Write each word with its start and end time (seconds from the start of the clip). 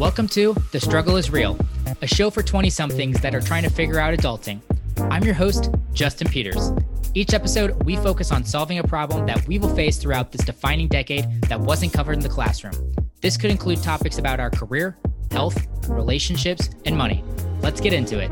Welcome 0.00 0.28
to 0.28 0.54
The 0.72 0.80
Struggle 0.80 1.18
is 1.18 1.30
Real, 1.30 1.58
a 2.00 2.06
show 2.06 2.30
for 2.30 2.42
20 2.42 2.70
somethings 2.70 3.20
that 3.20 3.34
are 3.34 3.40
trying 3.42 3.64
to 3.64 3.68
figure 3.68 3.98
out 3.98 4.16
adulting. 4.16 4.62
I'm 5.10 5.22
your 5.24 5.34
host, 5.34 5.68
Justin 5.92 6.26
Peters. 6.26 6.72
Each 7.12 7.34
episode, 7.34 7.82
we 7.84 7.96
focus 7.96 8.32
on 8.32 8.42
solving 8.42 8.78
a 8.78 8.82
problem 8.82 9.26
that 9.26 9.46
we 9.46 9.58
will 9.58 9.74
face 9.76 9.98
throughout 9.98 10.32
this 10.32 10.42
defining 10.42 10.88
decade 10.88 11.42
that 11.42 11.60
wasn't 11.60 11.92
covered 11.92 12.14
in 12.14 12.20
the 12.20 12.30
classroom. 12.30 12.72
This 13.20 13.36
could 13.36 13.50
include 13.50 13.82
topics 13.82 14.16
about 14.16 14.40
our 14.40 14.48
career, 14.48 14.96
health, 15.32 15.66
relationships, 15.86 16.70
and 16.86 16.96
money. 16.96 17.22
Let's 17.60 17.82
get 17.82 17.92
into 17.92 18.20
it. 18.20 18.30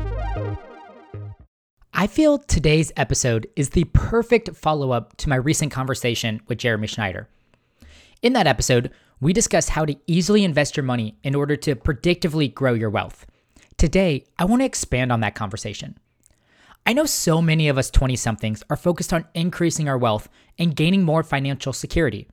I 1.93 2.07
feel 2.07 2.39
today's 2.39 2.91
episode 2.97 3.47
is 3.55 3.69
the 3.69 3.83
perfect 3.93 4.55
follow 4.55 4.89
up 4.89 5.17
to 5.17 5.29
my 5.29 5.35
recent 5.35 5.71
conversation 5.71 6.41
with 6.47 6.57
Jeremy 6.57 6.87
Schneider. 6.87 7.27
In 8.23 8.33
that 8.33 8.47
episode, 8.47 8.89
we 9.21 9.33
discuss 9.33 9.69
how 9.69 9.85
to 9.85 9.95
easily 10.07 10.43
invest 10.43 10.77
your 10.77 10.83
money 10.83 11.17
in 11.23 11.35
order 11.35 11.55
to 11.57 11.75
predictively 11.75 12.53
grow 12.53 12.73
your 12.73 12.89
wealth. 12.89 13.25
Today, 13.77 14.25
I 14.37 14.45
want 14.45 14.61
to 14.61 14.65
expand 14.65 15.11
on 15.11 15.19
that 15.21 15.35
conversation. 15.35 15.97
I 16.85 16.93
know 16.93 17.05
so 17.05 17.41
many 17.41 17.67
of 17.67 17.77
us 17.77 17.89
20 17.89 18.15
somethings 18.15 18.63
are 18.69 18.75
focused 18.75 19.13
on 19.13 19.25
increasing 19.33 19.89
our 19.89 19.97
wealth 19.97 20.29
and 20.57 20.75
gaining 20.75 21.03
more 21.03 21.23
financial 21.23 21.73
security. 21.73 22.27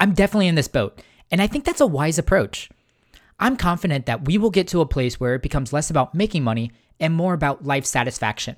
I'm 0.00 0.12
definitely 0.12 0.48
in 0.48 0.54
this 0.54 0.68
boat, 0.68 1.00
and 1.30 1.40
I 1.40 1.46
think 1.46 1.64
that's 1.64 1.80
a 1.80 1.86
wise 1.86 2.18
approach. 2.18 2.68
I'm 3.38 3.56
confident 3.56 4.06
that 4.06 4.24
we 4.24 4.38
will 4.38 4.50
get 4.50 4.68
to 4.68 4.80
a 4.80 4.86
place 4.86 5.20
where 5.20 5.34
it 5.34 5.42
becomes 5.42 5.72
less 5.72 5.90
about 5.90 6.14
making 6.14 6.42
money 6.42 6.72
and 6.98 7.14
more 7.14 7.34
about 7.34 7.64
life 7.64 7.84
satisfaction. 7.84 8.56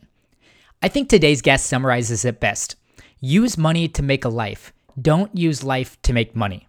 I 0.83 0.89
think 0.89 1.09
today's 1.09 1.43
guest 1.43 1.67
summarizes 1.67 2.25
it 2.25 2.41
best. 2.41 2.77
Use 3.21 3.59
money 3.59 3.89
to 3.89 4.03
make 4.03 4.25
a 4.25 4.29
life. 4.29 4.73
Don't 5.01 5.37
use 5.37 5.65
life 5.65 6.01
to 6.03 6.13
make 6.13 6.37
money. 6.37 6.68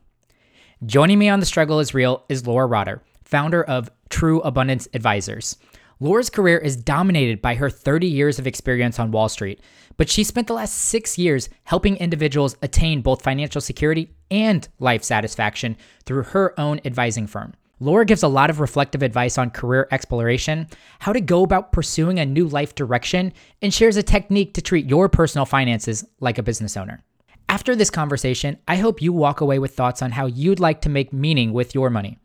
Joining 0.86 1.20
me 1.20 1.28
on 1.28 1.42
The 1.42 1.46
Struggle 1.46 1.82
is 1.82 1.94
Real 1.94 2.24
is 2.30 2.48
Laura 2.48 2.66
Rotter, 2.66 3.04
founder 3.26 3.62
of 3.62 3.90
True 4.10 4.40
Abundance 4.40 4.88
Advisors. 4.94 5.58
Laura's 6.00 6.30
career 6.30 6.58
is 6.58 6.78
dominated 6.78 7.42
by 7.42 7.56
her 7.56 7.70
30 7.70 8.08
years 8.08 8.40
of 8.40 8.48
experience 8.48 8.98
on 8.98 9.12
Wall 9.12 9.28
Street, 9.28 9.60
but 9.98 10.10
she 10.10 10.24
spent 10.24 10.48
the 10.48 10.54
last 10.54 10.74
six 10.74 11.18
years 11.18 11.50
helping 11.66 11.98
individuals 11.98 12.56
attain 12.62 13.02
both 13.02 13.22
financial 13.22 13.60
security 13.60 14.16
and 14.32 14.70
life 14.80 15.04
satisfaction 15.04 15.76
through 16.06 16.24
her 16.24 16.58
own 16.58 16.80
advising 16.86 17.28
firm. 17.28 17.54
Laura 17.82 18.06
gives 18.06 18.24
a 18.24 18.30
lot 18.30 18.50
of 18.50 18.62
reflective 18.62 19.04
advice 19.04 19.38
on 19.38 19.50
career 19.50 19.86
exploration, 19.92 20.66
how 21.00 21.12
to 21.12 21.20
go 21.20 21.44
about 21.44 21.74
pursuing 21.74 22.20
a 22.20 22.26
new 22.26 22.48
life 22.48 22.74
direction, 22.74 23.34
and 23.62 23.74
shares 23.74 23.98
a 23.98 24.04
technique 24.04 24.54
to 24.54 24.62
treat 24.62 24.86
your 24.86 25.10
personal 25.10 25.46
finances 25.46 26.06
like 26.22 26.38
a 26.38 26.44
business 26.44 26.78
owner. 26.78 27.04
After 27.50 27.76
this 27.76 27.90
conversation, 27.90 28.60
I 28.68 28.76
hope 28.76 29.02
you 29.02 29.12
walk 29.12 29.42
away 29.42 29.58
with 29.58 29.76
thoughts 29.76 30.04
on 30.04 30.12
how 30.12 30.28
you'd 30.28 30.60
like 30.60 30.82
to 30.82 30.90
make 30.90 31.12
meaning 31.12 31.52
with 31.52 31.74
your 31.74 31.90
money. 31.90 32.20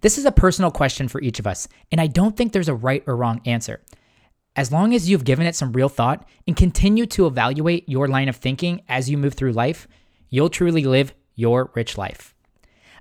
This 0.00 0.16
is 0.16 0.24
a 0.24 0.30
personal 0.30 0.70
question 0.70 1.08
for 1.08 1.20
each 1.20 1.40
of 1.40 1.46
us, 1.46 1.66
and 1.90 2.00
I 2.00 2.06
don't 2.06 2.36
think 2.36 2.52
there's 2.52 2.68
a 2.68 2.74
right 2.74 3.02
or 3.08 3.16
wrong 3.16 3.40
answer. 3.44 3.82
As 4.54 4.70
long 4.70 4.94
as 4.94 5.10
you've 5.10 5.24
given 5.24 5.44
it 5.44 5.56
some 5.56 5.72
real 5.72 5.88
thought 5.88 6.24
and 6.46 6.56
continue 6.56 7.04
to 7.06 7.26
evaluate 7.26 7.88
your 7.88 8.06
line 8.06 8.28
of 8.28 8.36
thinking 8.36 8.82
as 8.88 9.10
you 9.10 9.18
move 9.18 9.34
through 9.34 9.52
life, 9.52 9.88
you'll 10.28 10.48
truly 10.48 10.84
live 10.84 11.14
your 11.34 11.72
rich 11.74 11.98
life. 11.98 12.32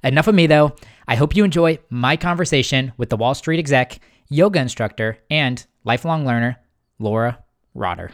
Enough 0.03 0.27
of 0.27 0.33
me, 0.33 0.47
though. 0.47 0.75
I 1.07 1.15
hope 1.15 1.35
you 1.35 1.43
enjoy 1.43 1.77
my 1.91 2.17
conversation 2.17 2.93
with 2.97 3.11
the 3.11 3.17
Wall 3.17 3.35
Street 3.35 3.59
exec, 3.59 3.99
yoga 4.27 4.59
instructor, 4.59 5.19
and 5.29 5.63
lifelong 5.83 6.25
learner, 6.25 6.57
Laura 6.97 7.43
Rotter. 7.75 8.09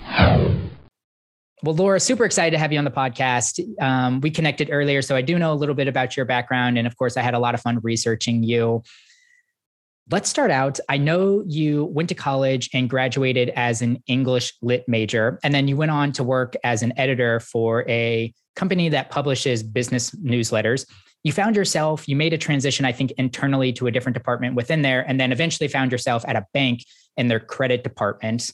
Well, 1.64 1.74
Laura, 1.74 2.00
super 2.00 2.26
excited 2.26 2.52
to 2.52 2.58
have 2.58 2.74
you 2.74 2.80
on 2.80 2.86
the 2.86 2.92
podcast. 2.92 3.62
Um, 3.82 4.20
we 4.20 4.30
connected 4.30 4.70
earlier, 4.72 5.02
so 5.02 5.16
I 5.16 5.22
do 5.22 5.40
know 5.40 5.54
a 5.54 5.56
little 5.56 5.76
bit 5.76 5.88
about 5.88 6.18
your 6.18 6.26
background. 6.26 6.78
And 6.78 6.86
of 6.86 6.98
course, 6.98 7.16
I 7.16 7.22
had 7.22 7.34
a 7.34 7.40
lot 7.40 7.56
of 7.56 7.62
fun 7.62 7.80
researching 7.82 8.44
you. 8.44 8.84
Let's 10.12 10.30
start 10.30 10.52
out. 10.52 10.80
I 10.90 10.98
know 10.98 11.44
you 11.48 11.86
went 11.86 12.10
to 12.10 12.16
college 12.16 12.70
and 12.74 12.90
graduated 12.90 13.50
as 13.56 13.82
an 13.82 14.04
English 14.06 14.54
lit 14.62 14.84
major, 14.88 15.40
and 15.44 15.54
then 15.54 15.68
you 15.68 15.78
went 15.78 15.92
on 15.92 16.12
to 16.14 16.24
work 16.24 16.56
as 16.64 16.84
an 16.84 16.94
editor 17.00 17.40
for 17.40 17.90
a 17.90 18.34
company 18.56 18.90
that 18.90 19.10
publishes 19.10 19.64
business 19.64 20.12
newsletters. 20.12 20.86
You 21.24 21.32
found 21.32 21.56
yourself, 21.56 22.08
you 22.08 22.16
made 22.16 22.34
a 22.34 22.38
transition, 22.38 22.86
I 22.86 22.92
think, 22.92 23.12
internally 23.18 23.74
to 23.74 23.88
a 23.88 23.92
different 23.92 24.16
department 24.16 24.56
within 24.56 24.84
there, 24.84 25.02
and 25.08 25.20
then 25.20 25.32
eventually 25.32 25.70
found 25.70 25.92
yourself 25.92 26.24
at 26.28 26.36
a 26.36 26.46
bank 26.54 26.86
in 27.18 27.30
their 27.30 27.40
credit 27.40 27.84
department. 27.84 28.52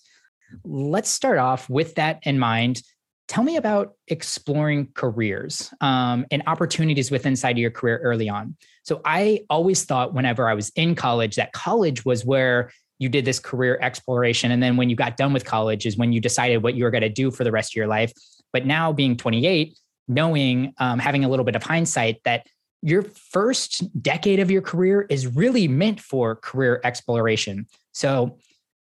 Let's 0.63 1.09
start 1.09 1.37
off 1.37 1.69
with 1.69 1.95
that 1.95 2.19
in 2.23 2.39
mind. 2.39 2.81
Tell 3.27 3.43
me 3.43 3.55
about 3.55 3.93
exploring 4.07 4.89
careers 4.93 5.73
um, 5.79 6.25
and 6.31 6.43
opportunities 6.47 7.11
within 7.11 7.31
inside 7.31 7.51
of 7.51 7.59
your 7.59 7.71
career 7.71 7.99
early 8.03 8.27
on. 8.27 8.57
So 8.83 9.01
I 9.05 9.45
always 9.49 9.85
thought 9.85 10.13
whenever 10.13 10.49
I 10.49 10.53
was 10.53 10.69
in 10.75 10.95
college 10.95 11.35
that 11.35 11.53
college 11.53 12.03
was 12.03 12.25
where 12.25 12.71
you 12.99 13.09
did 13.09 13.25
this 13.25 13.39
career 13.39 13.79
exploration. 13.81 14.51
And 14.51 14.61
then 14.61 14.77
when 14.77 14.89
you 14.89 14.95
got 14.95 15.17
done 15.17 15.33
with 15.33 15.45
college 15.45 15.85
is 15.85 15.97
when 15.97 16.11
you 16.13 16.19
decided 16.19 16.61
what 16.61 16.75
you 16.75 16.83
were 16.83 16.91
going 16.91 17.01
to 17.01 17.09
do 17.09 17.31
for 17.31 17.43
the 17.43 17.51
rest 17.51 17.71
of 17.71 17.75
your 17.75 17.87
life. 17.87 18.11
But 18.53 18.65
now 18.65 18.91
being 18.91 19.17
28, 19.17 19.77
knowing, 20.07 20.73
um, 20.77 20.99
having 20.99 21.23
a 21.23 21.29
little 21.29 21.45
bit 21.45 21.55
of 21.55 21.63
hindsight 21.63 22.21
that 22.25 22.45
your 22.81 23.03
first 23.03 24.01
decade 24.01 24.39
of 24.39 24.51
your 24.51 24.61
career 24.61 25.05
is 25.09 25.27
really 25.27 25.67
meant 25.67 25.99
for 25.99 26.35
career 26.35 26.81
exploration. 26.83 27.65
So 27.91 28.37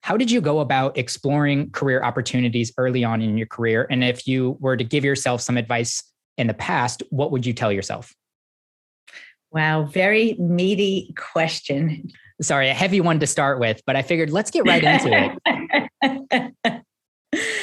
how 0.07 0.15
did 0.15 0.31
you 0.31 0.39
go 0.39 0.61
about 0.61 0.97
exploring 0.97 1.69
career 1.71 2.01
opportunities 2.01 2.71
early 2.77 3.03
on 3.03 3.21
in 3.21 3.37
your 3.37 3.45
career? 3.45 3.85
And 3.89 4.05
if 4.05 4.25
you 4.25 4.55
were 4.61 4.77
to 4.77 4.85
give 4.85 5.03
yourself 5.03 5.41
some 5.41 5.57
advice 5.57 6.01
in 6.37 6.47
the 6.47 6.53
past, 6.53 7.03
what 7.09 7.29
would 7.31 7.45
you 7.45 7.51
tell 7.51 7.73
yourself? 7.73 8.15
Wow, 9.51 9.83
very 9.83 10.35
meaty 10.39 11.13
question. 11.17 12.09
Sorry, 12.41 12.69
a 12.69 12.73
heavy 12.73 13.01
one 13.01 13.19
to 13.19 13.27
start 13.27 13.59
with, 13.59 13.81
but 13.85 13.97
I 13.97 14.01
figured 14.01 14.29
let's 14.29 14.49
get 14.49 14.65
right 14.65 14.81
into 14.81 15.35
it. 16.63 16.83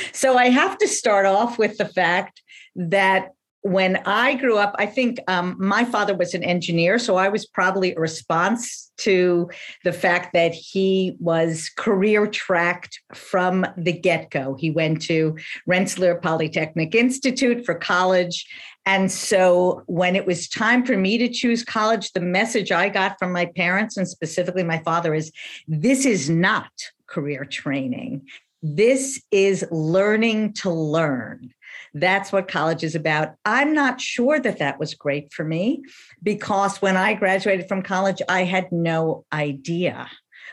so 0.12 0.36
I 0.36 0.50
have 0.50 0.76
to 0.76 0.86
start 0.86 1.24
off 1.24 1.58
with 1.58 1.78
the 1.78 1.86
fact 1.86 2.42
that 2.76 3.30
when 3.64 3.96
I 4.04 4.34
grew 4.34 4.58
up, 4.58 4.74
I 4.78 4.84
think 4.84 5.18
um, 5.26 5.56
my 5.58 5.86
father 5.86 6.14
was 6.14 6.34
an 6.34 6.44
engineer, 6.44 6.98
so 6.98 7.16
I 7.16 7.30
was 7.30 7.46
probably 7.46 7.94
a 7.94 7.98
response 7.98 8.92
to 8.98 9.48
the 9.84 9.92
fact 9.92 10.34
that 10.34 10.52
he 10.52 11.16
was 11.18 11.70
career 11.78 12.26
tracked 12.26 13.00
from 13.14 13.64
the 13.78 13.92
get 13.92 14.30
go. 14.30 14.54
He 14.54 14.70
went 14.70 15.00
to 15.02 15.38
Rensselaer 15.66 16.16
Polytechnic 16.16 16.94
Institute 16.94 17.64
for 17.64 17.74
college. 17.74 18.46
And 18.84 19.10
so 19.10 19.82
when 19.86 20.14
it 20.14 20.26
was 20.26 20.46
time 20.46 20.84
for 20.84 20.98
me 20.98 21.16
to 21.16 21.30
choose 21.30 21.64
college, 21.64 22.12
the 22.12 22.20
message 22.20 22.70
I 22.70 22.90
got 22.90 23.18
from 23.18 23.32
my 23.32 23.46
parents 23.46 23.96
and 23.96 24.06
specifically 24.06 24.62
my 24.62 24.82
father 24.82 25.14
is 25.14 25.32
this 25.66 26.04
is 26.04 26.28
not 26.28 26.70
career 27.06 27.46
training. 27.46 28.26
This 28.62 29.22
is 29.30 29.64
learning 29.70 30.52
to 30.54 30.70
learn. 30.70 31.53
That's 31.94 32.32
what 32.32 32.48
college 32.48 32.82
is 32.82 32.96
about. 32.96 33.34
I'm 33.44 33.72
not 33.72 34.00
sure 34.00 34.40
that 34.40 34.58
that 34.58 34.80
was 34.80 34.94
great 34.94 35.32
for 35.32 35.44
me 35.44 35.82
because 36.22 36.82
when 36.82 36.96
I 36.96 37.14
graduated 37.14 37.68
from 37.68 37.82
college, 37.82 38.20
I 38.28 38.42
had 38.42 38.70
no 38.72 39.24
idea 39.32 40.10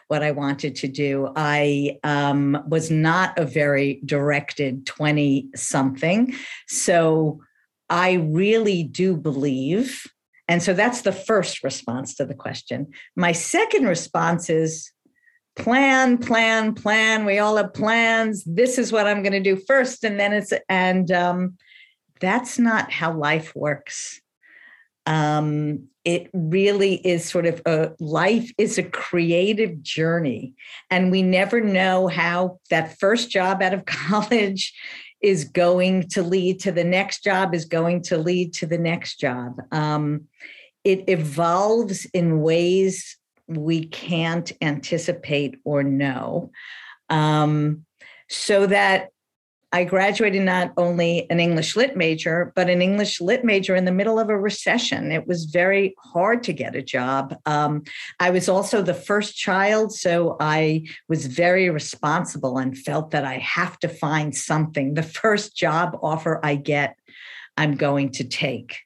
what 0.07 0.21
I 0.21 0.31
wanted 0.31 0.75
to 0.75 0.87
do. 0.87 1.31
I 1.35 1.97
um, 2.03 2.61
was 2.67 2.91
not 2.91 3.37
a 3.39 3.45
very 3.45 4.01
directed 4.05 4.85
20 4.85 5.49
something. 5.55 6.35
So 6.67 7.41
I 7.89 8.13
really 8.13 8.83
do 8.83 9.17
believe. 9.17 10.05
And 10.47 10.61
so 10.61 10.73
that's 10.73 11.01
the 11.01 11.11
first 11.11 11.63
response 11.63 12.13
to 12.15 12.25
the 12.25 12.35
question. 12.35 12.87
My 13.15 13.31
second 13.31 13.85
response 13.85 14.49
is 14.49 14.91
plan, 15.61 16.17
plan, 16.17 16.73
plan. 16.73 17.23
We 17.23 17.37
all 17.37 17.57
have 17.57 17.73
plans. 17.73 18.43
This 18.45 18.79
is 18.79 18.91
what 18.91 19.05
I'm 19.05 19.21
going 19.21 19.33
to 19.33 19.39
do 19.39 19.55
first. 19.55 20.03
And 20.03 20.19
then 20.19 20.33
it's, 20.33 20.51
and 20.67 21.11
um, 21.11 21.57
that's 22.19 22.57
not 22.57 22.91
how 22.91 23.13
life 23.13 23.55
works. 23.55 24.19
Um, 25.05 25.87
it 26.03 26.31
really 26.33 26.95
is 26.95 27.29
sort 27.29 27.45
of 27.45 27.61
a 27.67 27.91
life 27.99 28.51
is 28.57 28.79
a 28.79 28.83
creative 28.83 29.83
journey. 29.83 30.55
And 30.89 31.11
we 31.11 31.21
never 31.21 31.61
know 31.61 32.07
how 32.07 32.59
that 32.71 32.99
first 32.99 33.29
job 33.29 33.61
out 33.61 33.73
of 33.73 33.85
college 33.85 34.73
is 35.21 35.43
going 35.43 36.09
to 36.09 36.23
lead 36.23 36.59
to 36.61 36.71
the 36.71 36.83
next 36.83 37.23
job, 37.23 37.53
is 37.53 37.65
going 37.65 38.01
to 38.01 38.17
lead 38.17 38.53
to 38.55 38.65
the 38.65 38.79
next 38.79 39.19
job. 39.19 39.61
Um, 39.71 40.27
it 40.83 41.03
evolves 41.07 42.05
in 42.05 42.41
ways 42.41 43.17
we 43.57 43.85
can't 43.85 44.51
anticipate 44.61 45.59
or 45.63 45.83
know. 45.83 46.51
Um, 47.09 47.85
so 48.29 48.65
that 48.65 49.09
I 49.73 49.85
graduated 49.85 50.41
not 50.41 50.73
only 50.75 51.29
an 51.29 51.39
English 51.39 51.77
lit 51.77 51.95
major, 51.95 52.51
but 52.55 52.69
an 52.69 52.81
English 52.81 53.21
lit 53.21 53.45
major 53.45 53.73
in 53.73 53.85
the 53.85 53.91
middle 53.91 54.19
of 54.19 54.29
a 54.29 54.37
recession. 54.37 55.13
It 55.13 55.27
was 55.27 55.45
very 55.45 55.95
hard 55.97 56.43
to 56.43 56.53
get 56.53 56.75
a 56.75 56.81
job. 56.81 57.35
Um, 57.45 57.83
I 58.19 58.31
was 58.31 58.49
also 58.49 58.81
the 58.81 58.93
first 58.93 59.37
child, 59.37 59.93
so 59.93 60.35
I 60.41 60.87
was 61.07 61.25
very 61.25 61.69
responsible 61.69 62.57
and 62.57 62.77
felt 62.77 63.11
that 63.11 63.23
I 63.23 63.37
have 63.37 63.79
to 63.79 63.87
find 63.87 64.35
something. 64.35 64.93
The 64.93 65.03
first 65.03 65.55
job 65.55 65.97
offer 66.03 66.41
I 66.43 66.55
get, 66.55 66.97
I'm 67.55 67.75
going 67.75 68.11
to 68.13 68.25
take. 68.25 68.79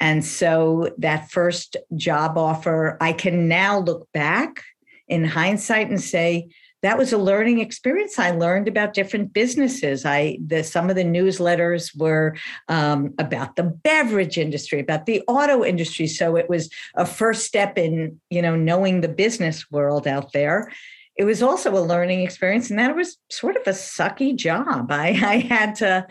And 0.00 0.24
so 0.24 0.94
that 0.98 1.30
first 1.30 1.76
job 1.94 2.38
offer, 2.38 2.96
I 3.00 3.12
can 3.12 3.48
now 3.48 3.78
look 3.78 4.10
back 4.12 4.62
in 5.08 5.24
hindsight 5.24 5.88
and 5.88 6.00
say, 6.00 6.48
that 6.82 6.96
was 6.96 7.12
a 7.12 7.18
learning 7.18 7.60
experience. 7.60 8.18
I 8.18 8.30
learned 8.30 8.66
about 8.66 8.94
different 8.94 9.32
businesses. 9.32 10.06
I 10.06 10.38
the 10.44 10.64
some 10.64 10.88
of 10.88 10.96
the 10.96 11.04
newsletters 11.04 11.96
were 11.96 12.36
um, 12.68 13.14
about 13.18 13.56
the 13.56 13.64
beverage 13.64 14.38
industry, 14.38 14.80
about 14.80 15.06
the 15.06 15.22
auto 15.28 15.62
industry. 15.64 16.06
So 16.06 16.36
it 16.36 16.48
was 16.48 16.70
a 16.94 17.04
first 17.04 17.44
step 17.44 17.76
in 17.76 18.18
you 18.30 18.40
know 18.40 18.56
knowing 18.56 19.00
the 19.00 19.08
business 19.08 19.70
world 19.70 20.06
out 20.06 20.32
there. 20.32 20.72
It 21.16 21.24
was 21.24 21.42
also 21.42 21.76
a 21.76 21.84
learning 21.84 22.22
experience, 22.22 22.70
and 22.70 22.78
that 22.78 22.96
was 22.96 23.18
sort 23.30 23.56
of 23.56 23.66
a 23.66 23.70
sucky 23.70 24.34
job. 24.34 24.90
I, 24.90 25.08
I 25.08 25.38
had 25.38 25.74
to 25.76 26.06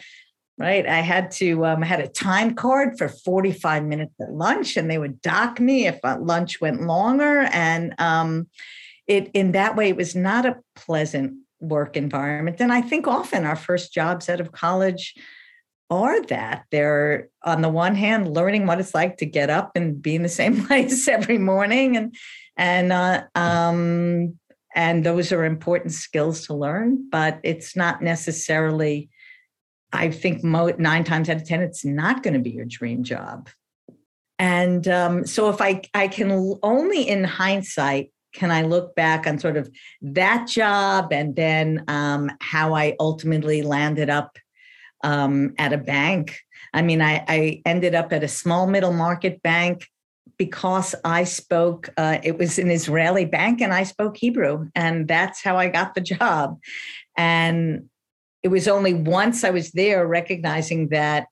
right? 0.60 0.86
I 0.86 1.00
had 1.00 1.32
to 1.32 1.66
um, 1.66 1.82
had 1.82 2.02
a 2.02 2.08
time 2.08 2.54
card 2.54 2.98
for 2.98 3.08
45 3.08 3.86
minutes 3.86 4.14
at 4.20 4.34
lunch 4.34 4.76
and 4.76 4.92
they 4.92 4.98
would 4.98 5.22
dock 5.22 5.60
me 5.60 5.88
if 5.88 6.00
lunch 6.04 6.60
went 6.60 6.82
longer. 6.82 7.48
And 7.52 7.96
um, 7.98 8.50
it 9.08 9.32
in 9.34 9.54
that 9.54 9.78
way 9.78 9.90
it 9.90 9.96
was 9.96 10.16
not 10.16 10.46
a 10.46 10.58
pleasant 10.76 11.38
work 11.62 11.98
environment. 11.98 12.58
And 12.60 12.72
i 12.72 12.82
think 12.82 13.08
often 13.08 13.46
our 13.46 13.56
first 13.56 13.94
jobs 13.94 14.30
out 14.30 14.42
of 14.42 14.52
college 14.52 15.16
are 15.90 16.22
that. 16.24 16.66
They're 16.72 17.30
on 17.44 17.62
the 17.62 17.70
one 17.70 17.96
hand 17.96 18.32
learning 18.32 18.68
what 18.68 18.80
it's 18.80 18.94
like 18.94 19.18
to 19.18 19.26
get 19.26 19.50
up 19.50 19.72
and 19.76 20.00
be 20.00 20.16
in 20.16 20.24
the 20.24 20.30
same 20.30 20.66
place 20.68 21.08
every 21.08 21.38
morning. 21.38 21.98
And 21.98 22.16
and 22.58 22.92
uh, 22.92 23.24
um, 23.34 24.38
and 24.76 25.06
those 25.06 25.32
are 25.32 25.46
important 25.46 25.94
skills 25.94 26.46
to 26.46 26.54
learn 26.54 27.10
but 27.10 27.40
it's 27.44 27.76
not 27.76 28.04
necessarily 28.04 29.10
i 29.94 30.10
think 30.10 30.44
mo- 30.44 30.76
nine 30.78 31.04
times 31.04 31.30
out 31.30 31.38
of 31.38 31.46
ten 31.46 31.62
it's 31.62 31.86
not 31.86 32.24
going 32.24 32.34
to 32.34 32.40
be 32.40 32.52
your 32.52 32.66
dream 32.66 33.04
job 33.04 33.50
and 34.38 34.88
um, 34.88 35.26
so 35.26 35.50
if 35.50 35.62
i 35.62 35.82
i 35.94 36.08
can 36.08 36.58
only 36.64 37.08
in 37.08 37.24
hindsight 37.24 38.12
can 38.34 38.52
I 38.52 38.62
look 38.62 38.96
back 38.96 39.26
on 39.26 39.40
sort 39.40 39.58
of 39.58 39.70
that 40.02 40.48
job 40.48 41.12
and 41.12 41.36
then 41.36 41.84
um, 41.88 42.32
how 42.42 42.74
I 42.74 42.96
ultimately 43.00 43.62
landed 43.62 44.10
up 44.10 44.38
um, 45.04 45.54
at 45.58 45.74
a 45.74 45.78
bank? 45.78 46.38
I 46.74 46.82
mean, 46.82 47.02
I, 47.02 47.24
I, 47.28 47.62
ended 47.66 47.96
up 47.96 48.14
at 48.14 48.24
a 48.24 48.28
small 48.28 48.68
middle 48.68 48.94
market 48.94 49.42
bank 49.42 49.88
because 50.38 50.94
I 51.04 51.24
spoke, 51.24 51.90
uh, 51.98 52.20
it 52.22 52.38
was 52.38 52.60
an 52.60 52.70
Israeli 52.70 53.26
bank 53.26 53.62
and 53.62 53.74
I 53.74 53.84
spoke 53.84 54.18
Hebrew. 54.18 54.68
And 54.76 55.08
that's 55.08 55.44
how 55.44 55.58
I 55.58 55.70
got 55.70 55.96
the 55.96 56.02
job. 56.02 56.60
And 57.18 57.90
it 58.44 58.50
was 58.50 58.68
only 58.68 58.94
once 58.94 59.44
I 59.44 59.50
was 59.50 59.72
there 59.72 60.08
recognizing 60.08 60.90
that 60.90 61.28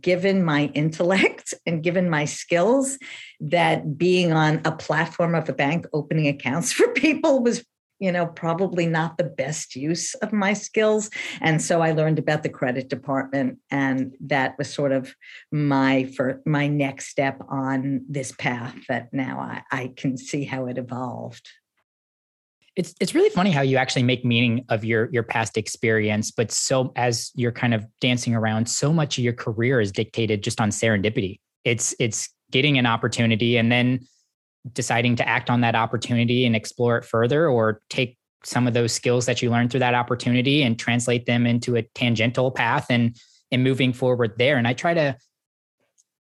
given 0.00 0.44
my 0.44 0.66
intellect 0.74 1.54
and 1.66 1.82
given 1.82 2.08
my 2.08 2.24
skills 2.24 2.98
that 3.40 3.98
being 3.98 4.32
on 4.32 4.60
a 4.64 4.72
platform 4.72 5.34
of 5.34 5.48
a 5.48 5.52
bank 5.52 5.86
opening 5.92 6.28
accounts 6.28 6.72
for 6.74 6.88
people 6.88 7.42
was 7.42 7.64
you 8.00 8.10
know 8.10 8.26
probably 8.26 8.86
not 8.86 9.16
the 9.16 9.24
best 9.24 9.76
use 9.76 10.14
of 10.14 10.32
my 10.32 10.52
skills. 10.52 11.10
And 11.40 11.62
so 11.62 11.80
i 11.80 11.92
learned 11.92 12.18
about 12.18 12.42
the 12.42 12.48
credit 12.48 12.88
department 12.88 13.58
and 13.70 14.14
that 14.20 14.58
was 14.58 14.72
sort 14.72 14.92
of 14.92 15.14
my 15.52 16.04
for 16.16 16.42
my 16.44 16.66
next 16.66 17.08
step 17.08 17.40
on 17.48 18.04
this 18.08 18.32
path 18.32 18.76
that 18.88 19.12
now 19.12 19.38
I, 19.40 19.62
I 19.70 19.92
can 19.96 20.16
see 20.16 20.44
how 20.44 20.66
it 20.66 20.78
evolved 20.78 21.48
it's 22.76 22.94
it's 23.00 23.14
really 23.14 23.30
funny 23.30 23.50
how 23.50 23.60
you 23.60 23.76
actually 23.76 24.02
make 24.02 24.24
meaning 24.24 24.64
of 24.68 24.84
your 24.84 25.08
your 25.12 25.22
past 25.22 25.56
experience 25.56 26.30
but 26.30 26.50
so 26.50 26.92
as 26.96 27.30
you're 27.34 27.52
kind 27.52 27.72
of 27.72 27.86
dancing 28.00 28.34
around 28.34 28.68
so 28.68 28.92
much 28.92 29.16
of 29.16 29.24
your 29.24 29.32
career 29.32 29.80
is 29.80 29.92
dictated 29.92 30.42
just 30.42 30.60
on 30.60 30.70
serendipity. 30.70 31.40
It's 31.64 31.94
it's 31.98 32.28
getting 32.50 32.78
an 32.78 32.86
opportunity 32.86 33.56
and 33.56 33.70
then 33.70 34.00
deciding 34.72 35.16
to 35.16 35.28
act 35.28 35.50
on 35.50 35.60
that 35.60 35.74
opportunity 35.74 36.46
and 36.46 36.56
explore 36.56 36.96
it 36.98 37.04
further 37.04 37.48
or 37.48 37.80
take 37.90 38.16
some 38.44 38.66
of 38.66 38.74
those 38.74 38.92
skills 38.92 39.26
that 39.26 39.40
you 39.40 39.50
learned 39.50 39.70
through 39.70 39.80
that 39.80 39.94
opportunity 39.94 40.62
and 40.62 40.78
translate 40.78 41.26
them 41.26 41.46
into 41.46 41.76
a 41.76 41.82
tangential 41.94 42.50
path 42.50 42.86
and 42.90 43.16
and 43.52 43.62
moving 43.62 43.92
forward 43.92 44.32
there. 44.36 44.56
And 44.56 44.66
i 44.66 44.72
try 44.72 44.94
to 44.94 45.16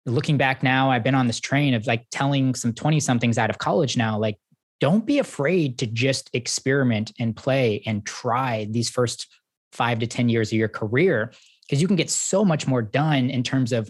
looking 0.05 0.37
back 0.37 0.61
now 0.61 0.91
i've 0.91 1.03
been 1.03 1.15
on 1.15 1.27
this 1.27 1.39
train 1.39 1.73
of 1.73 1.87
like 1.87 2.05
telling 2.11 2.53
some 2.53 2.73
20 2.73 2.99
somethings 2.99 3.37
out 3.37 3.49
of 3.49 3.57
college 3.57 3.95
now 3.95 4.19
like 4.19 4.37
don't 4.79 5.05
be 5.05 5.19
afraid 5.19 5.77
to 5.79 5.87
just 5.87 6.29
experiment 6.33 7.11
and 7.19 7.35
play 7.35 7.81
and 7.85 8.05
try 8.05 8.67
these 8.69 8.89
first 8.89 9.27
five 9.71 9.99
to 9.99 10.07
10 10.07 10.29
years 10.29 10.49
of 10.49 10.57
your 10.57 10.67
career 10.67 11.31
because 11.61 11.81
you 11.81 11.87
can 11.87 11.95
get 11.95 12.09
so 12.09 12.43
much 12.43 12.67
more 12.67 12.81
done 12.81 13.29
in 13.29 13.43
terms 13.43 13.71
of 13.71 13.89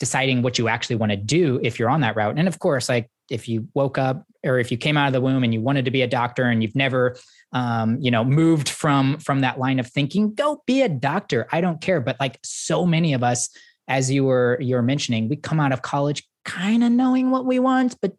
deciding 0.00 0.42
what 0.42 0.58
you 0.58 0.68
actually 0.68 0.96
want 0.96 1.10
to 1.10 1.16
do 1.16 1.60
if 1.62 1.78
you're 1.78 1.90
on 1.90 2.00
that 2.00 2.16
route. 2.16 2.38
And 2.38 2.48
of 2.48 2.58
course, 2.58 2.88
like 2.88 3.10
if 3.30 3.48
you 3.48 3.68
woke 3.74 3.98
up 3.98 4.24
or 4.44 4.58
if 4.58 4.70
you 4.70 4.76
came 4.76 4.96
out 4.96 5.06
of 5.06 5.12
the 5.12 5.20
womb 5.20 5.42
and 5.42 5.52
you 5.52 5.60
wanted 5.60 5.84
to 5.84 5.90
be 5.90 6.02
a 6.02 6.06
doctor 6.06 6.44
and 6.44 6.62
you've 6.62 6.76
never 6.76 7.16
um, 7.52 7.98
you 8.00 8.10
know 8.10 8.24
moved 8.24 8.68
from 8.68 9.18
from 9.18 9.40
that 9.40 9.58
line 9.58 9.78
of 9.78 9.86
thinking 9.86 10.34
go 10.34 10.62
be 10.66 10.82
a 10.82 10.88
doctor 10.88 11.46
i 11.52 11.60
don't 11.60 11.80
care 11.80 12.00
but 12.00 12.18
like 12.20 12.38
so 12.42 12.84
many 12.84 13.14
of 13.14 13.22
us 13.22 13.48
as 13.88 14.10
you 14.10 14.24
were 14.24 14.58
you 14.60 14.74
were 14.74 14.82
mentioning 14.82 15.28
we 15.28 15.36
come 15.36 15.60
out 15.60 15.72
of 15.72 15.82
college 15.82 16.26
kind 16.44 16.84
of 16.84 16.90
knowing 16.90 17.30
what 17.30 17.46
we 17.46 17.58
want 17.58 17.96
but 18.00 18.12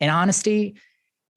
in 0.00 0.10
honesty 0.10 0.76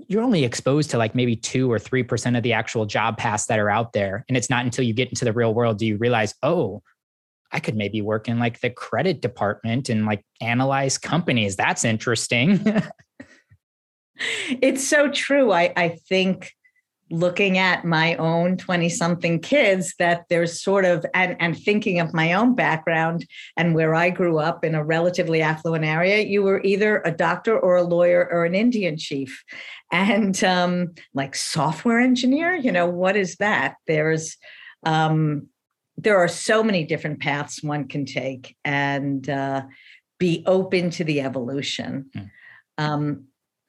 you're 0.07 0.23
only 0.23 0.43
exposed 0.43 0.89
to 0.91 0.97
like 0.97 1.13
maybe 1.13 1.35
two 1.35 1.71
or 1.71 1.77
three 1.77 2.03
percent 2.03 2.35
of 2.35 2.43
the 2.43 2.53
actual 2.53 2.85
job 2.85 3.17
paths 3.17 3.47
that 3.47 3.59
are 3.59 3.69
out 3.69 3.93
there. 3.93 4.25
And 4.27 4.37
it's 4.37 4.49
not 4.49 4.65
until 4.65 4.85
you 4.85 4.93
get 4.93 5.09
into 5.09 5.25
the 5.25 5.33
real 5.33 5.53
world 5.53 5.77
do 5.77 5.85
you 5.85 5.97
realize, 5.97 6.33
oh, 6.41 6.81
I 7.51 7.59
could 7.59 7.75
maybe 7.75 8.01
work 8.01 8.27
in 8.27 8.39
like 8.39 8.61
the 8.61 8.69
credit 8.69 9.21
department 9.21 9.89
and 9.89 10.05
like 10.05 10.23
analyze 10.41 10.97
companies. 10.97 11.55
That's 11.55 11.83
interesting. 11.83 12.63
it's 14.61 14.87
so 14.87 15.09
true. 15.09 15.51
I, 15.51 15.73
I 15.75 15.89
think 15.89 16.53
looking 17.11 17.57
at 17.57 17.85
my 17.85 18.15
own 18.15 18.57
20 18.57 18.89
something 18.89 19.39
kids 19.39 19.95
that 19.97 20.25
there's 20.29 20.61
sort 20.61 20.85
of 20.85 21.05
and, 21.13 21.35
and 21.39 21.57
thinking 21.57 21.99
of 21.99 22.13
my 22.13 22.33
own 22.33 22.53
background 22.53 23.25
and 23.57 23.73
where 23.73 23.95
i 23.95 24.09
grew 24.09 24.37
up 24.37 24.63
in 24.63 24.75
a 24.75 24.83
relatively 24.83 25.41
affluent 25.41 25.83
area 25.83 26.19
you 26.21 26.43
were 26.43 26.61
either 26.63 27.01
a 27.05 27.11
doctor 27.11 27.57
or 27.57 27.77
a 27.77 27.83
lawyer 27.83 28.29
or 28.31 28.45
an 28.45 28.55
indian 28.55 28.97
chief. 28.97 29.43
And 29.91 30.43
um, 30.43 30.93
like 31.15 31.35
software 31.35 31.99
engineer 31.99 32.53
you 32.55 32.71
know 32.71 32.85
what 32.85 33.15
is 33.15 33.37
that? 33.37 33.75
There's 33.87 34.37
um, 34.85 35.47
there 35.97 36.17
are 36.17 36.27
so 36.27 36.63
many 36.63 36.85
different 36.85 37.19
paths 37.19 37.63
one 37.63 37.87
can 37.87 38.05
take 38.05 38.55
and 38.63 39.27
uh, 39.29 39.63
be 40.17 40.43
open 40.45 40.89
to 40.91 41.03
the 41.03 41.21
evolution. 41.21 42.09
Mm. 42.15 42.29
um, 42.77 43.25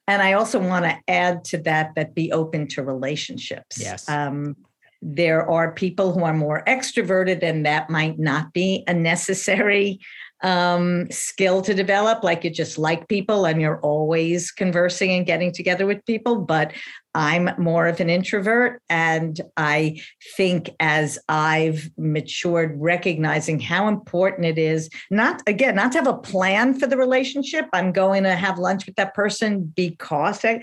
and 0.07 0.21
I 0.21 0.33
also 0.33 0.59
want 0.59 0.85
to 0.85 0.97
add 1.07 1.43
to 1.45 1.57
that 1.59 1.95
that 1.95 2.13
be 2.13 2.31
open 2.31 2.67
to 2.69 2.83
relationships. 2.83 3.79
Yes. 3.79 4.09
Um, 4.09 4.55
there 5.01 5.49
are 5.49 5.71
people 5.71 6.11
who 6.11 6.23
are 6.23 6.33
more 6.33 6.63
extroverted, 6.67 7.43
and 7.43 7.65
that 7.65 7.89
might 7.89 8.19
not 8.19 8.53
be 8.53 8.83
a 8.87 8.93
necessary 8.93 9.99
um, 10.43 11.09
skill 11.11 11.61
to 11.61 11.73
develop. 11.73 12.23
Like 12.23 12.43
you 12.43 12.49
just 12.49 12.77
like 12.77 13.07
people 13.07 13.45
and 13.45 13.61
you're 13.61 13.79
always 13.81 14.51
conversing 14.51 15.11
and 15.11 15.25
getting 15.25 15.51
together 15.51 15.85
with 15.85 16.05
people. 16.05 16.37
But 16.37 16.73
I'm 17.13 17.49
more 17.57 17.87
of 17.87 17.99
an 17.99 18.09
introvert. 18.09 18.81
And 18.89 19.39
I 19.57 20.01
think 20.37 20.69
as 20.79 21.19
I've 21.27 21.89
matured, 21.97 22.75
recognizing 22.77 23.59
how 23.59 23.87
important 23.87 24.45
it 24.45 24.57
is, 24.57 24.89
not 25.09 25.41
again, 25.47 25.75
not 25.75 25.91
to 25.93 25.97
have 25.97 26.07
a 26.07 26.17
plan 26.17 26.79
for 26.79 26.87
the 26.87 26.97
relationship. 26.97 27.65
I'm 27.73 27.91
going 27.91 28.23
to 28.23 28.35
have 28.35 28.57
lunch 28.57 28.85
with 28.85 28.95
that 28.95 29.13
person 29.13 29.71
because 29.75 30.43
I, 30.45 30.61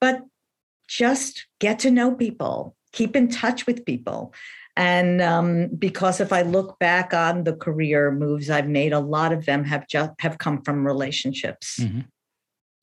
but 0.00 0.20
just 0.86 1.46
get 1.58 1.80
to 1.80 1.90
know 1.90 2.14
people, 2.14 2.76
keep 2.92 3.14
in 3.14 3.28
touch 3.28 3.66
with 3.66 3.84
people. 3.84 4.32
And 4.78 5.20
um, 5.20 5.68
because 5.76 6.20
if 6.20 6.32
I 6.32 6.42
look 6.42 6.78
back 6.78 7.12
on 7.12 7.42
the 7.42 7.52
career 7.52 8.12
moves 8.12 8.48
I've 8.48 8.68
made, 8.68 8.92
a 8.92 9.00
lot 9.00 9.32
of 9.32 9.44
them 9.44 9.64
have 9.64 9.88
just 9.88 10.12
have 10.20 10.38
come 10.38 10.62
from 10.62 10.86
relationships. 10.86 11.80
Mm-hmm. 11.80 12.00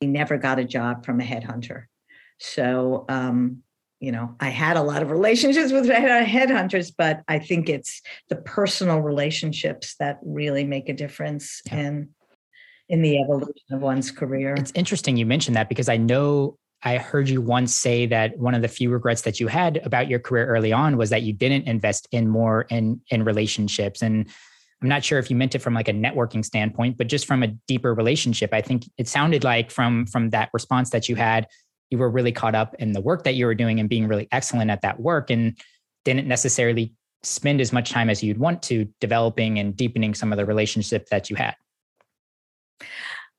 I 0.02 0.06
never 0.06 0.36
got 0.36 0.58
a 0.58 0.64
job 0.64 1.06
from 1.06 1.20
a 1.22 1.24
headhunter. 1.24 1.84
So 2.38 3.06
um, 3.08 3.62
you 3.98 4.12
know, 4.12 4.36
I 4.40 4.50
had 4.50 4.76
a 4.76 4.82
lot 4.82 5.02
of 5.02 5.10
relationships 5.10 5.72
with 5.72 5.86
headhunters, 5.86 6.92
but 6.96 7.22
I 7.28 7.38
think 7.38 7.70
it's 7.70 8.02
the 8.28 8.36
personal 8.36 9.00
relationships 9.00 9.96
that 9.98 10.18
really 10.22 10.64
make 10.64 10.90
a 10.90 10.92
difference 10.92 11.62
yeah. 11.66 11.78
in 11.78 12.08
in 12.90 13.02
the 13.02 13.18
evolution 13.18 13.72
of 13.72 13.80
one's 13.80 14.10
career. 14.10 14.54
It's 14.54 14.70
interesting 14.74 15.16
you 15.16 15.26
mentioned 15.26 15.56
that 15.56 15.70
because 15.70 15.88
I 15.88 15.96
know 15.96 16.58
I 16.86 16.98
heard 16.98 17.28
you 17.28 17.40
once 17.40 17.74
say 17.74 18.06
that 18.06 18.38
one 18.38 18.54
of 18.54 18.62
the 18.62 18.68
few 18.68 18.90
regrets 18.90 19.22
that 19.22 19.40
you 19.40 19.48
had 19.48 19.78
about 19.78 20.08
your 20.08 20.20
career 20.20 20.46
early 20.46 20.72
on 20.72 20.96
was 20.96 21.10
that 21.10 21.22
you 21.22 21.32
didn't 21.32 21.66
invest 21.66 22.06
in 22.12 22.28
more 22.28 22.62
in 22.70 23.00
in 23.10 23.24
relationships. 23.24 24.02
And 24.02 24.28
I'm 24.80 24.88
not 24.88 25.02
sure 25.02 25.18
if 25.18 25.28
you 25.28 25.34
meant 25.34 25.56
it 25.56 25.58
from 25.58 25.74
like 25.74 25.88
a 25.88 25.92
networking 25.92 26.44
standpoint 26.44 26.96
but 26.96 27.08
just 27.08 27.26
from 27.26 27.42
a 27.42 27.48
deeper 27.66 27.92
relationship 27.92 28.50
I 28.54 28.60
think 28.60 28.84
it 28.98 29.08
sounded 29.08 29.42
like 29.42 29.72
from 29.72 30.06
from 30.06 30.30
that 30.30 30.50
response 30.52 30.90
that 30.90 31.08
you 31.08 31.16
had 31.16 31.48
you 31.90 31.98
were 31.98 32.10
really 32.10 32.30
caught 32.30 32.54
up 32.54 32.72
in 32.78 32.92
the 32.92 33.00
work 33.00 33.24
that 33.24 33.34
you 33.34 33.46
were 33.46 33.54
doing 33.54 33.80
and 33.80 33.88
being 33.88 34.06
really 34.06 34.28
excellent 34.30 34.70
at 34.70 34.82
that 34.82 35.00
work 35.00 35.28
and 35.28 35.58
didn't 36.04 36.28
necessarily 36.28 36.92
spend 37.24 37.60
as 37.60 37.72
much 37.72 37.90
time 37.90 38.08
as 38.08 38.22
you'd 38.22 38.38
want 38.38 38.62
to 38.62 38.86
developing 39.00 39.58
and 39.58 39.76
deepening 39.76 40.14
some 40.14 40.30
of 40.32 40.36
the 40.36 40.44
relationship 40.44 41.08
that 41.08 41.30
you 41.30 41.34
had 41.34 41.56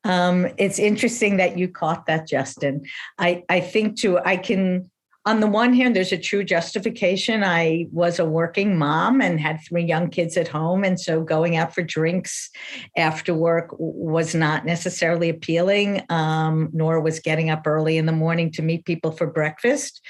Um, 0.04 0.48
it's 0.58 0.80
interesting 0.80 1.38
that 1.38 1.58
you 1.58 1.68
caught 1.68 2.06
that, 2.06 2.28
Justin. 2.28 2.86
I, 3.18 3.44
I 3.50 3.60
think 3.60 3.98
too, 3.98 4.20
I 4.20 4.38
can, 4.38 4.90
on 5.26 5.42
the 5.42 5.48
one 5.48 5.74
hand, 5.74 5.94
there's 5.94 6.14
a 6.14 6.18
true 6.18 6.46
justification. 6.46 7.44
I 7.44 7.88
was 7.92 8.18
a 8.18 8.24
working 8.24 8.78
mom 8.78 9.22
and 9.22 9.42
had 9.42 9.60
three 9.68 9.84
young 9.84 10.10
kids 10.10 10.38
at 10.38 10.48
home. 10.48 10.86
And 10.86 10.98
so 10.98 11.22
going 11.22 11.58
out 11.58 11.76
for 11.76 11.82
drinks 11.82 12.50
after 12.96 13.34
work 13.34 13.76
was 13.78 14.34
not 14.34 14.66
necessarily 14.66 15.28
appealing, 15.28 16.04
um, 16.10 16.70
nor 16.72 17.02
was 17.02 17.20
getting 17.20 17.50
up 17.50 17.68
early 17.68 17.98
in 17.98 18.06
the 18.06 18.14
morning 18.14 18.52
to 18.54 18.62
meet 18.62 18.86
people 18.86 19.12
for 19.12 19.28
breakfast. 19.28 20.02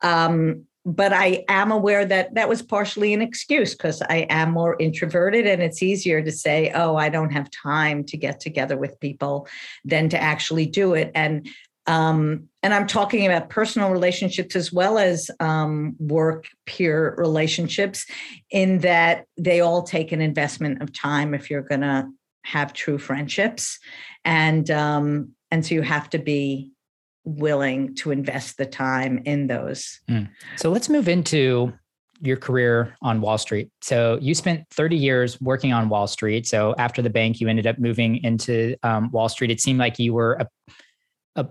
Um, 0.00 0.66
but 0.84 1.12
I 1.12 1.44
am 1.48 1.70
aware 1.70 2.04
that 2.04 2.34
that 2.34 2.48
was 2.48 2.62
partially 2.62 3.14
an 3.14 3.22
excuse 3.22 3.74
because 3.74 4.02
I 4.02 4.26
am 4.28 4.50
more 4.50 4.76
introverted 4.80 5.46
and 5.46 5.62
it's 5.62 5.82
easier 5.82 6.22
to 6.22 6.32
say, 6.32 6.72
oh, 6.74 6.96
I 6.96 7.08
don't 7.08 7.32
have 7.32 7.50
time 7.50 8.04
to 8.04 8.16
get 8.16 8.40
together 8.40 8.76
with 8.76 8.98
people 8.98 9.46
than 9.84 10.08
to 10.08 10.20
actually 10.20 10.66
do 10.66 10.94
it. 10.94 11.12
And 11.14 11.48
um, 11.86 12.48
and 12.62 12.72
I'm 12.72 12.86
talking 12.86 13.26
about 13.26 13.50
personal 13.50 13.90
relationships 13.90 14.54
as 14.54 14.72
well 14.72 14.98
as 14.98 15.30
um, 15.40 15.96
work 15.98 16.46
peer 16.64 17.14
relationships, 17.18 18.06
in 18.50 18.78
that 18.80 19.24
they 19.36 19.60
all 19.60 19.82
take 19.82 20.12
an 20.12 20.20
investment 20.20 20.80
of 20.80 20.92
time 20.92 21.34
if 21.34 21.50
you're 21.50 21.62
going 21.62 21.80
to 21.80 22.08
have 22.44 22.72
true 22.72 22.98
friendships, 22.98 23.80
and 24.24 24.70
um, 24.70 25.32
and 25.50 25.66
so 25.66 25.74
you 25.74 25.82
have 25.82 26.08
to 26.10 26.18
be 26.18 26.70
willing 27.24 27.94
to 27.96 28.10
invest 28.10 28.56
the 28.56 28.66
time 28.66 29.22
in 29.24 29.46
those. 29.46 30.00
Mm. 30.08 30.28
So 30.56 30.70
let's 30.70 30.88
move 30.88 31.08
into 31.08 31.72
your 32.20 32.36
career 32.36 32.96
on 33.02 33.20
Wall 33.20 33.36
Street. 33.36 33.70
So 33.80 34.18
you 34.20 34.34
spent 34.34 34.68
30 34.70 34.96
years 34.96 35.40
working 35.40 35.72
on 35.72 35.88
Wall 35.88 36.06
Street. 36.06 36.46
So 36.46 36.74
after 36.78 37.02
the 37.02 37.10
bank, 37.10 37.40
you 37.40 37.48
ended 37.48 37.66
up 37.66 37.78
moving 37.78 38.22
into 38.22 38.76
um, 38.84 39.10
Wall 39.10 39.28
Street. 39.28 39.50
It 39.50 39.60
seemed 39.60 39.80
like 39.80 39.98
you 39.98 40.14
were 40.14 40.34
a, 40.34 40.48
a, 41.36 41.46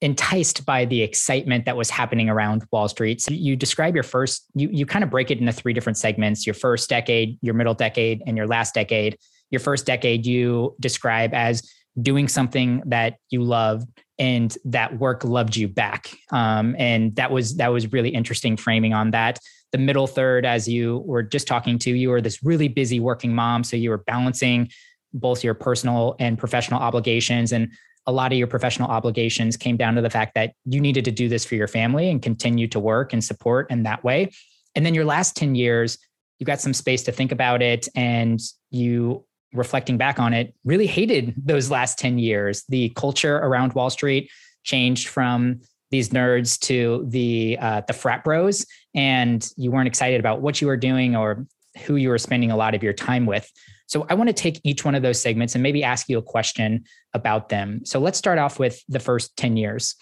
enticed 0.00 0.64
by 0.64 0.86
the 0.86 1.02
excitement 1.02 1.66
that 1.66 1.76
was 1.76 1.90
happening 1.90 2.30
around 2.30 2.64
Wall 2.72 2.88
Street. 2.88 3.20
So 3.20 3.32
you 3.32 3.54
describe 3.54 3.94
your 3.94 4.02
first, 4.02 4.46
you 4.54 4.70
you 4.72 4.86
kind 4.86 5.04
of 5.04 5.10
break 5.10 5.30
it 5.30 5.38
into 5.38 5.52
three 5.52 5.74
different 5.74 5.98
segments: 5.98 6.46
your 6.46 6.54
first 6.54 6.88
decade, 6.88 7.38
your 7.42 7.54
middle 7.54 7.74
decade, 7.74 8.22
and 8.26 8.36
your 8.36 8.46
last 8.46 8.74
decade. 8.74 9.18
Your 9.50 9.60
first 9.60 9.86
decade 9.86 10.26
you 10.26 10.74
describe 10.78 11.32
as 11.32 11.62
doing 12.02 12.28
something 12.28 12.82
that 12.86 13.16
you 13.30 13.42
love 13.42 13.84
and 14.18 14.56
that 14.64 14.98
work 14.98 15.24
loved 15.24 15.56
you 15.56 15.68
back. 15.68 16.10
Um, 16.32 16.74
and 16.78 17.14
that 17.16 17.30
was 17.30 17.56
that 17.56 17.68
was 17.68 17.92
really 17.92 18.10
interesting 18.10 18.56
framing 18.56 18.92
on 18.92 19.12
that. 19.12 19.38
The 19.72 19.78
middle 19.78 20.06
third 20.06 20.46
as 20.46 20.66
you 20.66 21.02
were 21.06 21.22
just 21.22 21.46
talking 21.46 21.78
to 21.80 21.90
you 21.90 22.10
were 22.10 22.20
this 22.20 22.42
really 22.42 22.68
busy 22.68 23.00
working 23.00 23.34
mom 23.34 23.64
so 23.64 23.76
you 23.76 23.90
were 23.90 23.98
balancing 23.98 24.70
both 25.12 25.44
your 25.44 25.54
personal 25.54 26.16
and 26.18 26.38
professional 26.38 26.80
obligations 26.80 27.52
and 27.52 27.70
a 28.06 28.12
lot 28.12 28.32
of 28.32 28.38
your 28.38 28.46
professional 28.46 28.88
obligations 28.88 29.56
came 29.56 29.76
down 29.76 29.94
to 29.94 30.00
the 30.00 30.10
fact 30.10 30.34
that 30.34 30.54
you 30.64 30.80
needed 30.80 31.04
to 31.04 31.10
do 31.10 31.28
this 31.28 31.44
for 31.44 31.54
your 31.54 31.68
family 31.68 32.10
and 32.10 32.22
continue 32.22 32.66
to 32.68 32.80
work 32.80 33.12
and 33.12 33.22
support 33.22 33.70
in 33.70 33.82
that 33.82 34.02
way. 34.02 34.30
And 34.74 34.86
then 34.86 34.94
your 34.94 35.04
last 35.04 35.36
10 35.36 35.54
years 35.54 35.98
you 36.38 36.46
got 36.46 36.60
some 36.60 36.72
space 36.72 37.02
to 37.02 37.12
think 37.12 37.32
about 37.32 37.62
it 37.62 37.88
and 37.94 38.40
you 38.70 39.24
reflecting 39.52 39.96
back 39.96 40.18
on 40.18 40.34
it, 40.34 40.54
really 40.64 40.86
hated 40.86 41.34
those 41.36 41.70
last 41.70 41.98
10 41.98 42.18
years. 42.18 42.64
The 42.68 42.90
culture 42.90 43.36
around 43.36 43.72
Wall 43.72 43.90
Street 43.90 44.30
changed 44.64 45.08
from 45.08 45.60
these 45.90 46.10
nerds 46.10 46.58
to 46.60 47.06
the 47.08 47.56
uh, 47.60 47.80
the 47.86 47.94
frat 47.94 48.22
bros, 48.24 48.66
and 48.94 49.48
you 49.56 49.70
weren't 49.70 49.88
excited 49.88 50.20
about 50.20 50.42
what 50.42 50.60
you 50.60 50.66
were 50.66 50.76
doing 50.76 51.16
or 51.16 51.46
who 51.86 51.96
you 51.96 52.10
were 52.10 52.18
spending 52.18 52.50
a 52.50 52.56
lot 52.56 52.74
of 52.74 52.82
your 52.82 52.92
time 52.92 53.24
with. 53.24 53.50
So 53.86 54.06
I 54.10 54.14
want 54.14 54.28
to 54.28 54.34
take 54.34 54.60
each 54.64 54.84
one 54.84 54.94
of 54.94 55.02
those 55.02 55.20
segments 55.20 55.54
and 55.54 55.62
maybe 55.62 55.82
ask 55.82 56.08
you 56.08 56.18
a 56.18 56.22
question 56.22 56.84
about 57.14 57.48
them. 57.48 57.80
So 57.84 57.98
let's 57.98 58.18
start 58.18 58.38
off 58.38 58.58
with 58.58 58.82
the 58.88 59.00
first 59.00 59.34
10 59.38 59.56
years. 59.56 59.94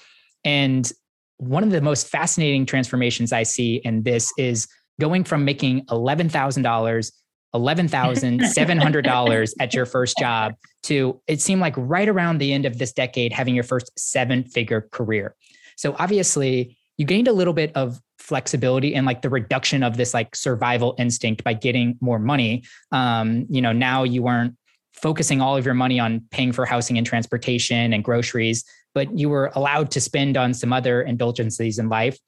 And 0.44 0.90
one 1.36 1.62
of 1.62 1.70
the 1.70 1.80
most 1.80 2.08
fascinating 2.08 2.66
transformations 2.66 3.32
I 3.32 3.44
see 3.44 3.76
in 3.84 4.02
this 4.02 4.32
is 4.36 4.66
going 5.00 5.22
from 5.22 5.44
making 5.44 5.84
$11,000 5.86 7.12
$11,700 7.54 9.54
at 9.60 9.74
your 9.74 9.86
first 9.86 10.18
job 10.18 10.54
to 10.82 11.20
it 11.26 11.40
seemed 11.40 11.60
like 11.60 11.74
right 11.76 12.08
around 12.08 12.38
the 12.38 12.52
end 12.52 12.66
of 12.66 12.78
this 12.78 12.92
decade 12.92 13.32
having 13.32 13.54
your 13.54 13.64
first 13.64 13.90
seven 13.98 14.44
figure 14.44 14.88
career. 14.92 15.34
So 15.76 15.94
obviously, 15.98 16.76
you 16.96 17.04
gained 17.04 17.28
a 17.28 17.32
little 17.32 17.52
bit 17.52 17.72
of 17.74 18.00
flexibility 18.18 18.94
and 18.94 19.06
like 19.06 19.22
the 19.22 19.30
reduction 19.30 19.82
of 19.82 19.96
this 19.96 20.14
like 20.14 20.34
survival 20.34 20.94
instinct 20.98 21.44
by 21.44 21.52
getting 21.52 21.96
more 22.00 22.18
money. 22.18 22.64
Um, 22.90 23.46
you 23.48 23.60
know, 23.60 23.72
now 23.72 24.02
you 24.02 24.22
weren't 24.22 24.56
focusing 24.94 25.40
all 25.40 25.56
of 25.56 25.64
your 25.64 25.74
money 25.74 26.00
on 26.00 26.22
paying 26.30 26.52
for 26.52 26.64
housing 26.64 26.96
and 26.96 27.06
transportation 27.06 27.92
and 27.92 28.02
groceries, 28.02 28.64
but 28.94 29.16
you 29.16 29.28
were 29.28 29.52
allowed 29.54 29.90
to 29.90 30.00
spend 30.00 30.36
on 30.36 30.54
some 30.54 30.72
other 30.72 31.02
indulgences 31.02 31.78
in 31.78 31.88
life. 31.88 32.18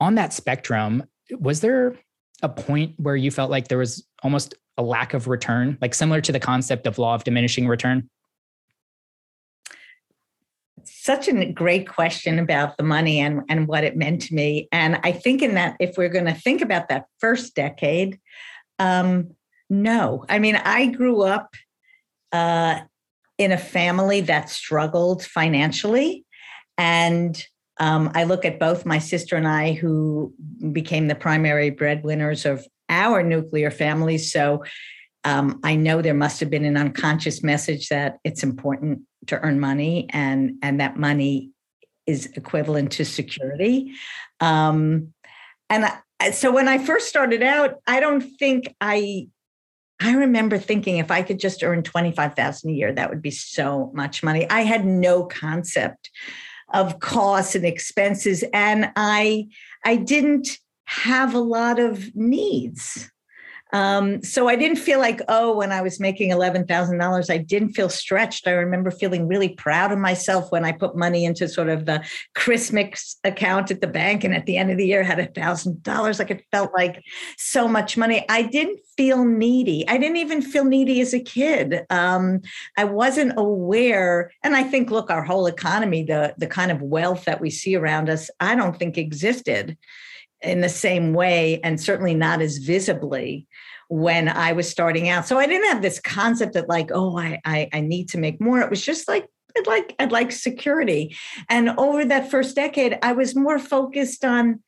On 0.00 0.16
that 0.16 0.32
spectrum, 0.32 1.04
was 1.38 1.60
there 1.60 1.96
a 2.44 2.48
point 2.48 2.94
where 2.98 3.16
you 3.16 3.30
felt 3.30 3.50
like 3.50 3.68
there 3.68 3.78
was 3.78 4.06
almost 4.22 4.54
a 4.76 4.82
lack 4.82 5.14
of 5.14 5.26
return, 5.26 5.78
like 5.80 5.94
similar 5.94 6.20
to 6.20 6.30
the 6.30 6.38
concept 6.38 6.86
of 6.86 6.98
law 6.98 7.14
of 7.14 7.24
diminishing 7.24 7.66
return? 7.66 8.08
Such 10.84 11.28
a 11.28 11.52
great 11.52 11.88
question 11.88 12.38
about 12.38 12.76
the 12.76 12.82
money 12.82 13.18
and, 13.20 13.42
and 13.48 13.66
what 13.66 13.84
it 13.84 13.96
meant 13.96 14.22
to 14.22 14.34
me. 14.34 14.68
And 14.70 15.00
I 15.02 15.12
think 15.12 15.40
in 15.42 15.54
that, 15.54 15.76
if 15.80 15.96
we're 15.96 16.10
going 16.10 16.26
to 16.26 16.34
think 16.34 16.60
about 16.60 16.88
that 16.88 17.06
first 17.18 17.54
decade, 17.54 18.20
um, 18.78 19.30
no. 19.70 20.26
I 20.28 20.38
mean, 20.38 20.56
I 20.56 20.86
grew 20.86 21.22
up 21.22 21.54
uh, 22.32 22.80
in 23.38 23.52
a 23.52 23.58
family 23.58 24.20
that 24.22 24.50
struggled 24.50 25.24
financially. 25.24 26.26
And 26.76 27.42
um, 27.78 28.10
I 28.14 28.24
look 28.24 28.44
at 28.44 28.60
both 28.60 28.86
my 28.86 28.98
sister 28.98 29.36
and 29.36 29.48
I, 29.48 29.72
who 29.72 30.32
became 30.72 31.08
the 31.08 31.14
primary 31.14 31.70
breadwinners 31.70 32.46
of 32.46 32.66
our 32.88 33.22
nuclear 33.22 33.70
family. 33.70 34.18
So 34.18 34.64
um, 35.24 35.60
I 35.64 35.74
know 35.74 36.02
there 36.02 36.14
must 36.14 36.40
have 36.40 36.50
been 36.50 36.64
an 36.64 36.76
unconscious 36.76 37.42
message 37.42 37.88
that 37.88 38.18
it's 38.24 38.42
important 38.42 39.00
to 39.26 39.40
earn 39.40 39.58
money 39.58 40.06
and, 40.10 40.56
and 40.62 40.80
that 40.80 40.96
money 40.96 41.50
is 42.06 42.26
equivalent 42.34 42.92
to 42.92 43.04
security. 43.04 43.92
Um, 44.40 45.14
and 45.70 45.86
I, 46.20 46.30
so 46.30 46.52
when 46.52 46.68
I 46.68 46.78
first 46.78 47.08
started 47.08 47.42
out, 47.42 47.76
I 47.86 48.00
don't 48.00 48.20
think 48.20 48.74
I 48.80 49.28
I 50.00 50.14
remember 50.14 50.58
thinking 50.58 50.98
if 50.98 51.10
I 51.10 51.22
could 51.22 51.38
just 51.38 51.62
earn 51.62 51.82
25,000 51.82 52.68
a 52.68 52.72
year, 52.72 52.92
that 52.92 53.10
would 53.10 53.22
be 53.22 53.30
so 53.30 53.92
much 53.94 54.22
money. 54.22 54.48
I 54.50 54.62
had 54.62 54.84
no 54.84 55.24
concept 55.24 56.10
of 56.72 56.98
costs 57.00 57.54
and 57.54 57.64
expenses 57.64 58.44
and 58.52 58.90
i 58.96 59.46
i 59.84 59.96
didn't 59.96 60.58
have 60.84 61.34
a 61.34 61.40
lot 61.40 61.78
of 61.78 62.14
needs 62.14 63.10
um, 63.72 64.22
so 64.22 64.48
I 64.48 64.54
didn't 64.54 64.76
feel 64.76 65.00
like, 65.00 65.20
oh, 65.28 65.56
when 65.56 65.72
I 65.72 65.82
was 65.82 65.98
making 65.98 66.30
$11,000, 66.30 67.30
I 67.30 67.38
didn't 67.38 67.72
feel 67.72 67.88
stretched. 67.88 68.46
I 68.46 68.52
remember 68.52 68.90
feeling 68.90 69.26
really 69.26 69.48
proud 69.48 69.90
of 69.90 69.98
myself 69.98 70.52
when 70.52 70.64
I 70.64 70.70
put 70.70 70.96
money 70.96 71.24
into 71.24 71.48
sort 71.48 71.68
of 71.68 71.86
the 71.86 72.04
Christmas 72.34 73.16
account 73.24 73.72
at 73.72 73.80
the 73.80 73.88
bank. 73.88 74.22
And 74.22 74.32
at 74.34 74.46
the 74.46 74.58
end 74.58 74.70
of 74.70 74.76
the 74.76 74.86
year, 74.86 75.02
had 75.02 75.18
$1,000. 75.18 76.18
Like 76.18 76.30
it 76.30 76.44
felt 76.52 76.72
like 76.72 77.02
so 77.36 77.66
much 77.66 77.96
money. 77.96 78.24
I 78.28 78.42
didn't 78.42 78.78
feel 78.96 79.24
needy. 79.24 79.88
I 79.88 79.98
didn't 79.98 80.18
even 80.18 80.40
feel 80.40 80.64
needy 80.64 81.00
as 81.00 81.12
a 81.12 81.20
kid. 81.20 81.84
Um, 81.90 82.42
I 82.76 82.84
wasn't 82.84 83.32
aware. 83.36 84.30
And 84.44 84.54
I 84.54 84.62
think, 84.62 84.90
look, 84.90 85.10
our 85.10 85.24
whole 85.24 85.46
economy, 85.46 86.04
the, 86.04 86.34
the 86.38 86.46
kind 86.46 86.70
of 86.70 86.80
wealth 86.80 87.24
that 87.24 87.40
we 87.40 87.50
see 87.50 87.74
around 87.74 88.08
us, 88.08 88.30
I 88.38 88.54
don't 88.54 88.78
think 88.78 88.98
existed 88.98 89.76
in 90.44 90.60
the 90.60 90.68
same 90.68 91.14
way 91.14 91.60
and 91.62 91.80
certainly 91.80 92.14
not 92.14 92.40
as 92.40 92.58
visibly 92.58 93.46
when 93.94 94.28
I 94.28 94.50
was 94.54 94.68
starting 94.68 95.08
out. 95.08 95.24
So 95.24 95.38
I 95.38 95.46
didn't 95.46 95.68
have 95.68 95.80
this 95.80 96.00
concept 96.00 96.54
that 96.54 96.68
like, 96.68 96.90
oh, 96.92 97.16
I, 97.16 97.40
I, 97.44 97.68
I 97.72 97.80
need 97.80 98.08
to 98.08 98.18
make 98.18 98.40
more. 98.40 98.60
It 98.60 98.68
was 98.68 98.84
just 98.84 99.06
like 99.06 99.28
I'd 99.56 99.68
like 99.68 99.94
I'd 100.00 100.10
like 100.10 100.32
security. 100.32 101.14
And 101.48 101.70
over 101.78 102.04
that 102.04 102.28
first 102.28 102.56
decade, 102.56 102.98
I 103.02 103.12
was 103.12 103.36
more 103.36 103.60
focused 103.60 104.24
on 104.24 104.64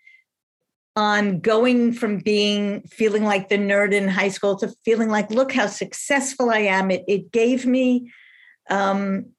on 0.95 1.41
going 1.41 1.93
from 1.93 2.19
being 2.19 2.83
feeling 2.83 3.25
like 3.25 3.49
the 3.49 3.59
nerd 3.59 3.93
in 3.93 4.07
high 4.07 4.29
school 4.29 4.55
to 4.59 4.73
feeling 4.85 5.09
like, 5.09 5.29
look 5.33 5.53
how 5.53 5.67
successful 5.67 6.49
I 6.51 6.59
am. 6.59 6.93
It 6.93 7.03
it 7.09 7.33
gave 7.33 7.67
me 7.67 8.13
um, 8.71 9.31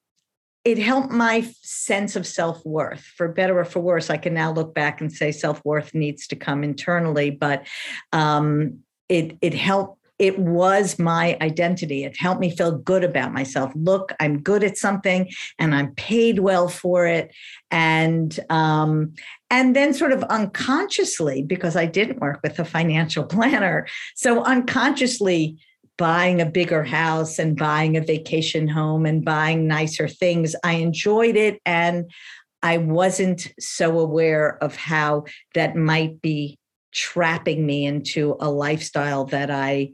it 0.66 0.78
helped 0.78 1.12
my 1.12 1.50
sense 1.62 2.18
of 2.18 2.28
self-worth 2.28 3.00
for 3.16 3.30
better 3.30 3.58
or 3.58 3.64
for 3.64 3.80
worse 3.80 4.10
i 4.10 4.18
can 4.18 4.34
now 4.34 4.52
look 4.52 4.74
back 4.74 5.00
and 5.00 5.14
say 5.14 5.32
self-worth 5.32 5.94
needs 5.94 6.28
to 6.28 6.36
come 6.36 6.62
internally 6.62 7.30
but 7.30 7.66
um, 8.12 8.84
it 9.10 9.38
it 9.42 9.54
helped 9.54 9.98
it 10.20 10.40
was 10.40 10.98
my 10.98 11.38
identity 11.42 12.04
it 12.04 12.18
helped 12.18 12.42
me 12.42 12.50
feel 12.50 12.78
good 12.78 13.04
about 13.04 13.34
myself 13.34 13.72
look 13.76 14.14
i'm 14.20 14.42
good 14.42 14.64
at 14.64 14.78
something 14.78 15.30
and 15.60 15.76
i'm 15.76 15.94
paid 15.96 16.40
well 16.40 16.68
for 16.68 17.06
it 17.06 17.34
and 17.72 18.40
um, 18.50 19.14
and 19.50 19.76
then 19.76 19.94
sort 19.94 20.12
of 20.12 20.24
unconsciously 20.24 21.44
because 21.44 21.76
i 21.76 21.86
didn't 21.86 22.20
work 22.20 22.40
with 22.44 22.58
a 22.60 22.66
financial 22.66 23.24
planner 23.36 23.88
so 24.16 24.44
unconsciously 24.44 25.58
buying 25.98 26.40
a 26.40 26.46
bigger 26.46 26.84
house 26.84 27.40
and 27.40 27.58
buying 27.58 27.98
a 27.98 28.02
vacation 28.02 28.68
home 28.68 29.06
and 29.06 29.26
buying 29.26 29.68
nicer 29.68 30.08
things. 30.08 30.56
I 30.64 30.74
enjoyed 30.74 31.36
it. 31.36 31.60
And 31.66 32.10
I 32.62 32.78
wasn't 32.78 33.52
so 33.60 34.00
aware 34.00 34.62
of 34.64 34.76
how 34.76 35.26
that 35.54 35.76
might 35.76 36.22
be 36.22 36.58
trapping 36.94 37.66
me 37.66 37.86
into 37.86 38.36
a 38.40 38.50
lifestyle 38.50 39.26
that 39.26 39.52
I, 39.52 39.92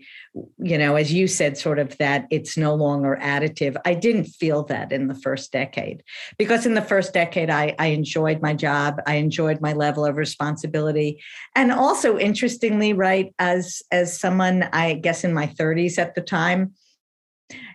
you 0.60 0.78
know, 0.78 0.96
as 0.96 1.12
you 1.12 1.28
said, 1.28 1.58
sort 1.58 1.80
of 1.80 1.98
that 1.98 2.28
it's 2.30 2.56
no 2.56 2.76
longer 2.76 3.18
additive. 3.22 3.76
I 3.86 3.94
didn't 3.94 4.26
feel 4.26 4.64
that 4.66 4.92
in 4.92 5.08
the 5.08 5.16
first 5.16 5.52
decade 5.52 6.04
because 6.38 6.66
in 6.66 6.76
the 6.76 6.82
first 6.82 7.14
decade, 7.14 7.50
I, 7.50 7.76
I 7.80 7.88
enjoyed 7.88 8.42
my 8.42 8.54
job. 8.54 9.02
I 9.08 9.16
enjoyed 9.16 9.60
my 9.60 9.74
level 9.74 10.06
of 10.06 10.18
responsibility. 10.18 11.22
And 11.56 11.72
also 11.72 12.18
interestingly, 12.18 12.94
right, 12.94 13.34
as 13.40 13.82
as 13.92 14.20
someone, 14.20 14.64
I 14.72 14.94
guess 14.94 15.24
in 15.24 15.34
my 15.34 15.48
30s 15.48 15.98
at 15.98 16.16
the 16.16 16.22
time, 16.22 16.74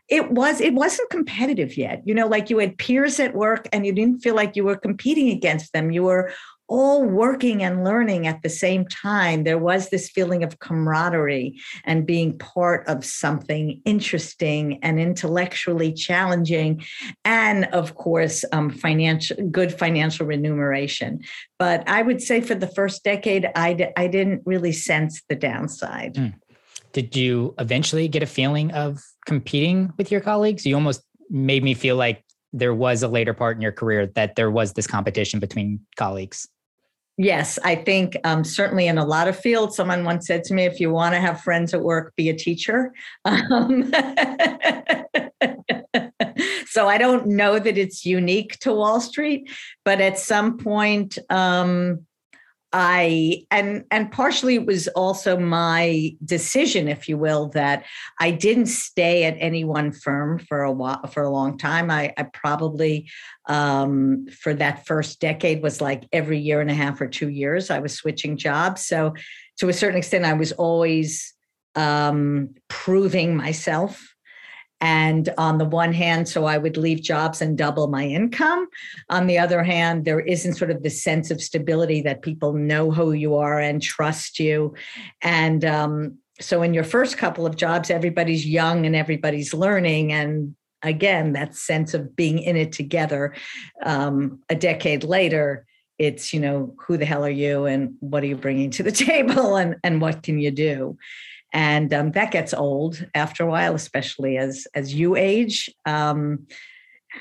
it 0.09 0.31
was 0.31 0.61
it 0.61 0.73
wasn't 0.73 1.11
competitive 1.11 1.77
yet 1.77 2.01
you 2.07 2.15
know 2.15 2.27
like 2.27 2.49
you 2.49 2.59
had 2.59 2.79
peers 2.79 3.21
at 3.21 3.35
work 3.35 3.69
and 3.73 3.85
you 3.85 3.93
didn't 3.93 4.21
feel 4.21 4.35
like 4.35 4.57
you 4.57 4.65
were 4.65 4.77
competing 4.77 5.29
against 5.29 5.73
them 5.73 5.91
you 5.91 6.03
were 6.03 6.33
all 6.69 7.03
working 7.05 7.63
and 7.63 7.83
learning 7.83 8.27
at 8.27 8.43
the 8.43 8.51
same 8.51 8.87
time, 8.87 9.45
there 9.45 9.59
was 9.59 9.89
this 9.89 10.11
feeling 10.11 10.45
of 10.45 10.59
camaraderie 10.59 11.59
and 11.85 12.07
being 12.07 12.37
part 12.39 12.87
of 12.87 13.05
something 13.05 13.81
interesting 13.85 14.79
and 14.83 15.01
intellectually 15.01 15.93
challenging, 15.93 16.85
and 17.25 17.65
of 17.67 17.95
course, 17.95 18.45
um, 18.53 18.71
financial 18.71 19.37
good 19.49 19.73
financial 19.73 20.27
remuneration. 20.27 21.21
But 21.59 21.89
I 21.89 22.03
would 22.03 22.21
say 22.21 22.41
for 22.41 22.55
the 22.55 22.67
first 22.69 23.03
decade, 23.03 23.49
I 23.57 23.73
d- 23.73 23.93
I 23.97 24.07
didn't 24.07 24.43
really 24.45 24.73
sense 24.73 25.23
the 25.29 25.35
downside. 25.35 26.15
Mm. 26.15 26.35
Did 26.93 27.17
you 27.17 27.55
eventually 27.59 28.09
get 28.09 28.23
a 28.23 28.27
feeling 28.27 28.71
of 28.73 29.01
competing 29.27 29.93
with 29.97 30.11
your 30.11 30.21
colleagues? 30.21 30.67
You 30.67 30.75
almost 30.75 31.03
made 31.31 31.63
me 31.63 31.75
feel 31.75 31.97
like 31.97 32.25
there 32.53 32.75
was 32.75 33.03
a 33.03 33.09
later 33.09 33.35
part 33.35 33.57
in 33.57 33.63
your 33.63 33.73
career 33.73 34.07
that 34.15 34.37
there 34.37 34.51
was 34.51 34.73
this 34.73 34.87
competition 34.87 35.39
between 35.39 35.81
colleagues. 35.97 36.49
Yes, 37.21 37.59
I 37.65 37.75
think 37.75 38.17
um, 38.23 38.45
certainly 38.45 38.87
in 38.87 38.97
a 38.97 39.05
lot 39.05 39.27
of 39.27 39.37
fields. 39.37 39.75
Someone 39.75 40.05
once 40.05 40.29
said 40.29 40.45
to 40.45 40.55
me, 40.55 40.67
if 40.67 40.79
you 40.79 40.93
want 40.93 41.17
to 41.17 41.21
have 41.21 41.41
friends 41.41 41.75
at 41.75 41.83
work, 41.83 42.15
be 42.17 42.31
a 42.31 42.35
teacher. 42.35 42.95
Um, 43.27 43.93
so 46.67 46.89
I 46.89 46.97
don't 46.99 47.27
know 47.27 47.59
that 47.59 47.77
it's 47.77 48.07
unique 48.07 48.59
to 48.61 48.73
Wall 48.73 49.01
Street, 49.01 49.51
but 49.85 50.01
at 50.01 50.19
some 50.19 50.59
point, 50.59 51.19
um, 51.29 52.07
I 52.73 53.47
and 53.51 53.85
and 53.91 54.13
partially 54.13 54.57
it 54.57 54.67
was 54.67 54.89
also 54.89 55.39
my 55.39 56.15
decision, 56.23 56.87
if 56.87 57.09
you 57.09 57.17
will, 57.17 57.49
that 57.51 57.85
I 58.21 58.31
didn't 58.31 58.67
stay 58.67 59.25
at 59.25 59.37
any 59.39 59.65
one 59.65 59.91
firm 59.91 60.39
for 60.39 60.63
a 60.63 60.73
while 60.73 61.07
for 61.07 61.23
a 61.23 61.31
long 61.31 61.57
time. 61.57 61.91
I, 61.91 62.13
I 62.19 62.25
probably 62.25 63.11
um, 63.47 64.27
for 64.27 64.53
that 64.55 64.87
first 64.87 65.21
decade 65.21 65.63
was 65.63 65.81
like 65.81 66.07
every 66.13 66.39
year 66.39 66.61
and 66.61 66.71
a 66.71 66.75
half 66.75 67.01
or 67.01 67.09
two 67.09 67.31
years 67.31 67.71
I 67.71 67.79
was 67.79 67.95
switching 67.95 68.37
jobs. 68.37 68.85
So 68.85 69.15
to 69.61 69.69
a 69.71 69.73
certain 69.73 69.99
extent, 69.99 70.27
I 70.27 70.35
was 70.35 70.53
always 70.53 71.33
um, 71.75 72.55
proving 72.69 73.35
myself 73.35 74.15
and 74.81 75.29
on 75.39 75.59
the 75.59 75.65
one 75.65 75.93
hand, 75.93 76.29
so 76.29 76.45
I 76.45 76.59
would 76.59 76.77
leave 76.77 77.03
jobs 77.03 77.41
and 77.41 77.59
double 77.59 77.89
my 77.89 78.05
income. 78.05 78.69
On 79.11 79.27
the 79.27 79.39
other 79.39 79.65
hand, 79.65 80.05
there 80.05 80.21
isn't 80.21 80.55
sort 80.55 80.71
of 80.71 80.83
the 80.83 80.91
sense 80.91 81.31
of 81.31 81.43
stability 81.43 82.01
that 82.03 82.23
people 82.23 82.53
know 82.53 82.91
who 82.91 83.13
you 83.13 83.35
are 83.37 83.59
and 83.59 83.83
trust 83.83 84.39
you. 84.39 84.75
And 85.21 85.65
um, 85.65 86.19
so 86.41 86.63
in 86.63 86.75
your 86.75 86.85
first 86.85 87.19
couple 87.19 87.45
of 87.45 87.57
jobs, 87.57 87.91
everybody's 87.91 88.47
young 88.47 88.87
and 88.87 88.95
everybody's 88.95 89.53
learning. 89.53 90.13
And 90.13 90.55
again, 90.83 91.33
that 91.33 91.57
sense 91.57 91.93
of 91.93 92.15
being 92.15 92.39
in 92.39 92.57
it 92.57 92.71
together 92.71 93.35
um, 93.85 94.41
a 94.49 94.55
decade 94.55 95.03
later 95.03 95.67
it's 95.99 96.33
you 96.33 96.39
know 96.39 96.75
who 96.87 96.97
the 96.97 97.05
hell 97.05 97.25
are 97.25 97.31
you 97.31 97.67
and 97.67 97.95
what 98.01 98.23
are 98.23 98.27
you 98.27 98.37
bringing 98.37 98.71
to 98.71 98.83
the 98.83 98.93
table 99.09 99.57
and 99.57 99.77
and 99.83 100.01
what 100.01 100.23
can 100.23 100.39
you 100.39 100.51
do 100.51 100.97
and 101.53 101.93
um, 101.95 102.13
that 102.13 102.31
gets 102.31 102.53
old 102.53 103.07
after 103.15 103.45
a 103.45 103.47
while 103.47 103.75
especially 103.75 104.37
as 104.37 104.67
as 104.75 104.95
you 104.95 105.17
age 105.17 105.71
um, 105.87 106.47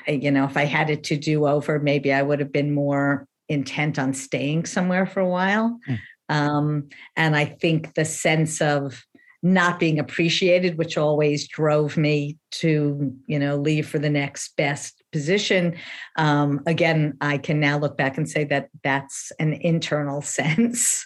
you 0.06 0.30
know 0.30 0.44
if 0.44 0.56
i 0.56 0.64
had 0.64 0.90
it 0.90 1.04
to 1.04 1.16
do 1.16 1.46
over 1.46 1.78
maybe 1.78 2.12
i 2.12 2.22
would 2.22 2.40
have 2.40 2.52
been 2.52 2.74
more 2.74 3.26
intent 3.48 3.98
on 3.98 4.12
staying 4.12 4.66
somewhere 4.66 5.06
for 5.06 5.20
a 5.20 5.28
while 5.28 5.78
mm. 5.88 5.98
um, 6.28 6.88
and 7.16 7.36
i 7.36 7.44
think 7.44 7.94
the 7.94 8.04
sense 8.04 8.60
of 8.60 9.04
not 9.42 9.78
being 9.78 9.98
appreciated 9.98 10.76
which 10.76 10.98
always 10.98 11.46
drove 11.48 11.96
me 11.96 12.36
to 12.50 13.14
you 13.26 13.38
know 13.38 13.56
leave 13.56 13.88
for 13.88 13.98
the 13.98 14.10
next 14.10 14.56
best 14.56 14.97
position 15.18 15.76
um, 16.16 16.60
again 16.66 17.16
i 17.20 17.36
can 17.36 17.58
now 17.58 17.76
look 17.76 17.96
back 17.96 18.16
and 18.16 18.28
say 18.28 18.44
that 18.44 18.68
that's 18.84 19.32
an 19.40 19.52
internal 19.52 20.22
sense. 20.38 21.04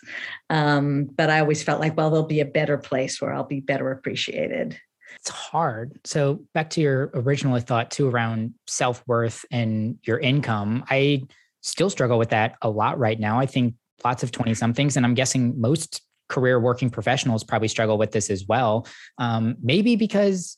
Um, 0.50 1.08
but 1.16 1.30
i 1.30 1.40
always 1.40 1.62
felt 1.62 1.80
like 1.80 1.96
well 1.96 2.10
there'll 2.10 2.26
be 2.26 2.40
a 2.40 2.44
better 2.60 2.76
place 2.76 3.20
where 3.20 3.32
i'll 3.32 3.44
be 3.44 3.60
better 3.60 3.90
appreciated. 3.90 4.78
It's 5.16 5.28
hard. 5.28 5.98
So 6.04 6.42
back 6.52 6.70
to 6.70 6.80
your 6.80 7.10
original 7.14 7.58
thought 7.60 7.90
too 7.90 8.08
around 8.08 8.54
self-worth 8.66 9.44
and 9.50 9.96
your 10.02 10.18
income 10.18 10.84
i 10.90 11.22
still 11.62 11.88
struggle 11.88 12.18
with 12.18 12.30
that 12.30 12.56
a 12.60 12.68
lot 12.68 12.98
right 12.98 13.18
now. 13.18 13.38
I 13.38 13.46
think 13.46 13.74
lots 14.04 14.22
of 14.22 14.30
20 14.30 14.52
somethings 14.54 14.96
and 14.96 15.06
i'm 15.06 15.14
guessing 15.14 15.58
most 15.58 16.02
career 16.28 16.58
working 16.58 16.90
professionals 16.90 17.44
probably 17.44 17.68
struggle 17.68 17.98
with 17.98 18.12
this 18.12 18.30
as 18.30 18.46
well. 18.46 18.86
Um, 19.18 19.56
maybe 19.62 19.96
because 19.96 20.56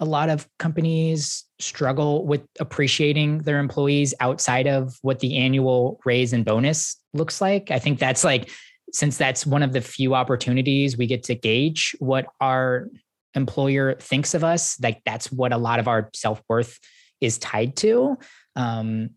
a 0.00 0.04
lot 0.04 0.30
of 0.30 0.48
companies 0.58 1.44
struggle 1.58 2.26
with 2.26 2.42
appreciating 2.58 3.38
their 3.38 3.58
employees 3.58 4.14
outside 4.20 4.66
of 4.66 4.96
what 5.02 5.20
the 5.20 5.36
annual 5.36 6.00
raise 6.04 6.32
and 6.32 6.44
bonus 6.44 6.96
looks 7.12 7.40
like. 7.40 7.70
I 7.70 7.78
think 7.78 7.98
that's 7.98 8.24
like, 8.24 8.50
since 8.92 9.18
that's 9.18 9.46
one 9.46 9.62
of 9.62 9.72
the 9.72 9.80
few 9.80 10.14
opportunities 10.14 10.96
we 10.96 11.06
get 11.06 11.22
to 11.24 11.34
gauge 11.34 11.94
what 11.98 12.26
our 12.40 12.88
employer 13.34 13.94
thinks 13.94 14.34
of 14.34 14.42
us, 14.42 14.80
like 14.80 15.02
that's 15.04 15.30
what 15.30 15.52
a 15.52 15.58
lot 15.58 15.78
of 15.78 15.86
our 15.86 16.10
self 16.14 16.42
worth 16.48 16.78
is 17.20 17.38
tied 17.38 17.76
to. 17.76 18.16
Um, 18.56 19.10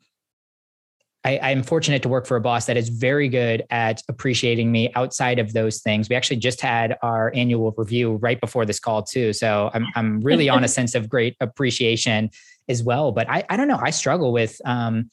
I, 1.25 1.51
am 1.51 1.63
fortunate 1.63 2.01
to 2.03 2.09
work 2.09 2.25
for 2.25 2.35
a 2.35 2.41
boss 2.41 2.65
that 2.65 2.75
is 2.75 2.89
very 2.89 3.29
good 3.29 3.63
at 3.69 4.01
appreciating 4.09 4.71
me 4.71 4.91
outside 4.95 5.39
of 5.39 5.53
those 5.53 5.81
things. 5.81 6.09
We 6.09 6.15
actually 6.15 6.37
just 6.37 6.59
had 6.59 6.97
our 7.01 7.31
annual 7.33 7.73
review 7.77 8.15
right 8.15 8.39
before 8.39 8.65
this 8.65 8.79
call 8.79 9.03
too, 9.03 9.31
so 9.33 9.69
I'm 9.73 9.85
I'm 9.95 10.21
really 10.21 10.49
on 10.49 10.63
a 10.63 10.67
sense 10.79 10.95
of 10.95 11.07
great 11.07 11.35
appreciation 11.39 12.29
as 12.67 12.83
well. 12.83 13.11
But 13.11 13.29
I 13.29 13.43
I 13.49 13.57
don't 13.57 13.67
know. 13.67 13.79
I 13.81 13.91
struggle 13.91 14.33
with 14.33 14.59
um, 14.65 15.09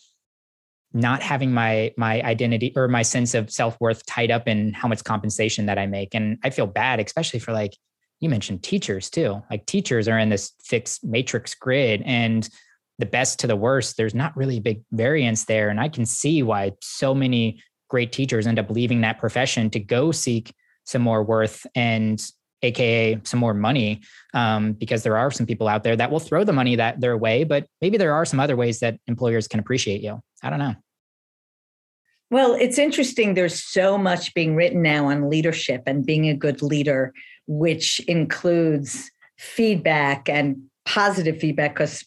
not 0.92 1.23
having 1.23 1.53
my 1.53 1.92
my 1.96 2.20
identity 2.23 2.73
or 2.75 2.88
my 2.88 3.03
sense 3.03 3.35
of 3.35 3.51
self 3.51 3.81
worth 3.81 4.05
tied 4.07 4.31
up 4.31 4.49
in 4.49 4.73
how 4.73 4.88
much 4.88 5.05
compensation 5.05 5.66
that 5.66 5.79
I 5.79 5.87
make, 5.87 6.14
and 6.14 6.38
I 6.42 6.51
feel 6.51 6.66
bad, 6.66 6.99
especially 6.99 7.38
for 7.38 7.53
like 7.53 7.77
you 8.18 8.29
mentioned 8.29 8.62
teachers 8.62 9.11
too. 9.11 9.42
Like 9.51 9.66
teachers 9.66 10.09
are 10.09 10.18
in 10.18 10.29
this 10.29 10.53
fixed 10.62 11.05
matrix 11.05 11.55
grid 11.55 12.03
and 12.05 12.49
the 13.00 13.06
best 13.06 13.38
to 13.40 13.46
the 13.46 13.56
worst, 13.56 13.96
there's 13.96 14.14
not 14.14 14.36
really 14.36 14.58
a 14.58 14.60
big 14.60 14.82
variance 14.92 15.46
there. 15.46 15.68
And 15.68 15.80
I 15.80 15.88
can 15.88 16.06
see 16.06 16.42
why 16.42 16.72
so 16.80 17.14
many 17.14 17.62
great 17.88 18.12
teachers 18.12 18.46
end 18.46 18.58
up 18.58 18.70
leaving 18.70 19.00
that 19.00 19.18
profession 19.18 19.70
to 19.70 19.80
go 19.80 20.12
seek 20.12 20.54
some 20.84 21.02
more 21.02 21.22
worth 21.22 21.66
and 21.74 22.22
aka 22.62 23.18
some 23.24 23.40
more 23.40 23.54
money 23.54 24.00
um, 24.34 24.72
because 24.74 25.02
there 25.02 25.16
are 25.16 25.30
some 25.30 25.46
people 25.46 25.66
out 25.66 25.82
there 25.82 25.96
that 25.96 26.10
will 26.10 26.20
throw 26.20 26.44
the 26.44 26.52
money 26.52 26.76
that 26.76 27.00
their 27.00 27.16
way 27.16 27.42
but 27.42 27.66
maybe 27.80 27.96
there 27.96 28.12
are 28.12 28.24
some 28.24 28.38
other 28.38 28.56
ways 28.56 28.80
that 28.80 28.98
employers 29.06 29.48
can 29.48 29.60
appreciate 29.60 30.02
you 30.02 30.20
i 30.42 30.50
don't 30.50 30.58
know 30.58 30.74
well 32.30 32.52
it's 32.52 32.78
interesting 32.78 33.32
there's 33.32 33.62
so 33.62 33.96
much 33.96 34.34
being 34.34 34.54
written 34.54 34.82
now 34.82 35.06
on 35.06 35.30
leadership 35.30 35.82
and 35.86 36.04
being 36.04 36.28
a 36.28 36.34
good 36.34 36.60
leader 36.60 37.14
which 37.46 37.98
includes 38.00 39.10
feedback 39.38 40.28
and 40.28 40.56
positive 40.84 41.38
feedback 41.38 41.74
because 41.74 42.04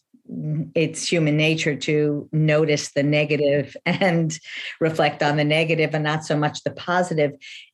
it's 0.76 1.08
human 1.08 1.38
nature 1.38 1.76
to 1.76 2.28
notice 2.32 2.92
the 2.92 3.04
negative 3.04 3.76
and 3.86 4.38
reflect 4.80 5.22
on 5.22 5.38
the 5.38 5.44
negative 5.44 5.94
and 5.94 6.04
not 6.04 6.26
so 6.26 6.38
much 6.38 6.64
the 6.64 6.72
positive. 6.72 7.32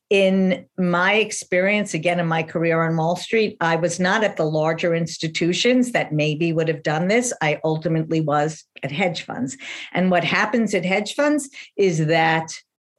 In 0.08 0.66
my 0.76 1.14
experience, 1.14 1.94
again, 1.94 2.18
in 2.18 2.26
my 2.26 2.42
career 2.42 2.82
on 2.82 2.96
Wall 2.96 3.14
Street, 3.14 3.56
I 3.60 3.76
was 3.76 4.00
not 4.00 4.24
at 4.24 4.36
the 4.36 4.44
larger 4.44 4.92
institutions 4.92 5.92
that 5.92 6.12
maybe 6.12 6.52
would 6.52 6.66
have 6.66 6.82
done 6.82 7.06
this. 7.06 7.32
I 7.40 7.60
ultimately 7.62 8.20
was 8.20 8.64
at 8.82 8.90
hedge 8.90 9.22
funds. 9.22 9.56
And 9.92 10.10
what 10.10 10.24
happens 10.24 10.74
at 10.74 10.84
hedge 10.84 11.14
funds 11.14 11.48
is 11.76 12.06
that 12.06 12.52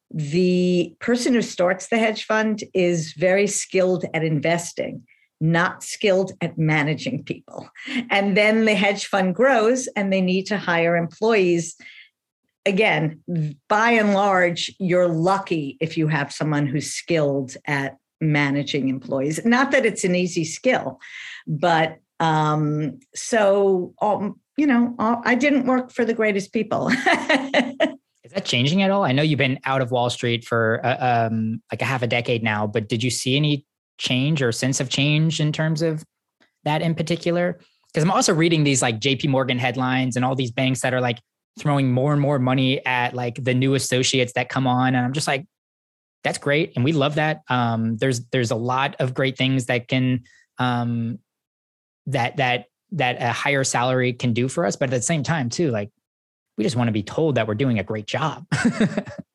the 0.09 0.95
person 0.99 1.33
who 1.33 1.41
starts 1.41 1.87
the 1.87 1.97
hedge 1.97 2.25
fund 2.25 2.63
is 2.73 3.13
very 3.13 3.47
skilled 3.47 4.05
at 4.13 4.23
investing 4.23 5.03
not 5.41 5.83
skilled 5.83 6.31
at 6.39 6.57
managing 6.57 7.23
people. 7.23 7.69
And 8.09 8.37
then 8.37 8.65
the 8.65 8.75
hedge 8.75 9.07
fund 9.07 9.35
grows 9.35 9.87
and 9.95 10.13
they 10.13 10.21
need 10.21 10.45
to 10.47 10.57
hire 10.57 10.95
employees. 10.95 11.75
Again, 12.65 13.21
by 13.67 13.91
and 13.91 14.13
large, 14.13 14.73
you're 14.79 15.07
lucky 15.07 15.77
if 15.81 15.97
you 15.97 16.07
have 16.07 16.31
someone 16.31 16.67
who's 16.67 16.91
skilled 16.91 17.55
at 17.65 17.97
managing 18.21 18.87
employees. 18.87 19.43
Not 19.43 19.71
that 19.71 19.85
it's 19.85 20.03
an 20.03 20.15
easy 20.15 20.45
skill, 20.45 20.99
but 21.47 21.97
um, 22.19 22.99
so 23.15 23.95
um, 23.99 24.39
you 24.57 24.67
know, 24.67 24.95
I 24.99 25.33
didn't 25.33 25.65
work 25.65 25.91
for 25.91 26.05
the 26.05 26.13
greatest 26.13 26.53
people. 26.53 26.89
Is 28.23 28.31
that 28.33 28.45
changing 28.45 28.83
at 28.83 28.91
all? 28.91 29.03
I 29.03 29.11
know 29.11 29.23
you've 29.23 29.39
been 29.39 29.59
out 29.65 29.81
of 29.81 29.89
Wall 29.89 30.11
Street 30.11 30.45
for 30.45 30.79
uh, 30.85 31.27
um, 31.29 31.63
like 31.71 31.81
a 31.81 31.85
half 31.85 32.03
a 32.03 32.07
decade 32.07 32.43
now, 32.43 32.67
but 32.67 32.87
did 32.87 33.03
you 33.03 33.09
see 33.09 33.35
any 33.35 33.65
change 34.01 34.41
or 34.41 34.51
sense 34.51 34.79
of 34.79 34.89
change 34.89 35.39
in 35.39 35.51
terms 35.51 35.81
of 35.81 36.03
that 36.63 36.81
in 36.81 36.95
particular? 36.95 37.59
Because 37.87 38.03
I'm 38.03 38.11
also 38.11 38.33
reading 38.33 38.63
these 38.63 38.81
like 38.81 38.99
JP 38.99 39.29
Morgan 39.29 39.59
headlines 39.59 40.15
and 40.15 40.25
all 40.25 40.35
these 40.35 40.51
banks 40.51 40.81
that 40.81 40.93
are 40.93 41.01
like 41.01 41.19
throwing 41.59 41.91
more 41.91 42.13
and 42.13 42.21
more 42.21 42.39
money 42.39 42.83
at 42.85 43.13
like 43.13 43.43
the 43.43 43.53
new 43.53 43.75
associates 43.75 44.33
that 44.33 44.49
come 44.49 44.65
on. 44.65 44.95
And 44.95 45.05
I'm 45.05 45.13
just 45.13 45.27
like, 45.27 45.45
that's 46.23 46.37
great. 46.37 46.73
And 46.75 46.85
we 46.85 46.93
love 46.93 47.15
that. 47.15 47.41
Um, 47.47 47.97
there's 47.97 48.25
there's 48.31 48.51
a 48.51 48.55
lot 48.55 48.95
of 48.99 49.13
great 49.13 49.37
things 49.37 49.65
that 49.65 49.87
can 49.87 50.23
um, 50.57 51.19
that 52.07 52.37
that 52.37 52.65
that 52.91 53.21
a 53.21 53.31
higher 53.31 53.63
salary 53.63 54.13
can 54.13 54.33
do 54.33 54.47
for 54.47 54.65
us. 54.65 54.75
But 54.75 54.89
at 54.89 54.97
the 54.97 55.01
same 55.01 55.23
time, 55.23 55.49
too, 55.49 55.71
like 55.71 55.89
we 56.57 56.63
just 56.63 56.75
want 56.75 56.87
to 56.87 56.93
be 56.93 57.03
told 57.03 57.35
that 57.35 57.47
we're 57.47 57.55
doing 57.55 57.79
a 57.79 57.83
great 57.83 58.07
job. 58.07 58.45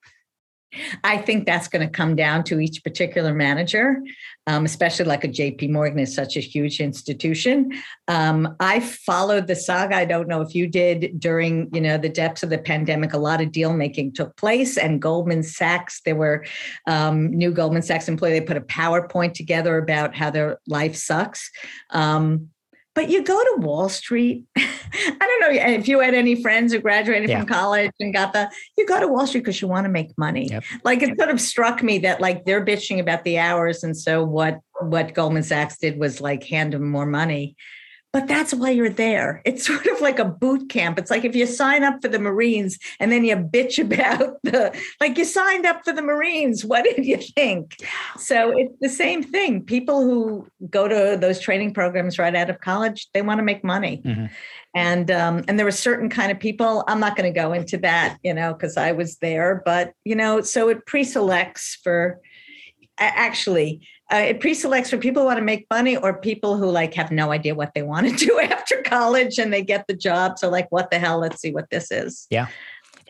I 1.05 1.19
think 1.19 1.47
that's 1.47 1.69
going 1.69 1.87
to 1.87 1.93
come 1.93 2.17
down 2.17 2.45
to 2.45 2.61
each 2.61 2.83
particular 2.83 3.33
manager, 3.35 4.01
um, 4.47 4.65
especially 4.65 5.07
like 5.07 5.25
a 5.25 5.29
JP 5.29 5.71
Morgan 5.71 5.99
is 5.99 6.15
such 6.15 6.37
a 6.37 6.41
huge 6.41 6.81
institution. 6.81 7.73
Um, 8.09 8.57
I 8.61 8.81
followed 8.81 9.47
the 9.47 9.57
saga. 9.57 9.97
I 9.97 10.05
don't 10.05 10.29
know 10.29 10.43
if 10.43 10.55
you 10.55 10.67
did 10.67 11.19
during, 11.19 11.71
you 11.73 11.81
know, 11.81 11.99
the 11.99 12.09
depths 12.09 12.43
of 12.43 12.51
the 12.51 12.59
pandemic. 12.59 13.13
A 13.13 13.19
lot 13.19 13.41
of 13.41 13.53
deal 13.53 13.73
making 13.73 14.13
took 14.13 14.37
place, 14.37 14.77
and 14.77 15.01
Goldman 15.01 15.43
Sachs. 15.43 16.01
There 16.03 16.17
were 16.17 16.45
um, 16.87 17.31
new 17.31 17.53
Goldman 17.53 17.83
Sachs 17.83 18.09
employee. 18.09 18.39
They 18.39 18.47
put 18.47 18.57
a 18.57 18.63
PowerPoint 18.63 19.35
together 19.35 19.79
about 19.79 20.15
how 20.15 20.31
their 20.31 20.59
life 20.67 20.97
sucks. 20.97 21.51
Um, 21.91 22.51
but 22.97 23.11
you 23.11 23.23
go 23.23 23.39
to 23.39 23.61
Wall 23.61 23.91
Street. 23.91 24.45
I 24.57 25.17
don't 25.21 25.41
know 25.41 25.51
if 25.51 25.87
you 25.87 26.01
had 26.01 26.15
any 26.15 26.41
friends 26.41 26.73
who 26.73 26.81
graduated 26.81 27.29
yeah. 27.29 27.41
from 27.41 27.47
college 27.47 27.93
and 28.01 28.13
got 28.13 28.33
the, 28.33 28.51
you 28.79 28.87
go 28.87 28.99
to 28.99 29.07
Wall 29.07 29.27
Street 29.27 29.43
because 29.43 29.61
you 29.61 29.69
want 29.69 29.85
to 29.85 29.91
make 29.91 30.17
money. 30.17 30.49
Yep. 30.49 30.65
Like 30.83 31.03
it 31.03 31.19
sort 31.19 31.31
of 31.31 31.39
struck 31.39 31.83
me 31.83 31.99
that 31.99 32.23
like 32.23 32.47
they're 32.47 32.65
bitching 32.65 32.99
about 32.99 33.23
the 33.25 33.39
hours. 33.39 33.85
And 33.85 33.95
so 33.95 34.25
what, 34.25 34.61
what 34.81 35.13
Goldman 35.13 35.43
Sachs 35.43 35.77
did 35.77 35.99
was 35.99 36.23
like 36.23 36.43
hand 36.45 36.73
them 36.73 36.89
more 36.89 37.05
money 37.05 37.55
but 38.12 38.29
that's 38.29 38.55
why 38.55 38.71
you're 38.71 38.88
there. 38.88 39.42
It's 39.45 39.66
sort 39.66 39.87
of 39.87 40.01
like 40.01 40.19
a 40.19 40.25
boot 40.25 40.69
camp. 40.71 40.99
It's 40.99 41.11
like 41.11 41.25
if 41.25 41.37
you 41.37 41.47
sign 41.47 41.85
up 41.85 42.01
for 42.01 42.09
the 42.09 42.19
Marines 42.19 42.79
and 42.99 43.12
then 43.12 43.25
you 43.25 43.37
bitch 43.37 43.79
about 43.79 44.37
the, 44.42 44.75
like 45.01 45.19
you 45.19 45.25
signed 45.25 45.66
up 45.66 45.85
for 45.85 45.92
the 45.92 46.03
Marines. 46.03 46.64
What 46.64 46.85
did 46.85 47.05
you 47.05 47.19
think? 47.19 47.77
So 48.19 48.57
it's 48.57 48.75
the 48.81 48.88
same 48.88 49.23
thing. 49.23 49.62
People 49.62 50.03
who 50.03 50.47
go 50.71 50.88
to 50.88 51.19
those 51.21 51.40
training 51.40 51.75
programs 51.75 52.19
right 52.19 52.35
out 52.35 52.51
of 52.51 52.61
college, 52.61 53.09
they 53.12 53.23
want 53.23 53.38
to 53.38 53.45
make 53.45 53.62
money. 53.62 54.03
Mm-hmm. 54.05 54.27
And 54.75 55.11
um, 55.11 55.42
and 55.49 55.59
there 55.59 55.64
were 55.64 55.71
certain 55.71 56.11
kind 56.11 56.31
of 56.31 56.38
people. 56.38 56.85
I'm 56.87 57.01
not 57.01 57.16
going 57.16 57.33
to 57.33 57.38
go 57.38 57.55
into 57.55 57.79
that, 57.79 58.19
you 58.23 58.35
know, 58.35 58.53
because 58.53 58.77
I 58.77 58.92
was 58.92 59.16
there. 59.19 59.62
But 59.64 59.92
you 60.05 60.14
know, 60.14 60.42
so 60.42 60.69
it 60.69 60.85
pre-selects 60.85 61.79
for 61.83 62.21
actually 62.99 63.87
uh, 64.12 64.16
it 64.16 64.40
pre-selects 64.40 64.90
for 64.90 64.99
people 64.99 65.23
who 65.23 65.27
want 65.27 65.38
to 65.38 65.45
make 65.45 65.66
money 65.71 65.97
or 65.97 66.14
people 66.21 66.57
who 66.57 66.66
like 66.66 66.95
have 66.95 67.11
no 67.11 67.33
idea 67.33 67.55
what 67.55 67.73
they 67.75 67.83
want 67.83 68.09
to 68.09 68.14
do 68.27 68.38
after 68.38 68.81
college 68.83 69.38
and 69.38 69.53
they 69.53 69.62
get 69.62 69.87
the 69.88 69.95
job. 69.95 70.38
So 70.38 70.49
like 70.49 70.71
what 70.71 70.90
the 70.90 70.99
hell? 70.99 71.19
Let's 71.19 71.40
see 71.40 71.53
what 71.53 71.69
this 71.71 71.90
is. 71.90 72.27
Yeah. 72.31 72.47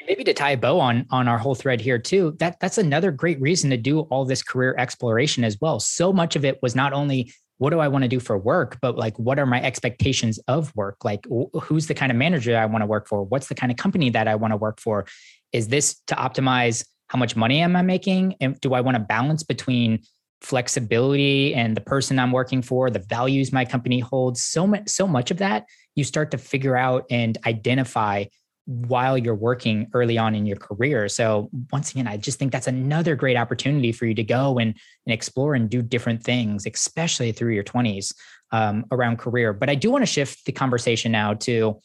Maybe 0.07 0.23
to 0.25 0.35
tie 0.35 0.53
a 0.53 0.57
bow 0.57 0.79
on 0.79 1.05
on 1.11 1.27
our 1.27 1.37
whole 1.37 1.57
thread 1.57 1.81
here 1.81 1.99
too 1.99 2.37
that 2.39 2.61
that's 2.61 2.79
another 2.79 3.11
great 3.11 3.41
reason 3.41 3.71
to 3.71 3.77
do 3.77 4.01
all 4.03 4.25
this 4.25 4.43
career 4.43 4.75
exploration 4.79 5.43
as 5.43 5.59
well. 5.61 5.81
So 5.81 6.13
much 6.13 6.37
of 6.37 6.45
it 6.45 6.63
was 6.63 6.77
not 6.77 6.93
only 6.93 7.33
what 7.59 7.71
do 7.71 7.81
i 7.81 7.89
want 7.89 8.03
to 8.03 8.09
do 8.09 8.21
for 8.21 8.37
work 8.37 8.77
but 8.83 8.99
like 8.99 9.19
what 9.19 9.39
are 9.39 9.47
my 9.47 9.61
expectations 9.63 10.39
of 10.47 10.75
work? 10.77 11.05
Like 11.05 11.27
who's 11.61 11.89
the 11.89 11.95
kind 11.95 12.13
of 12.13 12.17
manager 12.17 12.57
i 12.57 12.67
want 12.67 12.83
to 12.83 12.87
work 12.87 13.09
for? 13.09 13.25
What's 13.25 13.49
the 13.49 13.55
kind 13.55 13.73
of 13.73 13.77
company 13.77 14.11
that 14.11 14.29
i 14.29 14.37
want 14.37 14.53
to 14.53 14.57
work 14.57 14.81
for? 14.81 15.07
Is 15.53 15.69
this 15.69 16.01
to 16.07 16.15
optimize 16.15 16.87
how 17.09 17.19
much 17.19 17.37
money 17.37 17.61
am 17.61 17.77
I 17.77 17.83
making? 17.83 18.35
And 18.41 18.61
do 18.61 18.75
I 18.75 18.81
want 18.81 18.97
to 18.97 19.03
balance 19.03 19.43
between 19.43 20.03
flexibility 20.41 21.55
and 21.55 21.77
the 21.77 21.81
person 21.81 22.19
I'm 22.19 22.33
working 22.33 22.63
for, 22.63 22.91
the 22.91 22.99
values 22.99 23.53
my 23.53 23.65
company 23.65 24.01
holds? 24.01 24.43
So 24.43 24.67
much, 24.67 24.89
so 24.89 25.07
much 25.07 25.31
of 25.31 25.39
that 25.39 25.67
you 25.97 26.05
start 26.05 26.31
to 26.31 26.39
figure 26.39 26.77
out 26.77 27.07
and 27.11 27.37
identify 27.47 28.25
while 28.67 29.17
you're 29.17 29.35
working 29.35 29.87
early 29.95 30.19
on 30.19 30.35
in 30.35 30.45
your 30.45 30.57
career. 30.57 31.09
So 31.09 31.49
once 31.73 31.93
again, 31.93 32.09
I 32.09 32.17
just 32.17 32.39
think 32.39 32.53
that's 32.53 32.67
another 32.67 33.15
great 33.15 33.37
opportunity 33.37 33.93
for 33.93 34.07
you 34.07 34.15
to 34.15 34.25
go 34.25 34.59
and, 34.59 34.75
and 35.07 35.13
explore 35.13 35.55
and 35.55 35.71
do 35.71 35.83
different 35.83 36.23
things, 36.23 36.67
especially 36.67 37.33
through 37.33 37.55
your 37.55 37.65
20s 37.65 38.13
um, 38.53 38.85
around 38.91 39.19
career. 39.19 39.53
But 39.53 39.71
I 39.71 39.77
do 39.77 39.91
want 39.91 40.03
to 40.03 40.07
shift 40.07 40.45
the 40.47 40.53
conversation 40.53 41.13
now 41.13 41.35
to 41.35 41.81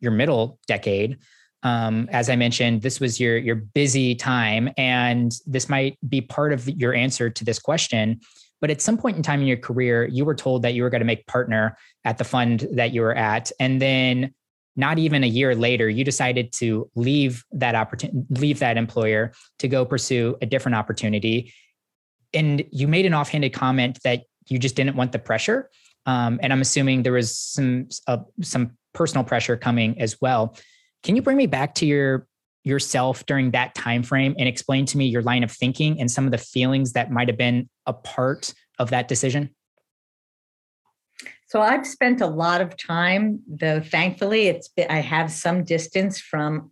your 0.00 0.12
middle 0.12 0.58
decade 0.66 1.18
um, 1.62 2.08
as 2.10 2.30
I 2.30 2.36
mentioned, 2.36 2.82
this 2.82 3.00
was 3.00 3.20
your 3.20 3.36
your 3.36 3.56
busy 3.56 4.14
time, 4.14 4.70
and 4.76 5.32
this 5.46 5.68
might 5.68 5.98
be 6.08 6.20
part 6.20 6.52
of 6.52 6.68
your 6.68 6.94
answer 6.94 7.28
to 7.30 7.44
this 7.44 7.58
question. 7.58 8.20
But 8.60 8.70
at 8.70 8.82
some 8.82 8.98
point 8.98 9.16
in 9.16 9.22
time 9.22 9.40
in 9.40 9.46
your 9.46 9.56
career, 9.56 10.06
you 10.06 10.24
were 10.24 10.34
told 10.34 10.62
that 10.62 10.74
you 10.74 10.82
were 10.82 10.90
going 10.90 11.00
to 11.00 11.06
make 11.06 11.26
partner 11.26 11.76
at 12.04 12.18
the 12.18 12.24
fund 12.24 12.66
that 12.72 12.92
you 12.92 13.00
were 13.02 13.14
at, 13.14 13.50
and 13.58 13.80
then 13.80 14.34
not 14.76 14.98
even 14.98 15.24
a 15.24 15.26
year 15.26 15.54
later, 15.54 15.88
you 15.88 16.04
decided 16.04 16.52
to 16.52 16.90
leave 16.94 17.44
that 17.52 17.74
opportunity, 17.74 18.18
leave 18.30 18.60
that 18.60 18.76
employer 18.76 19.32
to 19.58 19.68
go 19.68 19.84
pursue 19.84 20.36
a 20.40 20.46
different 20.46 20.76
opportunity. 20.76 21.52
And 22.32 22.64
you 22.70 22.86
made 22.86 23.06
an 23.06 23.12
offhanded 23.12 23.52
comment 23.52 23.98
that 24.04 24.24
you 24.46 24.58
just 24.58 24.76
didn't 24.76 24.96
want 24.96 25.12
the 25.12 25.18
pressure. 25.18 25.70
Um, 26.06 26.40
and 26.42 26.52
I'm 26.52 26.60
assuming 26.60 27.02
there 27.02 27.12
was 27.12 27.36
some 27.36 27.88
uh, 28.06 28.18
some 28.40 28.76
personal 28.92 29.24
pressure 29.24 29.56
coming 29.56 30.00
as 30.00 30.20
well. 30.20 30.56
Can 31.02 31.16
you 31.16 31.22
bring 31.22 31.36
me 31.36 31.46
back 31.46 31.74
to 31.76 31.86
your 31.86 32.26
yourself 32.62 33.24
during 33.24 33.52
that 33.52 33.74
time 33.74 34.02
frame 34.02 34.34
and 34.38 34.46
explain 34.46 34.84
to 34.84 34.98
me 34.98 35.06
your 35.06 35.22
line 35.22 35.42
of 35.42 35.50
thinking 35.50 35.98
and 35.98 36.10
some 36.10 36.26
of 36.26 36.30
the 36.30 36.38
feelings 36.38 36.92
that 36.92 37.10
might 37.10 37.28
have 37.28 37.38
been 37.38 37.68
a 37.86 37.92
part 37.92 38.52
of 38.78 38.90
that 38.90 39.08
decision? 39.08 39.50
So 41.48 41.60
I've 41.60 41.86
spent 41.86 42.20
a 42.20 42.26
lot 42.26 42.60
of 42.60 42.76
time, 42.76 43.40
though 43.48 43.80
thankfully 43.80 44.48
it's 44.48 44.68
been, 44.68 44.86
I 44.90 44.98
have 44.98 45.32
some 45.32 45.64
distance 45.64 46.20
from 46.20 46.70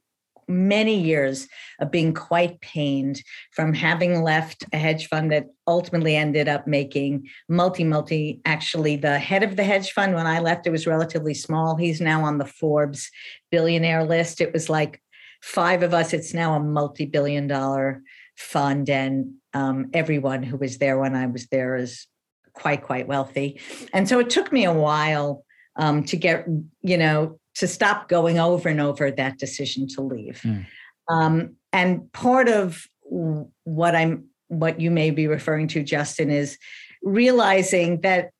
many 0.49 0.99
years 0.99 1.47
of 1.81 1.91
being 1.91 2.15
quite 2.15 2.61
pained 2.61 3.23
from 3.53 3.75
having 3.75 4.23
left 4.23 4.65
a 4.73 4.79
hedge 4.79 5.09
fund 5.09 5.31
that 5.31 5.47
ultimately 5.67 6.17
ended 6.17 6.49
up 6.49 6.67
making 6.67 7.29
multi 7.49 7.85
multi 7.85 8.41
actually 8.45 8.97
the 8.97 9.19
head 9.19 9.43
of 9.43 9.57
the 9.57 9.65
hedge 9.65 9.93
fund. 9.93 10.15
When 10.15 10.27
i 10.27 10.41
left 10.41 10.67
it 10.67 10.71
was 10.71 10.87
relatively 10.87 11.35
small. 11.35 11.77
He's 11.77 12.01
now 12.01 12.25
on 12.25 12.39
the 12.39 12.47
forbes 12.47 13.11
billionaire 13.51 14.05
list. 14.05 14.41
It 14.41 14.53
was 14.53 14.69
like 14.69 15.03
five 15.43 15.83
of 15.83 15.95
us. 15.95 16.13
It's 16.13 16.35
now 16.35 16.55
a 16.55 16.61
multi-billion 16.61 17.47
dollar 17.47 18.03
fund 18.37 18.89
and 18.89 19.35
um, 19.55 19.91
everyone 19.93 20.43
who 20.43 20.57
was 20.57 20.79
there 20.79 20.99
when 20.99 21.17
i 21.17 21.27
was 21.27 21.47
there 21.49 21.75
is 21.75 22.07
quite 22.53 22.83
quite 22.83 23.09
wealthy. 23.09 23.61
And 23.93 24.09
so 24.09 24.19
it 24.19 24.31
took 24.31 24.53
me 24.53 24.65
a 24.65 24.73
while 24.73 25.45
um, 25.77 26.05
to 26.05 26.17
get 26.17 26.47
you 26.83 26.99
know 26.99 27.39
to 27.59 27.66
stop 27.68 28.09
going 28.09 28.38
over 28.38 28.68
and 28.68 28.81
over 28.81 29.11
that 29.11 29.38
decision 29.38 29.87
to 29.88 30.01
leave. 30.01 30.40
Mm. 30.42 30.66
Um, 31.09 31.57
and 31.73 32.11
part 32.12 32.49
of 32.49 32.87
what 33.03 33.94
I'm, 33.94 34.27
what 34.49 34.81
you 34.81 34.90
may 34.90 35.11
be 35.11 35.27
referring 35.27 35.68
to, 35.68 35.83
Justin, 35.83 36.31
is 36.31 36.59
realizing 37.03 38.01
that 38.03 38.31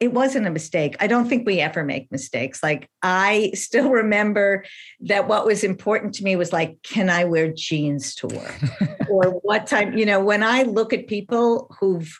it 0.00 0.12
wasn't 0.12 0.46
a 0.46 0.50
mistake. 0.50 0.96
I 1.00 1.06
don't 1.06 1.28
think 1.28 1.46
we 1.46 1.60
ever 1.60 1.84
make 1.84 2.10
mistakes. 2.10 2.62
Like 2.62 2.88
I 3.02 3.52
still 3.54 3.90
remember 3.90 4.64
that 5.00 5.28
what 5.28 5.46
was 5.46 5.64
important 5.64 6.14
to 6.14 6.24
me 6.24 6.36
was 6.36 6.52
like, 6.52 6.76
can 6.82 7.08
I 7.08 7.24
wear 7.24 7.52
jeans 7.52 8.14
to 8.16 8.26
work? 8.26 8.60
or 9.08 9.30
what 9.42 9.66
time, 9.66 9.96
you 9.96 10.04
know, 10.04 10.22
when 10.22 10.42
I 10.42 10.62
look 10.62 10.92
at 10.92 11.06
people 11.06 11.74
who've 11.80 12.12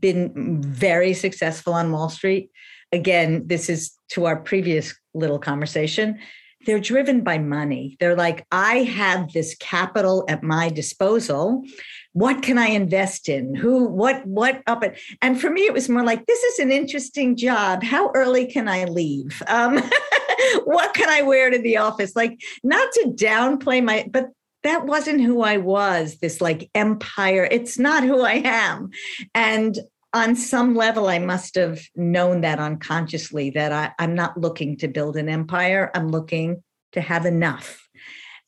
been 0.00 0.62
very 0.62 1.14
successful 1.14 1.74
on 1.74 1.92
Wall 1.92 2.08
Street, 2.08 2.50
again, 2.92 3.46
this 3.46 3.68
is 3.68 3.92
to 4.12 4.26
our 4.26 4.36
previous 4.36 4.94
little 5.14 5.38
conversation. 5.38 6.18
They're 6.64 6.80
driven 6.80 7.22
by 7.22 7.38
money. 7.38 7.96
They're 7.98 8.16
like, 8.16 8.46
I 8.52 8.84
have 8.84 9.32
this 9.32 9.56
capital 9.56 10.24
at 10.28 10.42
my 10.42 10.68
disposal. 10.68 11.64
What 12.12 12.42
can 12.42 12.56
I 12.56 12.66
invest 12.68 13.28
in? 13.28 13.54
Who, 13.54 13.88
what, 13.88 14.24
what 14.26 14.62
up? 14.66 14.84
At, 14.84 14.96
and 15.20 15.40
for 15.40 15.50
me, 15.50 15.62
it 15.62 15.72
was 15.72 15.88
more 15.88 16.04
like, 16.04 16.24
this 16.26 16.42
is 16.42 16.58
an 16.60 16.70
interesting 16.70 17.36
job. 17.36 17.82
How 17.82 18.12
early 18.14 18.46
can 18.46 18.68
I 18.68 18.84
leave? 18.84 19.42
Um, 19.48 19.78
what 20.64 20.94
can 20.94 21.08
I 21.08 21.22
wear 21.22 21.50
to 21.50 21.58
the 21.58 21.78
office? 21.78 22.14
Like, 22.14 22.40
not 22.62 22.92
to 22.92 23.12
downplay 23.16 23.82
my, 23.82 24.08
but 24.08 24.28
that 24.62 24.86
wasn't 24.86 25.20
who 25.20 25.42
I 25.42 25.56
was, 25.56 26.18
this 26.18 26.40
like 26.40 26.70
empire. 26.74 27.48
It's 27.50 27.78
not 27.78 28.04
who 28.04 28.22
I 28.22 28.42
am. 28.44 28.90
And 29.34 29.76
on 30.14 30.36
some 30.36 30.74
level, 30.74 31.08
I 31.08 31.18
must 31.18 31.54
have 31.54 31.80
known 31.96 32.42
that 32.42 32.58
unconsciously 32.58 33.50
that 33.50 33.72
I, 33.72 33.92
I'm 33.98 34.14
not 34.14 34.38
looking 34.38 34.76
to 34.78 34.88
build 34.88 35.16
an 35.16 35.28
empire. 35.28 35.90
I'm 35.94 36.08
looking 36.08 36.62
to 36.92 37.00
have 37.00 37.24
enough. 37.24 37.78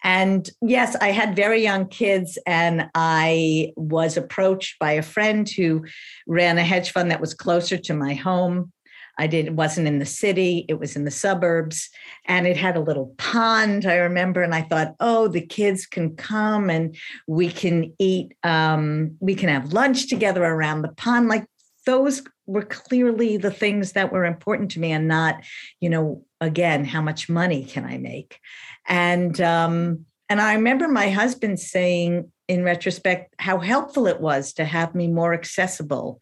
And 0.03 0.49
yes, 0.61 0.97
I 0.97 1.13
had 1.13 1.35
very 1.35 1.63
young 1.63 1.89
kids, 1.89 2.37
and 2.47 2.91
I 2.95 3.73
was 3.75 4.19
approached 4.19 4.79
by 4.79 4.93
a 4.93 5.03
friend 5.03 5.49
who 5.49 5.87
ran 6.27 6.59
a 6.59 6.63
hedge 6.63 6.93
fund 6.93 7.11
that 7.11 7.23
was 7.23 7.33
closer 7.33 7.79
to 7.79 7.95
my 7.95 8.13
home. 8.13 8.71
I 9.17 9.29
did 9.29 9.47
it 9.47 9.55
wasn't 9.55 9.87
in 9.87 10.01
the 10.01 10.07
city, 10.07 10.67
it 10.69 10.79
was 10.79 10.97
in 10.97 11.05
the 11.05 11.11
suburbs, 11.11 11.89
and 12.27 12.47
it 12.47 12.57
had 12.57 12.77
a 12.77 12.81
little 12.81 13.15
pond. 13.17 13.87
I 13.87 13.97
remember, 13.97 14.43
and 14.43 14.55
I 14.55 14.63
thought, 14.63 14.95
oh, 15.01 15.29
the 15.29 15.41
kids 15.41 15.87
can 15.87 16.17
come 16.17 16.69
and 16.69 16.97
we 17.27 17.49
can 17.49 17.95
eat, 17.99 18.35
um, 18.43 19.17
we 19.21 19.35
can 19.35 19.49
have 19.49 19.73
lunch 19.73 20.09
together 20.09 20.45
around 20.45 20.83
the 20.83 20.93
pond. 20.97 21.29
Like 21.29 21.47
those 21.85 22.23
were 22.47 22.65
clearly 22.65 23.37
the 23.37 23.51
things 23.51 23.93
that 23.93 24.13
were 24.13 24.25
important 24.25 24.71
to 24.73 24.81
me, 24.81 24.93
and 24.93 25.09
not, 25.09 25.43
you 25.81 25.89
know, 25.89 26.25
again, 26.41 26.85
how 26.85 27.01
much 27.01 27.29
money 27.29 27.65
can 27.65 27.85
I 27.85 27.99
make? 27.99 28.39
And 28.87 29.41
um, 29.41 30.07
and 30.29 30.41
I 30.41 30.55
remember 30.55 30.89
my 30.89 31.11
husband 31.11 31.61
saying 31.61 32.31
in 32.49 32.63
retrospect 32.63 33.35
how 33.39 33.59
helpful 33.59 34.07
it 34.07 34.21
was 34.21 34.53
to 34.55 34.65
have 34.65 34.95
me 34.95 35.09
more 35.09 35.33
accessible. 35.33 36.21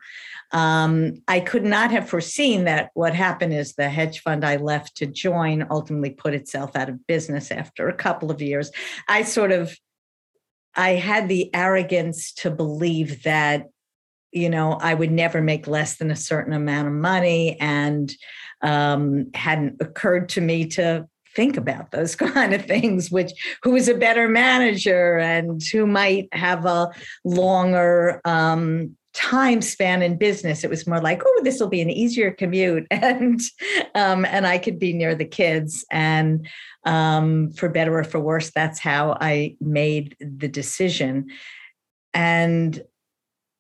Um, 0.53 1.23
I 1.27 1.41
could 1.41 1.65
not 1.65 1.91
have 1.91 2.09
foreseen 2.09 2.65
that 2.65 2.91
what 2.95 3.15
happened 3.15 3.55
is 3.55 3.73
the 3.73 3.89
hedge 3.89 4.21
fund 4.21 4.45
I 4.45 4.57
left 4.57 4.97
to 4.99 5.07
join 5.07 5.67
ultimately 5.71 6.11
put 6.11 6.35
itself 6.35 6.77
out 6.77 6.89
of 6.89 7.07
business 7.07 7.51
after 7.51 7.89
a 7.89 7.95
couple 7.95 8.31
of 8.31 8.43
years. 8.43 8.71
I 9.09 9.23
sort 9.23 9.51
of 9.51 9.77
I 10.75 10.91
had 10.91 11.29
the 11.29 11.55
arrogance 11.55 12.33
to 12.35 12.51
believe 12.51 13.25
that 13.25 13.67
you 14.33 14.49
know 14.49 14.73
I 14.73 14.95
would 14.95 15.13
never 15.13 15.41
make 15.41 15.67
less 15.67 15.97
than 15.97 16.11
a 16.11 16.17
certain 16.17 16.53
amount 16.53 16.89
of 16.89 16.95
money 16.95 17.59
and 17.61 18.13
um, 18.63 19.31
hadn't 19.35 19.81
occurred 19.81 20.29
to 20.31 20.41
me 20.41 20.67
to 20.69 21.07
think 21.35 21.57
about 21.57 21.91
those 21.91 22.15
kind 22.17 22.55
of 22.55 22.65
things 22.65 23.11
which 23.11 23.33
who 23.63 23.77
is 23.77 23.89
a 23.89 23.95
better 23.95 24.29
manager 24.29 25.19
and 25.19 25.63
who 25.73 25.87
might 25.87 26.29
have 26.33 26.67
a 26.67 26.91
longer 27.25 28.21
um, 28.25 28.97
time 29.15 29.61
span 29.61 30.01
in 30.01 30.17
business. 30.17 30.65
It 30.65 30.71
was 30.71 30.87
more 30.87 31.01
like 31.01 31.23
oh 31.25 31.41
this 31.45 31.61
will 31.61 31.69
be 31.69 31.83
an 31.83 31.91
easier 31.91 32.31
commute 32.31 32.87
and 32.91 33.41
um, 33.95 34.25
and 34.25 34.47
i 34.47 34.59
could 34.59 34.79
be 34.79 34.93
near 34.93 35.15
the 35.15 35.27
kids 35.27 35.85
and 35.91 36.49
um, 36.85 37.51
for 37.53 37.69
better 37.69 37.99
or 37.99 38.05
for 38.05 38.21
worse 38.21 38.51
that's 38.51 38.81
how 38.81 39.17
i 39.21 39.57
made 39.61 40.17
the 40.21 40.49
decision. 40.49 41.29
And 42.15 42.83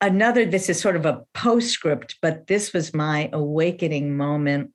another 0.02 0.44
this 0.44 0.68
is 0.68 0.80
sort 0.80 0.96
of 0.96 1.06
a 1.06 1.22
postscript 1.32 2.16
but 2.20 2.48
this 2.48 2.72
was 2.72 2.92
my 2.92 3.30
awakening 3.32 4.14
moment 4.16 4.71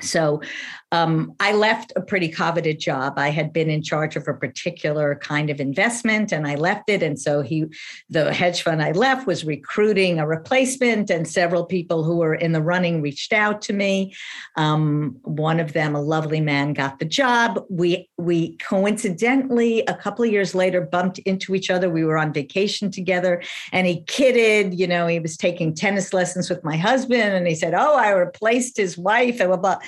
so 0.00 0.42
um, 0.90 1.34
I 1.38 1.52
left 1.52 1.92
a 1.94 2.00
pretty 2.00 2.28
coveted 2.28 2.80
job. 2.80 3.14
I 3.16 3.30
had 3.30 3.52
been 3.52 3.70
in 3.70 3.82
charge 3.82 4.16
of 4.16 4.26
a 4.26 4.34
particular 4.34 5.14
kind 5.16 5.50
of 5.50 5.60
investment 5.60 6.32
and 6.32 6.46
I 6.46 6.56
left 6.56 6.88
it. 6.88 7.02
And 7.02 7.18
so 7.18 7.42
he, 7.42 7.66
the 8.10 8.32
hedge 8.32 8.62
fund 8.62 8.82
I 8.82 8.90
left 8.92 9.26
was 9.26 9.44
recruiting 9.44 10.18
a 10.18 10.26
replacement, 10.26 11.10
and 11.10 11.28
several 11.28 11.64
people 11.64 12.02
who 12.02 12.16
were 12.16 12.34
in 12.34 12.52
the 12.52 12.62
running 12.62 13.02
reached 13.02 13.32
out 13.32 13.62
to 13.62 13.72
me. 13.72 14.14
Um, 14.56 15.16
one 15.22 15.60
of 15.60 15.72
them, 15.72 15.94
a 15.94 16.00
lovely 16.00 16.40
man, 16.40 16.72
got 16.72 16.98
the 16.98 17.04
job. 17.04 17.64
We 17.68 18.08
we 18.18 18.56
coincidentally 18.58 19.80
a 19.86 19.94
couple 19.94 20.24
of 20.24 20.30
years 20.30 20.54
later 20.54 20.80
bumped 20.80 21.18
into 21.20 21.54
each 21.54 21.70
other. 21.70 21.88
We 21.88 22.04
were 22.04 22.18
on 22.18 22.32
vacation 22.32 22.90
together, 22.90 23.42
and 23.72 23.86
he 23.86 24.02
kidded. 24.02 24.78
You 24.78 24.86
know, 24.86 25.06
he 25.06 25.20
was 25.20 25.36
taking 25.36 25.74
tennis 25.74 26.12
lessons 26.12 26.50
with 26.50 26.62
my 26.64 26.76
husband, 26.76 27.34
and 27.34 27.46
he 27.46 27.54
said, 27.54 27.74
"Oh, 27.74 27.96
I 27.96 28.10
replaced 28.10 28.76
his 28.76 28.98
wife." 28.98 29.40
And 29.40 29.48
blah 29.48 29.56
blah 29.56 29.78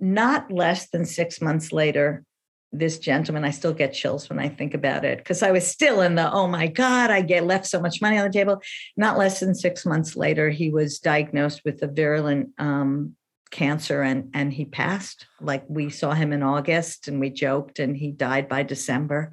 not 0.00 0.50
less 0.50 0.90
than 0.90 1.04
six 1.04 1.40
months 1.40 1.72
later, 1.72 2.24
this 2.72 2.98
gentleman, 2.98 3.44
I 3.44 3.50
still 3.50 3.74
get 3.74 3.92
chills 3.92 4.28
when 4.30 4.38
I 4.38 4.48
think 4.48 4.72
about 4.72 5.04
it 5.04 5.18
because 5.18 5.42
I 5.42 5.52
was 5.52 5.66
still 5.66 6.00
in 6.00 6.14
the, 6.14 6.32
oh 6.32 6.48
my 6.48 6.66
God, 6.66 7.10
I 7.10 7.20
get 7.20 7.44
left 7.44 7.66
so 7.66 7.80
much 7.80 8.00
money 8.00 8.16
on 8.16 8.26
the 8.26 8.32
table. 8.32 8.62
Not 8.96 9.18
less 9.18 9.40
than 9.40 9.54
six 9.54 9.84
months 9.84 10.16
later, 10.16 10.48
he 10.48 10.70
was 10.70 10.98
diagnosed 10.98 11.60
with 11.64 11.82
a 11.82 11.86
virulent 11.86 12.48
um, 12.58 13.14
cancer 13.50 14.00
and, 14.00 14.30
and 14.32 14.52
he 14.52 14.64
passed. 14.64 15.26
Like 15.40 15.64
we 15.68 15.90
saw 15.90 16.14
him 16.14 16.32
in 16.32 16.42
August 16.42 17.08
and 17.08 17.20
we 17.20 17.28
joked 17.28 17.78
and 17.78 17.94
he 17.94 18.10
died 18.10 18.48
by 18.48 18.62
December. 18.62 19.32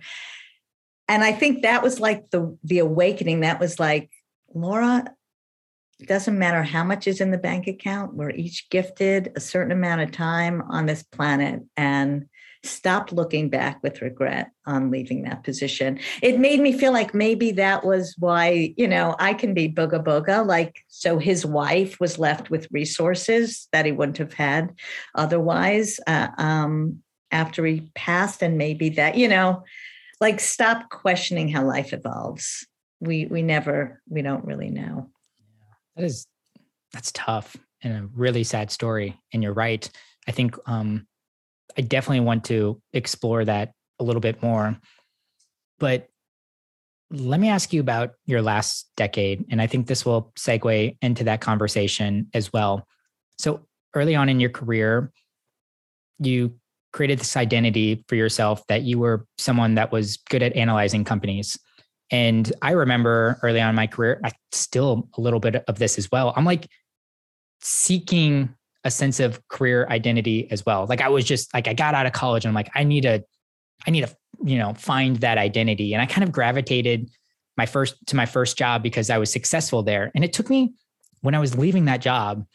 And 1.08 1.24
I 1.24 1.32
think 1.32 1.64
that 1.64 1.82
was 1.82 2.00
like 2.00 2.30
the 2.30 2.56
the 2.64 2.80
awakening. 2.80 3.40
That 3.40 3.60
was 3.60 3.80
like, 3.80 4.12
Laura, 4.54 5.06
it 6.00 6.08
doesn't 6.08 6.40
matter 6.40 6.64
how 6.64 6.84
much 6.84 7.08
is 7.08 7.20
in 7.20 7.32
the 7.32 7.38
bank 7.38 7.68
account. 7.68 8.14
We're 8.14 8.32
each 8.32 8.70
gifted 8.70 9.34
a 9.36 9.40
certain 9.40 9.72
amount 9.72 10.02
of 10.02 10.12
time 10.12 10.62
on 10.70 10.86
this 10.86 11.04
planet 11.04 11.62
and 11.76 12.26
stop 12.64 13.12
looking 13.12 13.50
back 13.50 13.82
with 13.84 14.02
regret 14.02 14.52
on 14.66 14.92
leaving 14.92 15.24
that 15.24 15.44
position. 15.44 16.00
It 16.22 16.40
made 16.40 16.60
me 16.60 16.78
feel 16.78 16.92
like 16.92 17.14
maybe 17.14 17.52
that 17.54 17.86
was 17.86 18.16
why, 18.18 18.74
you 18.78 18.88
know, 18.88 19.16
I 19.20 19.34
can 19.34 19.54
be 19.54 19.70
booga 19.70 20.04
booga. 20.04 20.46
Like, 20.46 20.84
so 20.88 21.20
his 21.20 21.46
wife 21.46 22.00
was 22.00 22.20
left 22.20 22.50
with 22.50 22.68
resources 22.72 23.68
that 23.72 23.86
he 23.86 23.92
wouldn't 23.92 24.18
have 24.18 24.34
had 24.34 24.74
otherwise 25.16 26.00
uh, 26.08 26.28
um, 26.38 27.02
after 27.32 27.66
he 27.66 27.90
passed. 27.96 28.42
And 28.42 28.58
maybe 28.58 28.90
that, 28.90 29.16
you 29.16 29.28
know, 29.28 29.64
like 30.20 30.40
stop 30.42 30.90
questioning 30.90 31.48
how 31.48 31.64
life 31.64 31.94
evolves. 31.94 32.68
We, 33.00 33.26
we 33.26 33.42
never, 33.42 34.02
we 34.10 34.22
don't 34.22 34.44
really 34.44 34.70
know. 34.70 35.10
That 36.00 36.06
is 36.06 36.26
that's 36.94 37.12
tough 37.12 37.58
and 37.84 37.94
a 37.94 38.08
really 38.16 38.46
sad 38.46 38.72
story. 38.72 39.20
And 39.34 39.44
you're 39.44 39.54
right. 39.54 39.88
I 40.30 40.32
think 40.32 40.56
um, 40.66 41.06
I 41.78 41.82
definitely 41.82 42.22
want 42.22 42.46
to 42.46 42.82
explore 42.94 43.44
that 43.44 43.74
a 44.00 44.06
little 44.06 44.22
bit 44.22 44.42
more. 44.42 44.78
But 45.78 46.08
let 47.12 47.42
me 47.42 47.50
ask 47.50 47.74
you 47.74 47.82
about 47.82 48.14
your 48.26 48.42
last 48.42 48.90
decade. 48.96 49.46
And 49.52 49.62
I 49.62 49.68
think 49.68 49.88
this 49.88 50.06
will 50.06 50.32
segue 50.40 50.98
into 51.02 51.26
that 51.26 51.42
conversation 51.42 52.28
as 52.34 52.54
well. 52.54 52.88
So, 53.38 53.66
early 53.94 54.16
on 54.16 54.30
in 54.30 54.40
your 54.40 54.52
career, 54.52 55.12
you 56.20 56.56
created 56.94 57.20
this 57.20 57.36
identity 57.36 58.06
for 58.08 58.16
yourself 58.16 58.66
that 58.68 58.84
you 58.84 59.00
were 59.00 59.26
someone 59.38 59.76
that 59.76 59.92
was 59.92 60.16
good 60.30 60.44
at 60.44 60.56
analyzing 60.56 61.04
companies. 61.04 61.60
And 62.12 62.52
I 62.62 62.72
remember 62.72 63.40
early 63.44 63.62
on 63.62 63.70
in 63.70 63.76
my 63.76 63.88
career, 63.88 64.20
I 64.24 64.32
still 64.52 65.10
a 65.18 65.22
little 65.22 65.40
bit 65.40 65.64
of 65.68 65.80
this 65.80 65.98
as 65.98 66.12
well. 66.12 66.34
I'm 66.36 66.46
like 66.46 66.68
seeking 67.62 68.54
a 68.84 68.92
sense 68.92 69.20
of 69.20 69.46
career 69.50 69.88
identity 69.90 70.50
as 70.52 70.66
well. 70.66 70.86
Like 70.88 71.02
I 71.02 71.10
was 71.10 71.26
just 71.26 71.54
like 71.54 71.68
I 71.68 71.74
got 71.74 71.94
out 71.94 72.06
of 72.06 72.14
college 72.14 72.46
and 72.46 72.50
I'm 72.50 72.56
like 72.56 72.72
I 72.76 72.84
need 72.84 73.02
to 73.02 73.24
I 73.86 73.92
need 73.92 74.08
to 74.08 74.16
you 74.44 74.58
know 74.58 74.74
find 74.74 75.18
that 75.18 75.38
identity 75.38 75.94
and 75.94 76.02
I 76.02 76.06
kind 76.06 76.24
of 76.24 76.32
gravitated 76.32 77.10
my 77.58 77.66
first 77.66 77.96
to 78.08 78.16
my 78.16 78.26
first 78.26 78.58
job 78.58 78.82
because 78.82 79.10
I 79.10 79.18
was 79.18 79.32
successful 79.32 79.84
there. 79.84 80.12
And 80.16 80.24
it 80.24 80.34
took 80.34 80.50
me 80.50 80.74
when 81.22 81.36
I 81.36 81.40
was 81.40 81.58
leaving 81.58 81.86
that 81.86 82.02
job 82.02 82.46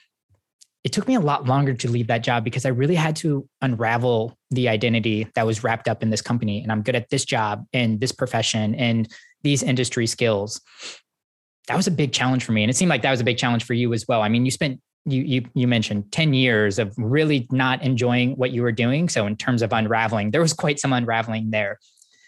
it 0.85 0.93
took 0.93 1.09
me 1.09 1.15
a 1.15 1.21
lot 1.21 1.47
longer 1.47 1.73
to 1.73 1.91
leave 1.91 2.09
that 2.09 2.23
job 2.23 2.45
because 2.45 2.67
I 2.67 2.69
really 2.69 2.95
had 2.95 3.17
to 3.17 3.49
unravel 3.63 4.39
the 4.51 4.69
identity 4.69 5.27
that 5.35 5.47
was 5.47 5.65
wrapped 5.65 5.89
up 5.89 6.03
in 6.03 6.11
this 6.11 6.21
company. 6.21 6.63
And 6.63 6.71
I'm 6.71 6.83
good 6.83 6.95
at 6.95 7.09
this 7.09 7.25
job 7.25 7.65
and 7.73 7.99
this 8.01 8.13
profession 8.13 8.75
and 8.75 9.11
these 9.45 9.63
industry 9.63 10.07
skills. 10.07 10.61
That 11.69 11.77
was 11.77 11.87
a 11.87 11.93
big 11.93 12.13
challenge 12.13 12.45
for 12.45 12.53
me. 12.53 12.63
And 12.63 12.71
it 12.71 12.75
seemed 12.75 12.91
like 12.91 13.03
that 13.03 13.11
was 13.11 13.21
a 13.21 13.25
big 13.25 13.39
challenge 13.39 13.65
for 13.65 13.75
you 13.75 13.93
as 13.95 14.07
well. 14.09 14.23
I 14.23 14.29
mean, 14.29 14.45
you 14.45 14.51
spent 14.51 14.81
you 15.07 15.23
you 15.23 15.45
you 15.55 15.69
mentioned 15.69 16.11
10 16.13 16.35
years 16.35 16.79
of 16.79 16.93
really 16.97 17.47
not 17.51 17.83
enjoying 17.83 18.33
what 18.33 18.51
you 18.51 18.63
were 18.63 18.73
doing. 18.73 19.09
So 19.09 19.27
in 19.27 19.37
terms 19.37 19.63
of 19.63 19.73
unraveling, 19.73 20.33
there 20.33 20.41
was 20.41 20.53
quite 20.53 20.81
some 20.81 20.93
unraveling 20.93 21.51
there. 21.51 21.79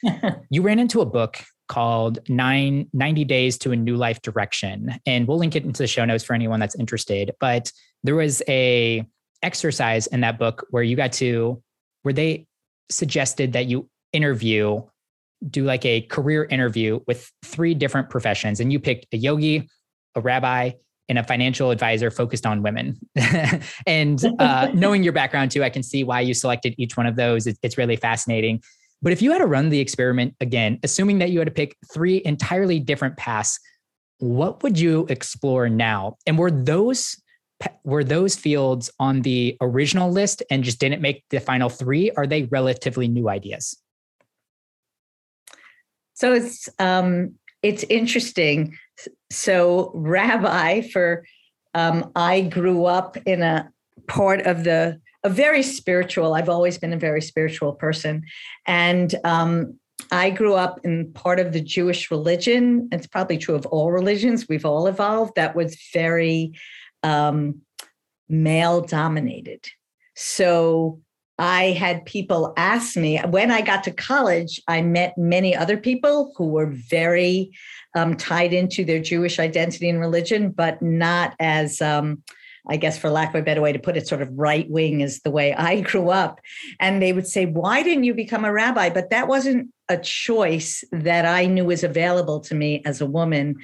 you 0.50 0.62
ran 0.62 0.79
into 0.79 1.00
a 1.00 1.07
book 1.07 1.38
called 1.68 2.18
Nine, 2.29 2.88
90 2.92 3.24
Days 3.24 3.59
to 3.59 3.72
a 3.72 3.76
New 3.76 3.96
Life 3.96 4.22
Direction. 4.22 4.94
And 5.05 5.26
we'll 5.26 5.38
link 5.38 5.57
it 5.57 5.64
into 5.64 5.83
the 5.83 5.87
show 5.87 6.05
notes 6.05 6.22
for 6.22 6.35
anyone 6.35 6.61
that's 6.61 6.76
interested. 6.76 7.33
But 7.40 7.72
there 8.05 8.14
was 8.14 8.42
a 8.46 9.05
exercise 9.42 10.07
in 10.07 10.20
that 10.20 10.38
book 10.38 10.66
where 10.70 10.83
you 10.83 10.96
got 10.96 11.12
to 11.12 11.62
where 12.02 12.12
they 12.12 12.46
suggested 12.88 13.55
that 13.55 13.66
you 13.66 13.88
interview 14.12 14.81
do 15.49 15.64
like 15.64 15.85
a 15.85 16.03
career 16.03 16.44
interview 16.44 17.01
with 17.07 17.31
three 17.44 17.75
different 17.75 18.11
professions 18.11 18.61
and 18.61 18.72
you 18.72 18.79
picked 18.79 19.07
a 19.12 19.16
yogi 19.16 19.68
a 20.14 20.20
rabbi 20.20 20.70
and 21.09 21.18
a 21.18 21.22
financial 21.22 21.70
advisor 21.70 22.11
focused 22.11 22.46
on 22.46 22.62
women 22.62 22.99
and 23.87 24.25
uh, 24.38 24.68
knowing 24.75 25.03
your 25.03 25.12
background 25.12 25.51
too 25.51 25.62
i 25.62 25.70
can 25.70 25.83
see 25.83 26.03
why 26.05 26.20
you 26.20 26.35
selected 26.35 26.75
each 26.79 26.96
one 26.96 27.07
of 27.07 27.16
those 27.16 27.46
it's 27.46 27.79
really 27.79 27.96
fascinating 27.96 28.61
but 29.03 29.12
if 29.12 29.20
you 29.20 29.31
had 29.31 29.38
to 29.38 29.46
run 29.46 29.68
the 29.68 29.79
experiment 29.79 30.35
again 30.40 30.79
assuming 30.83 31.18
that 31.18 31.31
you 31.31 31.38
had 31.38 31.46
to 31.46 31.55
pick 31.55 31.77
three 31.92 32.22
entirely 32.25 32.81
different 32.81 33.16
paths 33.16 33.61
what 34.18 34.62
would 34.62 34.79
you 34.79 35.07
explore 35.11 35.68
now 35.68 36.16
and 36.27 36.38
were 36.38 36.51
those 36.51 37.16
were 37.85 38.05
those 38.05 38.37
fields 38.37 38.90
on 38.99 39.22
the 39.22 39.57
original 39.61 40.11
list 40.11 40.42
and 40.51 40.62
just 40.62 40.79
didn't 40.79 41.01
make 41.01 41.25
the 41.31 41.40
final 41.40 41.68
three? 41.68 42.11
Are 42.12 42.27
they 42.27 42.44
relatively 42.44 43.09
new 43.09 43.29
ideas? 43.29 43.77
So 46.16 46.33
it's 46.33 46.68
um, 46.79 47.35
it's 47.62 47.85
interesting. 47.85 48.76
So 49.31 49.92
rabbi 49.94 50.81
for 50.81 51.24
um, 51.74 52.11
I 52.16 52.40
grew 52.40 52.87
up 52.87 53.16
in 53.26 53.42
a 53.42 53.70
part 54.09 54.46
of 54.46 54.64
the 54.64 55.00
a 55.22 55.29
very 55.29 55.62
spiritual. 55.62 56.35
I've 56.35 56.48
always 56.48 56.79
been 56.79 56.92
a 56.92 56.98
very 56.98 57.20
spiritual 57.20 57.72
person, 57.74 58.24
and 58.66 59.14
um, 59.24 59.79
I 60.11 60.31
grew 60.31 60.55
up 60.55 60.81
in 60.85 61.12
part 61.12 61.38
of 61.38 61.52
the 61.52 61.61
Jewish 61.61 62.11
religion. 62.11 62.88
It's 62.92 63.07
probably 63.07 63.37
true 63.37 63.55
of 63.55 63.66
all 63.66 63.92
religions. 63.92 64.46
We've 64.48 64.64
all 64.64 64.87
evolved. 64.87 65.35
That 65.37 65.55
was 65.55 65.76
very 65.92 66.59
um, 67.02 67.61
male 68.29 68.81
dominated. 68.81 69.66
So 70.14 71.02
I 71.38 71.72
had 71.72 72.05
people 72.07 72.55
ask 72.57 72.96
me 72.96 73.18
when 73.18 73.51
I 73.51 73.61
got 73.61 73.85
to 73.85 73.90
college, 73.90 74.61
I 74.68 74.81
met 74.83 75.18
many 75.18 75.55
other 75.55 75.77
people 75.77 76.33
who 76.37 76.49
were 76.49 76.66
very 76.66 77.51
um, 77.94 78.16
tied 78.16 78.53
into 78.53 78.85
their 78.85 79.01
Jewish 79.01 79.38
identity 79.38 79.88
and 79.88 80.01
religion, 80.01 80.51
but 80.51 80.81
not 80.81 81.35
as, 81.38 81.83
um, 81.83 82.22
I 82.68 82.77
guess, 82.79 82.99
for 82.99 83.11
lack 83.11 83.35
of 83.35 83.40
a 83.40 83.44
better 83.44 83.61
way 83.61 83.72
to 83.72 83.79
put 83.79 83.96
it, 83.96 84.09
sort 84.09 84.22
of 84.22 84.31
right 84.33 84.68
wing 84.70 85.03
is 85.03 85.20
the 85.20 85.31
way 85.31 85.55
I 85.55 85.81
grew 85.83 86.11
up. 86.11 86.40
And 86.81 87.03
they 87.03 87.12
would 87.12 87.27
say, 87.27 87.44
Why 87.46 87.83
didn't 87.83 88.05
you 88.05 88.14
become 88.14 88.44
a 88.44 88.53
rabbi? 88.53 88.88
But 88.90 89.11
that 89.11 89.29
wasn't 89.29 89.72
a 89.88 89.99
choice 89.99 90.85
that 90.90 91.27
I 91.27 91.46
knew 91.46 91.66
was 91.66 91.85
available 91.85 92.40
to 92.40 92.55
me 92.55 92.83
as 92.85 93.01
a 93.01 93.07
woman 93.07 93.57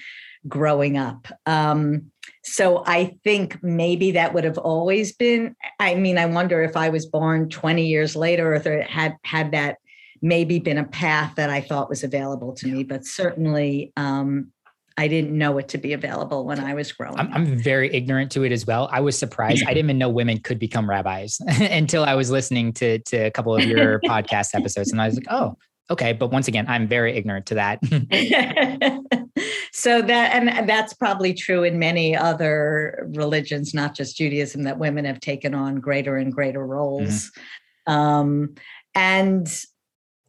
growing 0.47 0.99
up. 0.99 1.29
Um, 1.47 2.11
so 2.45 2.83
I 2.87 3.17
think 3.25 3.63
maybe 3.63 4.13
that 4.13 4.35
would 4.35 4.45
have 4.45 4.59
always 4.59 5.13
been. 5.13 5.55
I 5.79 5.95
mean, 5.95 6.19
I 6.19 6.27
wonder 6.27 6.63
if 6.63 6.77
I 6.77 6.89
was 6.89 7.07
born 7.07 7.49
20 7.49 7.87
years 7.87 8.17
later, 8.17 8.53
or 8.53 8.55
if 8.55 8.67
it 8.67 8.89
had 8.89 9.17
had 9.25 9.53
that 9.53 9.77
maybe 10.21 10.59
been 10.59 10.79
a 10.79 10.85
path 10.85 11.35
that 11.37 11.51
I 11.51 11.61
thought 11.61 11.89
was 11.89 12.05
available 12.05 12.53
to 12.55 12.67
me. 12.69 12.85
But 12.85 13.05
certainly, 13.05 13.93
um, 13.97 14.53
I 14.97 15.09
didn't 15.09 15.37
know 15.37 15.59
it 15.59 15.69
to 15.69 15.79
be 15.79 15.93
available 15.93 16.45
when 16.45 16.61
I 16.61 16.75
was 16.75 16.93
growing. 16.93 17.19
I'm, 17.19 17.33
I'm, 17.33 17.59
very 17.59 17.93
ignorant 17.95 18.31
to 18.33 18.45
it 18.45 18.53
as 18.53 18.67
well. 18.67 18.89
I 18.93 19.01
was 19.01 19.19
surprised. 19.19 19.65
I 19.65 19.69
didn't 19.69 19.87
even 19.87 19.99
know 19.99 20.09
women 20.09 20.39
could 20.39 20.59
become 20.59 20.89
rabbis 20.89 21.41
until 21.61 22.05
I 22.05 22.15
was 22.15 22.31
listening 22.31 22.73
to 22.75 22.99
to 22.99 23.17
a 23.17 23.31
couple 23.31 23.57
of 23.57 23.65
your 23.65 24.01
podcast 24.05 24.55
episodes, 24.55 24.91
and 24.93 25.01
I 25.01 25.07
was 25.07 25.17
like, 25.17 25.27
oh, 25.31 25.57
okay. 25.91 26.13
But 26.13 26.31
once 26.31 26.49
again, 26.49 26.67
I'm 26.69 26.89
very 26.89 27.17
ignorant 27.17 27.47
to 27.47 27.55
that. 27.55 27.79
so 29.73 30.03
that 30.03 30.35
and 30.35 30.69
that's 30.69 30.93
probably 30.93 31.33
true 31.33 31.65
in 31.65 31.79
many 31.79 32.15
other 32.15 33.09
religions 33.15 33.73
not 33.73 33.95
just 33.95 34.17
judaism 34.17 34.65
that 34.65 34.79
women 34.79 35.05
have 35.05 35.19
taken 35.19 35.55
on 35.55 35.77
greater 35.77 36.17
and 36.17 36.33
greater 36.33 36.65
roles. 36.65 37.31
Mm-hmm. 37.89 37.93
um, 37.93 38.55
and 38.95 39.65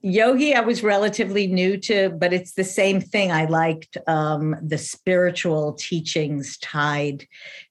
yogi 0.01 0.53
i 0.53 0.61
was 0.61 0.81
relatively 0.83 1.47
new 1.47 1.77
to 1.77 2.09
but 2.17 2.33
it's 2.33 2.53
the 2.53 2.63
same 2.63 2.99
thing. 2.99 3.31
I 3.31 3.45
liked 3.45 3.97
um, 4.07 4.55
the 4.61 4.77
spiritual 4.77 5.73
teachings 5.73 6.57
tied 6.57 7.25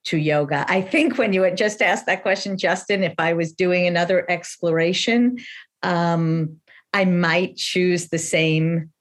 to 0.05 0.17
yoga. 0.17 0.65
I 0.67 0.81
think 0.81 1.17
when 1.17 1.33
you 1.33 1.43
had 1.43 1.57
just 1.57 1.81
asked 1.81 2.05
that 2.05 2.21
question 2.21 2.57
justin 2.57 3.03
if 3.03 3.15
i 3.17 3.33
was 3.33 3.51
doing 3.51 3.87
another 3.87 4.29
exploration 4.29 5.37
um, 5.81 6.57
i 6.93 7.03
might 7.03 7.55
choose 7.55 8.09
the 8.09 8.19
same 8.19 8.92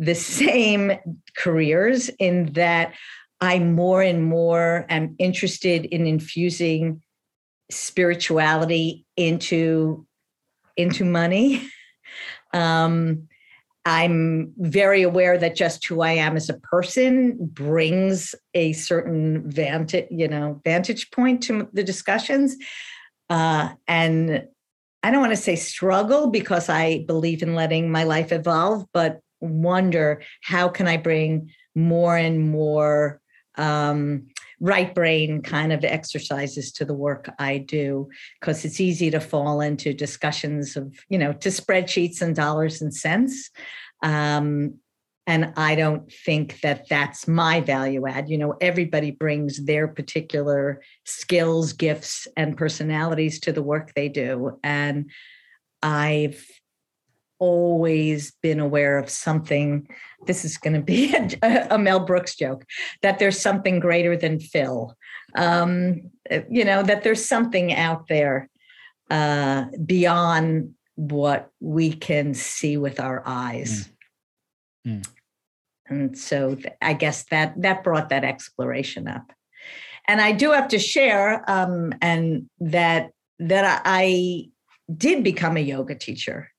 the 0.00 0.14
same 0.14 0.92
careers 1.36 2.10
in 2.18 2.54
that 2.54 2.94
I 3.40 3.58
more 3.58 4.02
and 4.02 4.24
more 4.24 4.86
am 4.88 5.14
interested 5.18 5.84
in 5.84 6.06
infusing 6.06 7.02
spirituality 7.70 9.06
into 9.16 10.06
into 10.76 11.04
money. 11.04 11.68
Um, 12.52 13.28
I'm 13.84 14.52
very 14.58 15.02
aware 15.02 15.38
that 15.38 15.54
just 15.54 15.86
who 15.86 16.00
I 16.00 16.12
am 16.12 16.36
as 16.36 16.50
a 16.50 16.58
person 16.58 17.38
brings 17.40 18.34
a 18.54 18.72
certain 18.72 19.48
vantage, 19.48 20.08
you 20.10 20.26
know, 20.26 20.60
vantage 20.64 21.12
point 21.12 21.44
to 21.44 21.68
the 21.72 21.84
discussions. 21.84 22.56
Uh, 23.28 23.68
and 23.86 24.48
I 25.04 25.10
don't 25.12 25.20
want 25.20 25.32
to 25.32 25.36
say 25.36 25.54
struggle 25.54 26.26
because 26.26 26.68
I 26.68 27.04
believe 27.06 27.42
in 27.42 27.54
letting 27.54 27.90
my 27.90 28.02
life 28.02 28.32
evolve, 28.32 28.84
but 28.92 29.20
wonder 29.40 30.22
how 30.42 30.68
can 30.68 30.86
I 30.86 30.96
bring 30.96 31.50
more 31.74 32.16
and 32.16 32.50
more 32.50 33.20
um, 33.56 34.28
right 34.60 34.94
brain 34.94 35.42
kind 35.42 35.72
of 35.72 35.84
exercises 35.84 36.72
to 36.72 36.84
the 36.84 36.94
work 36.94 37.30
I 37.38 37.58
do 37.58 38.08
because 38.40 38.64
it's 38.64 38.80
easy 38.80 39.10
to 39.10 39.20
fall 39.20 39.60
into 39.60 39.92
discussions 39.92 40.76
of, 40.76 40.94
you 41.08 41.18
know, 41.18 41.32
to 41.34 41.48
spreadsheets 41.48 42.20
and 42.20 42.36
dollars 42.36 42.82
and 42.82 42.94
cents. 42.94 43.50
Um, 44.02 44.74
and 45.26 45.52
I 45.56 45.74
don't 45.74 46.10
think 46.12 46.60
that 46.62 46.88
that's 46.88 47.28
my 47.28 47.60
value 47.60 48.06
add. 48.06 48.28
You 48.28 48.38
know, 48.38 48.56
everybody 48.60 49.12
brings 49.12 49.64
their 49.64 49.86
particular 49.86 50.82
skills, 51.04 51.72
gifts, 51.72 52.26
and 52.36 52.56
personalities 52.56 53.38
to 53.40 53.52
the 53.52 53.62
work 53.62 53.92
they 53.94 54.08
do. 54.08 54.58
And 54.64 55.10
I've 55.82 56.44
always 57.40 58.32
been 58.42 58.60
aware 58.60 58.98
of 58.98 59.10
something. 59.10 59.88
This 60.26 60.44
is 60.44 60.56
going 60.56 60.74
to 60.74 60.82
be 60.82 61.12
a, 61.42 61.66
a, 61.70 61.78
Mel 61.78 62.00
Brooks 62.00 62.36
joke 62.36 62.64
that 63.02 63.18
there's 63.18 63.40
something 63.40 63.80
greater 63.80 64.16
than 64.16 64.38
Phil. 64.38 64.94
Um, 65.34 66.10
you 66.48 66.64
know, 66.64 66.82
that 66.82 67.02
there's 67.02 67.24
something 67.24 67.74
out 67.74 68.06
there 68.08 68.48
uh, 69.10 69.64
beyond 69.84 70.74
what 70.94 71.50
we 71.60 71.92
can 71.92 72.34
see 72.34 72.76
with 72.76 73.00
our 73.00 73.22
eyes. 73.26 73.88
Mm. 74.86 75.00
Mm. 75.00 75.08
And 75.86 76.18
so 76.18 76.56
I 76.80 76.92
guess 76.92 77.24
that 77.30 77.60
that 77.62 77.82
brought 77.82 78.10
that 78.10 78.24
exploration 78.24 79.08
up. 79.08 79.32
And 80.06 80.20
I 80.20 80.32
do 80.32 80.52
have 80.52 80.68
to 80.68 80.78
share 80.78 81.48
um, 81.50 81.92
and 82.00 82.48
that 82.60 83.10
that 83.40 83.82
I 83.84 84.48
did 84.94 85.24
become 85.24 85.56
a 85.56 85.60
yoga 85.60 85.94
teacher 85.94 86.50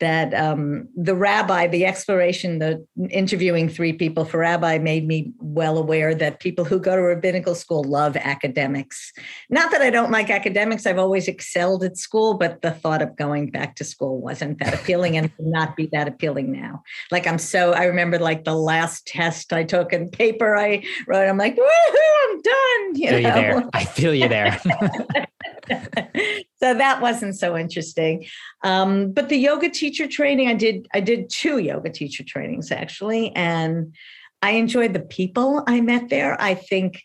that 0.00 0.32
um, 0.34 0.88
the 0.96 1.14
rabbi, 1.14 1.66
the 1.66 1.84
exploration, 1.84 2.58
the 2.58 2.86
interviewing 3.10 3.68
three 3.68 3.92
people 3.92 4.24
for 4.24 4.38
rabbi 4.38 4.78
made 4.78 5.06
me 5.06 5.32
well 5.38 5.76
aware 5.76 6.14
that 6.14 6.40
people 6.40 6.64
who 6.64 6.78
go 6.78 6.94
to 6.94 7.02
rabbinical 7.02 7.54
school 7.54 7.82
love 7.82 8.16
academics. 8.16 9.12
Not 9.50 9.70
that 9.72 9.82
I 9.82 9.90
don't 9.90 10.10
like 10.10 10.30
academics, 10.30 10.86
I've 10.86 10.98
always 10.98 11.26
excelled 11.26 11.82
at 11.82 11.96
school, 11.96 12.34
but 12.34 12.62
the 12.62 12.70
thought 12.70 13.02
of 13.02 13.16
going 13.16 13.50
back 13.50 13.76
to 13.76 13.84
school 13.84 14.20
wasn't 14.20 14.58
that 14.58 14.74
appealing 14.74 15.16
and 15.16 15.30
would 15.38 15.48
not 15.48 15.76
be 15.76 15.86
that 15.92 16.08
appealing 16.08 16.52
now. 16.52 16.82
Like 17.10 17.26
I'm 17.26 17.38
so, 17.38 17.72
I 17.72 17.84
remember 17.84 18.18
like 18.18 18.44
the 18.44 18.54
last 18.54 19.06
test 19.06 19.52
I 19.52 19.64
took 19.64 19.92
in 19.92 20.10
paper 20.10 20.56
I 20.56 20.84
wrote, 21.06 21.28
I'm 21.28 21.38
like, 21.38 21.56
woohoo, 21.56 22.30
I'm 22.30 22.40
done. 22.40 22.94
You 22.94 23.08
feel 23.08 23.20
know? 23.20 23.28
you 23.28 23.34
there. 23.34 23.70
I 23.72 23.84
feel 23.84 24.14
you 24.14 24.28
there. 24.28 24.60
so 26.56 26.74
that 26.74 27.00
wasn't 27.00 27.36
so 27.36 27.56
interesting. 27.56 28.26
Um, 28.64 29.12
but 29.12 29.28
the 29.28 29.36
yoga 29.36 29.68
teacher 29.70 30.06
training, 30.06 30.48
I 30.48 30.54
did, 30.54 30.86
I 30.92 31.00
did 31.00 31.30
two 31.30 31.58
yoga 31.58 31.90
teacher 31.90 32.24
trainings 32.24 32.70
actually. 32.70 33.34
And 33.34 33.94
I 34.42 34.52
enjoyed 34.52 34.92
the 34.92 35.00
people 35.00 35.64
I 35.66 35.80
met 35.80 36.08
there. 36.08 36.40
I 36.40 36.54
think 36.54 37.02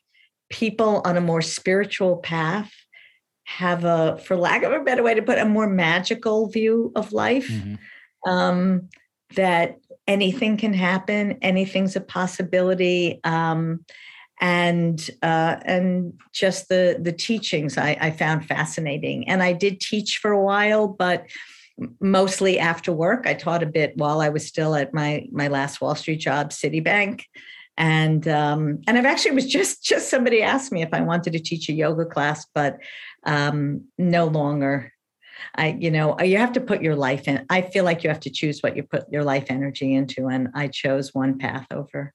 people 0.49 1.01
on 1.05 1.17
a 1.17 1.21
more 1.21 1.41
spiritual 1.41 2.17
path 2.17 2.71
have 3.45 3.83
a, 3.83 4.19
for 4.23 4.37
lack 4.37 4.63
of 4.63 4.71
a 4.71 4.83
better 4.83 5.03
way 5.03 5.13
to 5.13 5.21
put 5.21 5.37
it, 5.37 5.41
a 5.41 5.49
more 5.49 5.67
magical 5.67 6.47
view 6.47 6.91
of 6.95 7.11
life. 7.11 7.49
Mm-hmm. 7.49 7.75
Um, 8.29 8.89
that 9.35 9.77
anything 10.07 10.57
can 10.57 10.73
happen, 10.73 11.37
anything's 11.41 11.95
a 11.95 12.01
possibility. 12.01 13.19
Um, 13.23 13.85
and 14.41 15.09
uh, 15.21 15.57
and 15.63 16.13
just 16.33 16.69
the 16.69 16.97
the 16.99 17.13
teachings 17.13 17.77
I, 17.77 17.97
I 17.99 18.11
found 18.11 18.45
fascinating. 18.45 19.27
And 19.27 19.43
I 19.43 19.53
did 19.53 19.79
teach 19.79 20.17
for 20.17 20.31
a 20.31 20.43
while, 20.43 20.87
but 20.87 21.25
mostly 21.99 22.59
after 22.59 22.91
work. 22.91 23.25
I 23.25 23.33
taught 23.33 23.63
a 23.63 23.67
bit 23.67 23.97
while 23.97 24.21
I 24.21 24.29
was 24.29 24.47
still 24.47 24.75
at 24.75 24.93
my 24.93 25.25
my 25.31 25.47
last 25.47 25.81
Wall 25.81 25.95
Street 25.95 26.19
job, 26.19 26.49
Citibank. 26.49 27.23
And 27.77 28.27
um, 28.27 28.81
and 28.87 28.97
I've 28.97 29.05
actually 29.05 29.31
was 29.31 29.47
just 29.47 29.83
just 29.83 30.09
somebody 30.09 30.41
asked 30.43 30.71
me 30.71 30.81
if 30.83 30.89
I 30.93 31.01
wanted 31.01 31.33
to 31.33 31.39
teach 31.39 31.69
a 31.69 31.73
yoga 31.73 32.05
class, 32.05 32.45
but 32.53 32.77
um, 33.25 33.85
no 33.97 34.25
longer. 34.25 34.91
I 35.55 35.75
you 35.79 35.89
know 35.89 36.19
you 36.19 36.37
have 36.37 36.53
to 36.53 36.61
put 36.61 36.81
your 36.81 36.95
life 36.95 37.27
in. 37.27 37.45
I 37.49 37.61
feel 37.61 37.83
like 37.83 38.03
you 38.03 38.09
have 38.09 38.19
to 38.21 38.29
choose 38.29 38.61
what 38.61 38.77
you 38.77 38.83
put 38.83 39.11
your 39.11 39.23
life 39.23 39.45
energy 39.49 39.93
into, 39.93 40.27
and 40.27 40.49
I 40.53 40.67
chose 40.67 41.13
one 41.13 41.37
path 41.39 41.67
over 41.71 42.13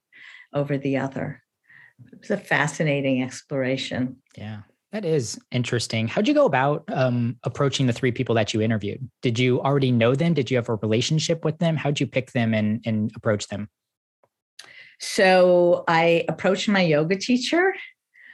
over 0.55 0.79
the 0.79 0.99
other 0.99 1.43
it 2.13 2.21
was 2.21 2.31
a 2.31 2.37
fascinating 2.37 3.23
exploration. 3.23 4.17
Yeah. 4.37 4.61
That 4.93 5.05
is 5.05 5.39
interesting. 5.51 6.09
How'd 6.09 6.27
you 6.27 6.33
go 6.33 6.47
about 6.47 6.85
um, 6.89 7.37
approaching 7.45 7.87
the 7.87 7.93
three 7.93 8.11
people 8.11 8.35
that 8.37 8.55
you 8.55 8.63
interviewed? 8.63 9.11
Did 9.21 9.39
you 9.39 9.61
already 9.61 9.93
know 9.93 10.15
them? 10.15 10.33
Did 10.33 10.51
you 10.51 10.57
have 10.57 10.71
a 10.71 10.77
relationship 10.77 11.45
with 11.45 11.59
them? 11.59 11.77
How'd 11.77 12.01
you 12.01 12.07
pick 12.07 12.33
them 12.33 12.55
and, 12.55 12.81
and 12.87 13.13
approach 13.15 13.49
them? 13.49 13.69
So 14.99 15.85
I 15.87 16.25
approached 16.29 16.69
my 16.69 16.81
yoga 16.81 17.17
teacher. 17.17 17.75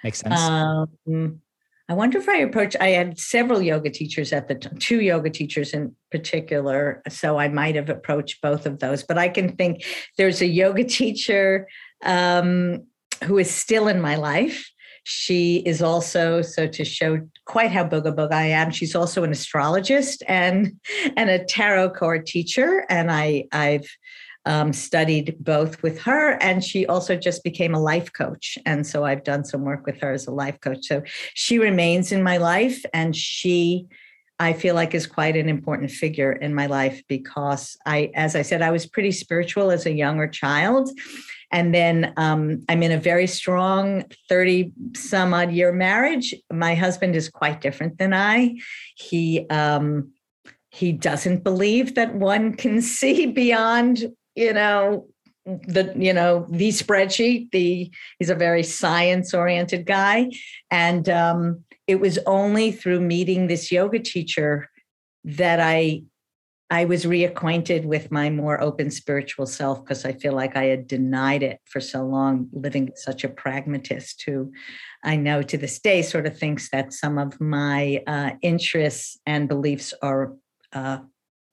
Makes 0.04 0.20
sense. 0.20 0.40
Um, 0.40 1.40
I 1.88 1.94
wonder 1.94 2.18
if 2.18 2.28
I 2.28 2.36
approached, 2.36 2.76
I 2.80 2.90
had 2.90 3.18
several 3.18 3.60
yoga 3.60 3.90
teachers 3.90 4.32
at 4.32 4.48
the 4.48 4.54
time, 4.54 4.78
two 4.78 5.00
yoga 5.02 5.28
teachers 5.28 5.74
in 5.74 5.94
particular. 6.10 7.02
So 7.08 7.38
I 7.38 7.48
might 7.48 7.74
have 7.74 7.90
approached 7.90 8.40
both 8.40 8.64
of 8.64 8.78
those, 8.78 9.02
but 9.02 9.18
I 9.18 9.28
can 9.28 9.56
think 9.56 9.84
there's 10.16 10.40
a 10.40 10.46
yoga 10.46 10.84
teacher 10.84 11.68
um, 12.02 12.86
who 13.22 13.38
is 13.38 13.50
still 13.50 13.88
in 13.88 14.00
my 14.00 14.16
life. 14.16 14.68
She 15.04 15.58
is 15.66 15.82
also, 15.82 16.40
so 16.40 16.66
to 16.66 16.84
show 16.84 17.20
quite 17.44 17.70
how 17.70 17.86
booga 17.86 18.14
booga 18.14 18.32
I 18.32 18.46
am, 18.46 18.70
she's 18.70 18.94
also 18.94 19.22
an 19.22 19.32
astrologist 19.32 20.22
and, 20.26 20.80
and 21.16 21.28
a 21.28 21.44
tarot 21.44 21.90
card 21.90 22.26
teacher. 22.26 22.86
And 22.88 23.12
I, 23.12 23.44
I've 23.52 23.86
um, 24.46 24.72
studied 24.72 25.36
both 25.40 25.82
with 25.82 26.00
her, 26.02 26.42
and 26.42 26.62
she 26.62 26.86
also 26.86 27.16
just 27.16 27.42
became 27.44 27.74
a 27.74 27.80
life 27.80 28.12
coach. 28.12 28.58
And 28.66 28.86
so 28.86 29.04
I've 29.04 29.24
done 29.24 29.44
some 29.44 29.62
work 29.62 29.86
with 29.86 30.00
her 30.00 30.12
as 30.12 30.26
a 30.26 30.30
life 30.32 30.60
coach. 30.60 30.86
So 30.86 31.02
she 31.34 31.58
remains 31.58 32.12
in 32.12 32.22
my 32.22 32.36
life, 32.36 32.84
and 32.92 33.16
she, 33.16 33.86
I 34.38 34.52
feel 34.52 34.74
like, 34.74 34.94
is 34.94 35.06
quite 35.06 35.36
an 35.36 35.48
important 35.48 35.90
figure 35.90 36.32
in 36.32 36.54
my 36.54 36.66
life 36.66 37.02
because 37.08 37.76
I, 37.86 38.10
as 38.14 38.36
I 38.36 38.42
said, 38.42 38.60
I 38.60 38.70
was 38.70 38.86
pretty 38.86 39.12
spiritual 39.12 39.70
as 39.70 39.86
a 39.86 39.92
younger 39.92 40.28
child. 40.28 40.90
And 41.54 41.72
then 41.72 42.12
um, 42.16 42.64
I'm 42.68 42.82
in 42.82 42.90
a 42.90 42.98
very 42.98 43.28
strong 43.28 44.04
30 44.28 44.72
some 44.96 45.32
odd 45.32 45.52
year 45.52 45.70
marriage. 45.70 46.34
My 46.52 46.74
husband 46.74 47.14
is 47.14 47.30
quite 47.30 47.60
different 47.60 47.96
than 47.96 48.12
I. 48.12 48.56
He, 48.96 49.48
um, 49.48 50.10
he 50.70 50.90
doesn't 50.90 51.44
believe 51.44 51.94
that 51.94 52.16
one 52.16 52.54
can 52.54 52.82
see 52.98 53.26
beyond 53.26 54.04
you 54.34 54.52
know 54.52 55.06
the 55.46 55.94
you 55.96 56.12
know 56.12 56.46
the 56.50 56.70
spreadsheet 56.70 57.50
the 57.50 57.90
he's 58.18 58.30
a 58.30 58.34
very 58.34 58.62
science 58.62 59.34
oriented 59.34 59.86
guy 59.86 60.30
and 60.70 61.08
um, 61.08 61.62
it 61.86 62.00
was 62.00 62.18
only 62.26 62.72
through 62.72 63.00
meeting 63.00 63.46
this 63.46 63.70
yoga 63.70 63.98
teacher 63.98 64.68
that 65.22 65.60
i 65.60 66.02
i 66.70 66.84
was 66.84 67.04
reacquainted 67.04 67.84
with 67.84 68.10
my 68.10 68.30
more 68.30 68.60
open 68.60 68.90
spiritual 68.90 69.46
self 69.46 69.82
because 69.82 70.04
i 70.04 70.12
feel 70.12 70.32
like 70.32 70.56
i 70.56 70.64
had 70.64 70.86
denied 70.86 71.42
it 71.42 71.60
for 71.64 71.80
so 71.80 72.02
long 72.02 72.48
living 72.52 72.90
such 72.96 73.24
a 73.24 73.28
pragmatist 73.28 74.22
who 74.26 74.50
i 75.02 75.16
know 75.16 75.42
to 75.42 75.58
this 75.58 75.78
day 75.78 76.02
sort 76.02 76.26
of 76.26 76.38
thinks 76.38 76.70
that 76.70 76.92
some 76.92 77.18
of 77.18 77.40
my 77.40 78.02
uh, 78.06 78.30
interests 78.42 79.18
and 79.26 79.48
beliefs 79.48 79.94
are 80.02 80.34
uh, 80.72 80.98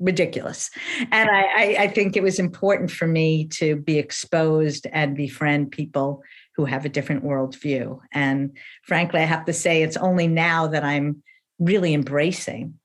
ridiculous. 0.02 0.70
And 1.12 1.30
I, 1.30 1.76
I, 1.80 1.88
think 1.88 2.18
it 2.18 2.24
was 2.24 2.40
important 2.40 2.90
for 2.90 3.08
me 3.08 3.48
to 3.60 3.76
be 3.76 4.00
exposed 4.00 4.88
and 4.92 5.16
befriend 5.16 5.72
people 5.72 6.24
who 6.56 6.66
have 6.66 6.86
a 6.86 6.90
different 6.90 7.24
worldview. 7.24 8.00
And 8.12 8.58
frankly, 8.84 9.22
I 9.22 9.26
have 9.26 9.46
to 9.46 9.54
say, 9.54 9.84
it's 9.84 9.98
only 9.98 10.28
now 10.28 10.68
that 10.68 10.84
I'm 10.84 11.24
really 11.60 11.94
embracing 11.94 12.80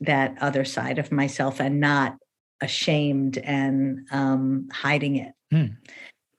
that 0.00 0.36
other 0.40 0.64
side 0.64 0.98
of 0.98 1.10
myself 1.10 1.60
and 1.60 1.80
not 1.80 2.16
ashamed 2.60 3.38
and 3.38 4.06
um, 4.10 4.68
hiding 4.72 5.16
it. 5.16 5.32
Hmm. 5.50 5.66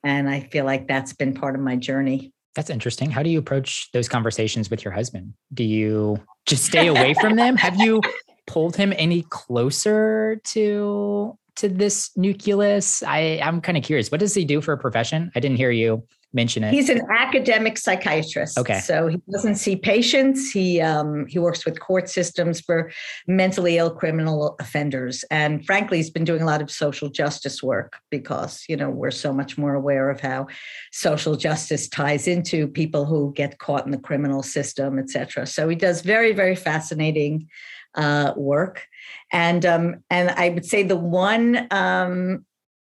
And 0.04 0.28
I 0.28 0.40
feel 0.40 0.64
like 0.64 0.86
that's 0.86 1.12
been 1.12 1.34
part 1.34 1.54
of 1.54 1.60
my 1.60 1.76
journey. 1.76 2.32
That's 2.54 2.70
interesting. 2.70 3.10
How 3.10 3.22
do 3.22 3.30
you 3.30 3.38
approach 3.38 3.88
those 3.92 4.08
conversations 4.08 4.70
with 4.70 4.84
your 4.84 4.92
husband? 4.92 5.34
Do 5.54 5.64
you 5.64 6.18
just 6.46 6.64
stay 6.64 6.86
away 6.88 7.14
from 7.14 7.36
them? 7.36 7.56
Have 7.56 7.80
you 7.80 8.00
pulled 8.46 8.76
him 8.76 8.92
any 8.96 9.22
closer 9.22 10.40
to 10.44 11.38
to 11.56 11.68
this 11.68 12.10
nucleus? 12.16 13.02
I 13.02 13.40
I'm 13.42 13.60
kind 13.60 13.78
of 13.78 13.84
curious. 13.84 14.10
What 14.10 14.20
does 14.20 14.34
he 14.34 14.44
do 14.44 14.60
for 14.60 14.72
a 14.72 14.78
profession? 14.78 15.30
I 15.36 15.40
didn't 15.40 15.56
hear 15.58 15.70
you 15.70 16.02
mention 16.32 16.62
it. 16.62 16.74
He's 16.74 16.90
an 16.90 17.00
academic 17.10 17.78
psychiatrist. 17.78 18.58
Okay. 18.58 18.80
So 18.80 19.08
he 19.08 19.16
doesn't 19.32 19.54
see 19.56 19.76
patients. 19.76 20.50
He 20.50 20.80
um, 20.80 21.26
he 21.26 21.38
works 21.38 21.64
with 21.64 21.80
court 21.80 22.08
systems 22.08 22.60
for 22.60 22.90
mentally 23.26 23.78
ill 23.78 23.90
criminal 23.90 24.54
offenders. 24.60 25.24
And 25.30 25.64
frankly, 25.64 25.96
he's 25.96 26.10
been 26.10 26.24
doing 26.24 26.42
a 26.42 26.46
lot 26.46 26.60
of 26.60 26.70
social 26.70 27.08
justice 27.08 27.62
work 27.62 27.96
because, 28.10 28.64
you 28.68 28.76
know, 28.76 28.90
we're 28.90 29.10
so 29.10 29.32
much 29.32 29.56
more 29.56 29.74
aware 29.74 30.10
of 30.10 30.20
how 30.20 30.48
social 30.92 31.34
justice 31.34 31.88
ties 31.88 32.28
into 32.28 32.68
people 32.68 33.06
who 33.06 33.32
get 33.34 33.58
caught 33.58 33.86
in 33.86 33.90
the 33.90 33.98
criminal 33.98 34.42
system, 34.42 34.98
et 34.98 35.08
cetera. 35.08 35.46
So 35.46 35.68
he 35.68 35.76
does 35.76 36.02
very, 36.02 36.32
very 36.32 36.56
fascinating 36.56 37.48
uh, 37.94 38.34
work. 38.36 38.86
And 39.32 39.64
um, 39.64 40.04
and 40.10 40.30
I 40.30 40.50
would 40.50 40.66
say 40.66 40.82
the 40.82 40.96
one 40.96 41.66
um, 41.70 42.44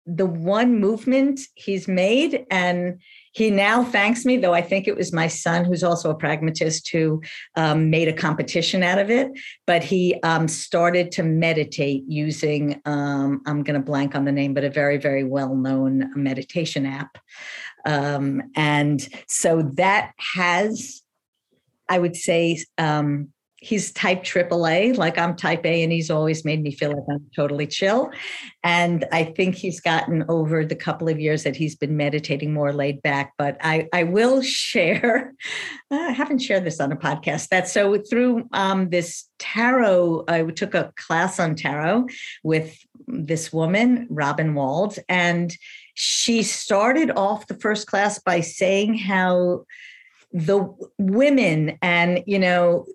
the 0.06 0.26
one 0.26 0.80
movement 0.80 1.40
he's 1.54 1.86
made, 1.86 2.44
and 2.50 3.00
he 3.32 3.50
now 3.50 3.84
thanks 3.84 4.24
me, 4.24 4.36
though 4.36 4.54
I 4.54 4.62
think 4.62 4.88
it 4.88 4.96
was 4.96 5.12
my 5.12 5.28
son, 5.28 5.64
who's 5.64 5.84
also 5.84 6.10
a 6.10 6.14
pragmatist, 6.14 6.88
who 6.90 7.22
um, 7.56 7.88
made 7.90 8.08
a 8.08 8.12
competition 8.12 8.82
out 8.82 8.98
of 8.98 9.10
it. 9.10 9.28
But 9.66 9.84
he 9.84 10.20
um, 10.22 10.48
started 10.48 11.12
to 11.12 11.22
meditate 11.22 12.02
using, 12.08 12.80
um, 12.84 13.40
I'm 13.46 13.62
going 13.62 13.78
to 13.78 13.84
blank 13.84 14.14
on 14.14 14.24
the 14.24 14.32
name, 14.32 14.54
but 14.54 14.64
a 14.64 14.70
very, 14.70 14.98
very 14.98 15.24
well 15.24 15.54
known 15.54 16.10
meditation 16.16 16.86
app. 16.86 17.18
Um, 17.86 18.42
and 18.56 19.06
so 19.28 19.62
that 19.74 20.12
has, 20.34 21.02
I 21.88 21.98
would 21.98 22.16
say, 22.16 22.64
um, 22.78 23.28
he's 23.60 23.92
type 23.92 24.22
AAA, 24.24 24.96
like 24.96 25.18
I'm 25.18 25.36
type 25.36 25.64
A, 25.66 25.82
and 25.82 25.92
he's 25.92 26.10
always 26.10 26.46
made 26.46 26.62
me 26.62 26.70
feel 26.70 26.92
like 26.92 27.04
I'm 27.10 27.26
totally 27.36 27.66
chill. 27.66 28.10
And 28.64 29.04
I 29.12 29.24
think 29.24 29.54
he's 29.54 29.80
gotten 29.80 30.24
over 30.30 30.64
the 30.64 30.74
couple 30.74 31.10
of 31.10 31.20
years 31.20 31.42
that 31.44 31.56
he's 31.56 31.76
been 31.76 31.96
meditating 31.96 32.54
more 32.54 32.72
laid 32.72 33.02
back. 33.02 33.34
But 33.36 33.58
I, 33.60 33.86
I 33.92 34.04
will 34.04 34.40
share, 34.42 35.34
I 35.90 36.12
haven't 36.12 36.38
shared 36.38 36.64
this 36.64 36.80
on 36.80 36.90
a 36.90 36.96
podcast, 36.96 37.48
that 37.48 37.68
so 37.68 37.98
through 37.98 38.48
um, 38.52 38.88
this 38.88 39.28
tarot, 39.38 40.24
I 40.26 40.42
took 40.44 40.74
a 40.74 40.92
class 40.96 41.38
on 41.38 41.54
tarot 41.54 42.06
with 42.42 42.78
this 43.06 43.52
woman, 43.52 44.06
Robin 44.08 44.54
Wald, 44.54 44.98
and 45.08 45.54
she 45.94 46.42
started 46.42 47.10
off 47.10 47.46
the 47.46 47.58
first 47.58 47.86
class 47.86 48.18
by 48.18 48.40
saying 48.40 48.96
how 48.96 49.64
the 50.32 50.72
women 50.96 51.76
and 51.82 52.22
you 52.24 52.38
know 52.38 52.86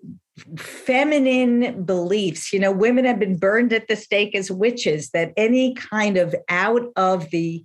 feminine 0.58 1.84
beliefs. 1.84 2.52
You 2.52 2.60
know, 2.60 2.72
women 2.72 3.04
have 3.04 3.18
been 3.18 3.36
burned 3.36 3.72
at 3.72 3.88
the 3.88 3.96
stake 3.96 4.34
as 4.34 4.50
witches, 4.50 5.10
that 5.10 5.32
any 5.36 5.74
kind 5.74 6.16
of 6.16 6.34
out 6.48 6.92
of 6.96 7.30
the, 7.30 7.64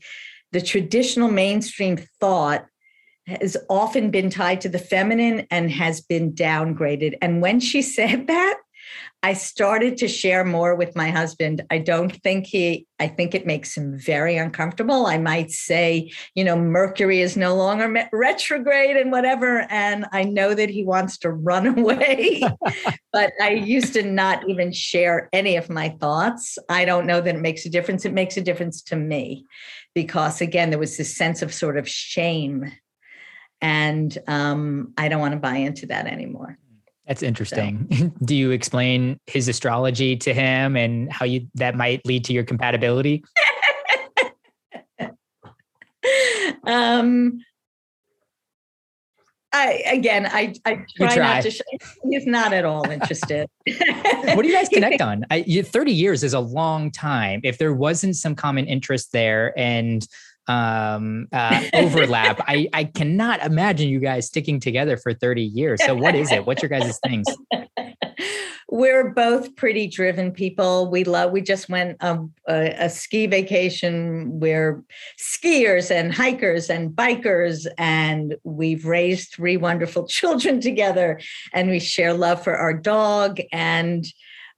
the 0.51 0.61
traditional 0.61 1.30
mainstream 1.30 1.97
thought 2.19 2.65
has 3.28 3.55
often 3.69 4.09
been 4.09 4.30
tied 4.30 4.61
to 4.61 4.69
the 4.69 4.80
feminine 4.80 5.47
and 5.51 5.72
has 5.72 6.01
been 6.01 6.34
downgraded. 6.34 7.17
And 7.22 7.41
when 7.41 7.59
she 7.59 7.82
said 7.82 8.28
that, 8.28 8.57
I 9.24 9.34
started 9.34 9.97
to 9.97 10.07
share 10.07 10.43
more 10.43 10.76
with 10.76 10.95
my 10.95 11.11
husband. 11.11 11.61
I 11.69 11.78
don't 11.78 12.11
think 12.24 12.47
he, 12.47 12.88
I 12.99 13.07
think 13.07 13.36
it 13.36 13.45
makes 13.45 13.78
him 13.78 13.95
very 13.95 14.36
uncomfortable. 14.36 15.05
I 15.05 15.19
might 15.19 15.51
say, 15.51 16.11
you 16.34 16.43
know, 16.43 16.57
Mercury 16.57 17.22
is 17.22 17.38
no 17.38 17.55
longer 17.55 18.09
retrograde 18.11 18.97
and 18.97 19.11
whatever. 19.11 19.67
And 19.69 20.07
I 20.11 20.24
know 20.24 20.55
that 20.55 20.72
he 20.72 20.84
wants 20.84 21.19
to 21.19 21.30
run 21.30 21.67
away, 21.78 22.41
but 23.13 23.34
I 23.39 23.51
used 23.51 23.93
to 23.93 24.01
not 24.01 24.49
even 24.49 24.72
share 24.72 25.30
any 25.32 25.55
of 25.55 25.69
my 25.69 25.89
thoughts. 25.89 26.57
I 26.67 26.86
don't 26.86 27.05
know 27.05 27.22
that 27.22 27.36
it 27.36 27.41
makes 27.41 27.63
a 27.65 27.69
difference. 27.69 28.05
It 28.05 28.13
makes 28.13 28.38
a 28.38 28.41
difference 28.41 28.82
to 28.84 28.95
me 28.95 29.45
because, 29.93 30.41
again, 30.41 30.72
there 30.72 30.80
was 30.80 30.97
this 30.97 31.15
sense 31.15 31.43
of 31.43 31.53
sort 31.53 31.78
of 31.78 31.88
shame. 31.88 32.72
And 33.61 34.17
um, 34.28 34.93
I 34.97 35.09
don't 35.09 35.19
want 35.22 35.34
to 35.34 35.39
buy 35.39 35.57
into 35.57 35.86
that 35.88 36.07
anymore. 36.07 36.57
That's 37.07 37.23
interesting. 37.23 37.87
So. 37.91 38.11
Do 38.25 38.35
you 38.35 38.51
explain 38.51 39.19
his 39.25 39.47
astrology 39.47 40.15
to 40.17 40.33
him 40.33 40.75
and 40.75 41.11
how 41.11 41.25
you 41.25 41.47
that 41.55 41.75
might 41.75 42.05
lead 42.05 42.25
to 42.25 42.33
your 42.33 42.43
compatibility? 42.43 43.23
um 46.65 47.39
I 49.53 49.83
again 49.91 50.27
I 50.31 50.53
I 50.63 50.85
try, 50.95 51.15
try. 51.15 51.33
not 51.33 51.43
to 51.43 51.51
show, 51.51 51.63
he's 52.09 52.25
not 52.25 52.53
at 52.53 52.63
all 52.63 52.89
interested. 52.89 53.47
what 53.65 54.43
do 54.43 54.47
you 54.47 54.53
guys 54.53 54.69
connect 54.69 55.01
on? 55.01 55.25
I, 55.29 55.41
30 55.43 55.91
years 55.91 56.23
is 56.23 56.33
a 56.33 56.39
long 56.39 56.91
time. 56.91 57.41
If 57.43 57.57
there 57.57 57.73
wasn't 57.73 58.15
some 58.15 58.35
common 58.35 58.65
interest 58.65 59.11
there 59.11 59.57
and 59.59 60.07
um, 60.47 61.27
uh, 61.31 61.63
overlap. 61.73 62.41
I, 62.47 62.67
I 62.73 62.85
cannot 62.85 63.41
imagine 63.41 63.89
you 63.89 63.99
guys 63.99 64.27
sticking 64.27 64.59
together 64.59 64.97
for 64.97 65.13
30 65.13 65.43
years. 65.43 65.83
So 65.85 65.95
what 65.95 66.15
is 66.15 66.31
it? 66.31 66.45
What's 66.45 66.61
your 66.61 66.69
guys' 66.69 66.99
things? 67.05 67.27
We're 68.73 69.09
both 69.09 69.57
pretty 69.57 69.87
driven 69.87 70.31
people. 70.31 70.89
We 70.89 71.03
love, 71.03 71.31
we 71.31 71.41
just 71.41 71.67
went 71.67 72.01
um, 72.01 72.31
a, 72.47 72.85
a 72.85 72.89
ski 72.89 73.27
vacation. 73.27 74.39
We're 74.39 74.81
skiers 75.19 75.91
and 75.91 76.13
hikers 76.13 76.69
and 76.69 76.91
bikers, 76.91 77.67
and 77.77 78.37
we've 78.45 78.85
raised 78.85 79.33
three 79.33 79.57
wonderful 79.57 80.07
children 80.07 80.61
together. 80.61 81.19
And 81.53 81.69
we 81.69 81.79
share 81.79 82.13
love 82.13 82.43
for 82.45 82.55
our 82.55 82.73
dog. 82.73 83.41
And 83.51 84.05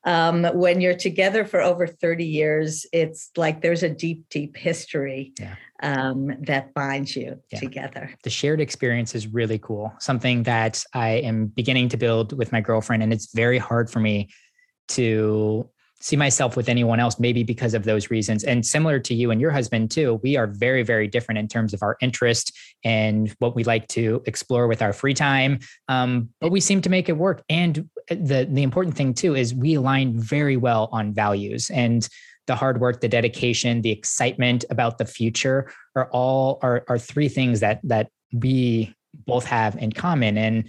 um, 0.05 0.43
when 0.53 0.79
you're 0.79 0.93
together 0.93 1.43
for 1.43 1.61
over 1.61 1.87
30 1.87 2.25
years, 2.25 2.85
it's 2.93 3.31
like 3.35 3.61
there's 3.61 3.81
a 3.81 3.89
deep, 3.89 4.29
deep 4.29 4.55
history 4.57 5.33
yeah. 5.39 5.55
Um, 5.83 6.31
that 6.39 6.73
binds 6.73 7.15
you 7.15 7.39
yeah. 7.51 7.59
together. 7.59 8.09
The 8.23 8.29
shared 8.29 8.61
experience 8.61 9.13
is 9.13 9.27
really 9.27 9.59
cool, 9.59 9.93
something 9.99 10.43
that 10.43 10.83
I 10.93 11.09
am 11.09 11.47
beginning 11.47 11.89
to 11.89 11.97
build 11.97 12.35
with 12.35 12.51
my 12.51 12.61
girlfriend. 12.61 13.03
And 13.03 13.13
it's 13.13 13.33
very 13.33 13.59
hard 13.59 13.91
for 13.91 13.99
me 13.99 14.29
to 14.89 15.69
see 15.99 16.15
myself 16.17 16.57
with 16.57 16.67
anyone 16.67 16.99
else, 16.99 17.17
maybe 17.17 17.43
because 17.43 17.73
of 17.73 17.85
those 17.85 18.09
reasons. 18.09 18.43
And 18.43 18.65
similar 18.65 18.99
to 18.99 19.13
you 19.13 19.31
and 19.31 19.39
your 19.39 19.51
husband 19.51 19.89
too, 19.89 20.19
we 20.21 20.35
are 20.35 20.47
very, 20.47 20.83
very 20.83 21.07
different 21.07 21.39
in 21.39 21.47
terms 21.47 21.73
of 21.73 21.81
our 21.81 21.95
interest 22.01 22.57
and 22.83 23.33
what 23.39 23.55
we 23.55 23.63
like 23.63 23.87
to 23.89 24.21
explore 24.25 24.67
with 24.67 24.81
our 24.81 24.91
free 24.91 25.13
time. 25.13 25.59
Um, 25.87 26.29
but 26.41 26.51
we 26.51 26.59
seem 26.59 26.81
to 26.81 26.89
make 26.89 27.07
it 27.07 27.17
work. 27.17 27.43
And 27.47 27.89
the 28.09 28.47
the 28.49 28.63
important 28.63 28.97
thing 28.97 29.13
too 29.13 29.33
is 29.35 29.53
we 29.53 29.75
align 29.75 30.19
very 30.19 30.57
well 30.57 30.89
on 30.91 31.13
values 31.13 31.69
and 31.69 32.07
the 32.47 32.55
hard 32.55 32.79
work, 32.79 33.01
the 33.01 33.07
dedication, 33.07 33.81
the 33.81 33.91
excitement 33.91 34.65
about 34.69 34.97
the 34.97 35.05
future 35.05 35.71
are 35.95 36.09
all 36.11 36.59
are, 36.61 36.83
are 36.87 36.99
three 36.99 37.29
things 37.29 37.59
that 37.61 37.79
that 37.83 38.09
we 38.33 38.93
both 39.25 39.45
have 39.45 39.77
in 39.77 39.91
common. 39.91 40.37
And 40.37 40.67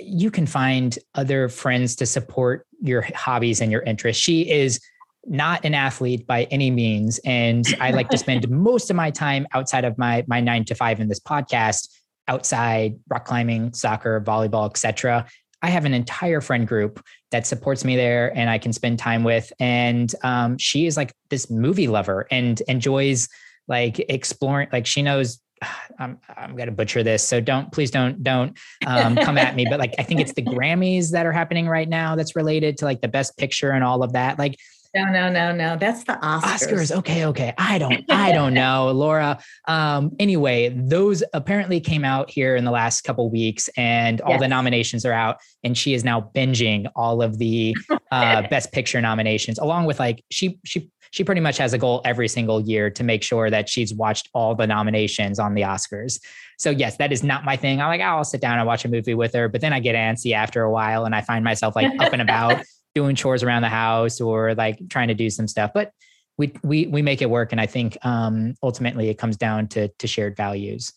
you 0.00 0.30
can 0.30 0.46
find 0.46 0.98
other 1.14 1.48
friends 1.48 1.96
to 1.96 2.06
support 2.06 2.66
your 2.80 3.02
hobbies 3.14 3.60
and 3.60 3.70
your 3.70 3.82
interests. 3.82 4.22
She 4.22 4.50
is 4.50 4.80
not 5.24 5.64
an 5.64 5.74
athlete 5.74 6.26
by 6.26 6.44
any 6.44 6.70
means 6.70 7.20
and 7.24 7.64
i 7.80 7.92
like 7.92 8.08
to 8.08 8.18
spend 8.18 8.48
most 8.50 8.90
of 8.90 8.96
my 8.96 9.10
time 9.10 9.46
outside 9.52 9.84
of 9.84 9.96
my 9.96 10.24
my 10.26 10.40
9 10.40 10.64
to 10.64 10.74
5 10.74 11.00
in 11.00 11.08
this 11.08 11.20
podcast 11.20 11.88
outside 12.26 12.96
rock 13.08 13.24
climbing 13.24 13.72
soccer 13.72 14.20
volleyball 14.20 14.68
etc 14.68 15.26
i 15.62 15.70
have 15.70 15.84
an 15.84 15.94
entire 15.94 16.40
friend 16.40 16.66
group 16.66 17.04
that 17.30 17.46
supports 17.46 17.84
me 17.84 17.96
there 17.96 18.36
and 18.36 18.50
i 18.50 18.58
can 18.58 18.72
spend 18.72 18.98
time 18.98 19.24
with 19.24 19.52
and 19.60 20.14
um, 20.22 20.58
she 20.58 20.86
is 20.86 20.96
like 20.96 21.12
this 21.30 21.50
movie 21.50 21.88
lover 21.88 22.26
and 22.30 22.60
enjoys 22.62 23.28
like 23.68 23.98
exploring 24.10 24.68
like 24.72 24.86
she 24.86 25.02
knows 25.02 25.40
I'm 25.98 26.18
I'm 26.36 26.56
gonna 26.56 26.72
butcher 26.72 27.02
this, 27.02 27.26
so 27.26 27.40
don't 27.40 27.70
please 27.72 27.90
don't 27.90 28.22
don't 28.22 28.58
um, 28.86 29.16
come 29.16 29.38
at 29.38 29.54
me. 29.54 29.66
But 29.68 29.78
like 29.78 29.94
I 29.98 30.02
think 30.02 30.20
it's 30.20 30.32
the 30.32 30.42
Grammys 30.42 31.10
that 31.10 31.26
are 31.26 31.32
happening 31.32 31.68
right 31.68 31.88
now 31.88 32.16
that's 32.16 32.36
related 32.36 32.78
to 32.78 32.84
like 32.84 33.00
the 33.00 33.08
Best 33.08 33.36
Picture 33.36 33.70
and 33.70 33.84
all 33.84 34.02
of 34.02 34.12
that. 34.12 34.38
Like 34.38 34.56
no, 34.94 35.04
no, 35.06 35.30
no, 35.30 35.52
no. 35.52 35.76
That's 35.76 36.04
the 36.04 36.14
Oscars. 36.14 36.42
Oscars. 36.42 36.96
Okay, 36.98 37.26
okay. 37.26 37.54
I 37.56 37.78
don't, 37.78 38.04
I 38.10 38.32
don't 38.32 38.54
know, 38.54 38.90
Laura. 38.92 39.38
Um, 39.66 40.14
anyway, 40.18 40.68
those 40.68 41.22
apparently 41.32 41.80
came 41.80 42.04
out 42.04 42.30
here 42.30 42.56
in 42.56 42.64
the 42.64 42.70
last 42.70 43.02
couple 43.02 43.30
weeks, 43.30 43.68
and 43.76 44.20
all 44.20 44.32
yes. 44.32 44.40
the 44.40 44.48
nominations 44.48 45.04
are 45.04 45.12
out. 45.12 45.38
And 45.64 45.76
she 45.76 45.94
is 45.94 46.04
now 46.04 46.30
binging 46.34 46.90
all 46.94 47.22
of 47.22 47.38
the 47.38 47.76
uh, 48.10 48.48
Best 48.48 48.72
Picture 48.72 49.00
nominations, 49.00 49.58
along 49.58 49.86
with 49.86 49.98
like 49.98 50.24
she 50.30 50.58
she 50.64 50.90
she 51.12 51.24
pretty 51.24 51.42
much 51.42 51.58
has 51.58 51.74
a 51.74 51.78
goal 51.78 52.00
every 52.04 52.26
single 52.26 52.60
year 52.60 52.90
to 52.90 53.04
make 53.04 53.22
sure 53.22 53.50
that 53.50 53.68
she's 53.68 53.94
watched 53.94 54.30
all 54.32 54.54
the 54.54 54.66
nominations 54.66 55.38
on 55.38 55.54
the 55.54 55.60
Oscars. 55.60 56.18
So 56.58 56.70
yes, 56.70 56.96
that 56.96 57.12
is 57.12 57.22
not 57.22 57.44
my 57.44 57.56
thing. 57.56 57.80
I'm 57.80 57.88
like, 57.88 58.00
oh, 58.00 58.04
I'll 58.04 58.24
sit 58.24 58.40
down 58.40 58.58
and 58.58 58.66
watch 58.66 58.84
a 58.84 58.88
movie 58.88 59.14
with 59.14 59.34
her, 59.34 59.48
but 59.48 59.60
then 59.60 59.72
I 59.72 59.80
get 59.80 59.94
antsy 59.94 60.32
after 60.32 60.62
a 60.62 60.70
while 60.70 61.04
and 61.04 61.14
I 61.14 61.20
find 61.20 61.44
myself 61.44 61.76
like 61.76 61.92
up 62.00 62.12
and 62.12 62.22
about 62.22 62.62
doing 62.94 63.16
chores 63.16 63.42
around 63.42 63.62
the 63.62 63.68
house 63.68 64.20
or 64.20 64.54
like 64.54 64.78
trying 64.88 65.08
to 65.08 65.14
do 65.14 65.30
some 65.30 65.48
stuff. 65.48 65.70
But 65.74 65.92
we 66.38 66.52
we 66.62 66.86
we 66.86 67.02
make 67.02 67.22
it 67.22 67.30
work. 67.30 67.52
And 67.52 67.60
I 67.60 67.66
think 67.66 67.96
um 68.02 68.54
ultimately 68.62 69.08
it 69.08 69.18
comes 69.18 69.36
down 69.36 69.68
to 69.68 69.88
to 69.88 70.06
shared 70.06 70.36
values. 70.36 70.92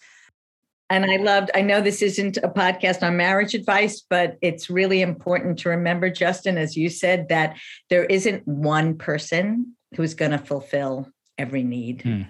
And 0.89 1.03
I 1.03 1.15
loved, 1.15 1.49
I 1.55 1.61
know 1.61 1.81
this 1.81 2.03
isn't 2.03 2.37
a 2.37 2.47
podcast 2.47 3.01
on 3.01 3.17
marriage 3.17 3.55
advice, 3.55 4.05
but 4.07 4.37
it's 4.43 4.69
really 4.69 5.01
important 5.01 5.57
to 5.59 5.69
remember, 5.69 6.11
Justin, 6.11 6.59
as 6.59 6.77
you 6.77 6.89
said, 6.89 7.29
that 7.29 7.57
there 7.89 8.05
isn't 8.05 8.47
one 8.47 8.95
person 8.95 9.75
who's 9.95 10.13
going 10.13 10.29
to 10.29 10.37
fulfill 10.37 11.09
every 11.39 11.63
need. 11.63 12.03
Hmm. 12.03 12.21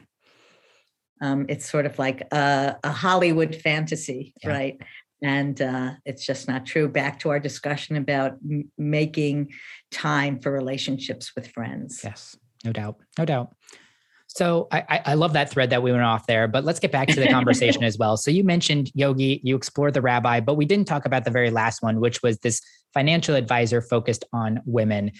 Um, 1.19 1.45
it's 1.49 1.69
sort 1.69 1.85
of 1.85 1.99
like 1.99 2.21
a, 2.31 2.77
a 2.81 2.91
Hollywood 2.91 3.55
fantasy, 3.55 4.33
yeah. 4.41 4.49
right? 4.49 4.81
And 5.21 5.61
uh, 5.61 5.93
it's 6.05 6.25
just 6.25 6.47
not 6.47 6.65
true. 6.65 6.87
Back 6.87 7.19
to 7.19 7.29
our 7.29 7.39
discussion 7.39 7.95
about 7.95 8.33
m- 8.49 8.71
making 8.77 9.51
time 9.91 10.39
for 10.39 10.51
relationships 10.51 11.31
with 11.35 11.47
friends. 11.47 12.01
Yes, 12.03 12.37
no 12.63 12.71
doubt, 12.71 12.97
no 13.17 13.25
doubt. 13.25 13.55
So 14.27 14.67
I, 14.69 15.01
I 15.05 15.13
love 15.13 15.31
that 15.33 15.49
thread 15.49 15.69
that 15.69 15.81
we 15.81 15.93
went 15.93 16.03
off 16.03 16.27
there, 16.27 16.47
but 16.49 16.65
let's 16.65 16.79
get 16.79 16.91
back 16.91 17.07
to 17.07 17.21
the 17.21 17.27
conversation 17.27 17.83
as 17.85 17.97
well. 17.97 18.17
So 18.17 18.31
you 18.31 18.43
mentioned 18.43 18.91
yogi, 18.93 19.39
you 19.43 19.55
explored 19.55 19.93
the 19.93 20.01
rabbi, 20.01 20.41
but 20.41 20.55
we 20.55 20.65
didn't 20.65 20.87
talk 20.89 21.05
about 21.05 21.23
the 21.23 21.31
very 21.31 21.51
last 21.51 21.81
one, 21.81 22.01
which 22.01 22.21
was 22.21 22.37
this 22.39 22.61
financial 22.93 23.35
advisor 23.35 23.81
focused 23.81 24.25
on 24.33 24.59
women 24.65 25.11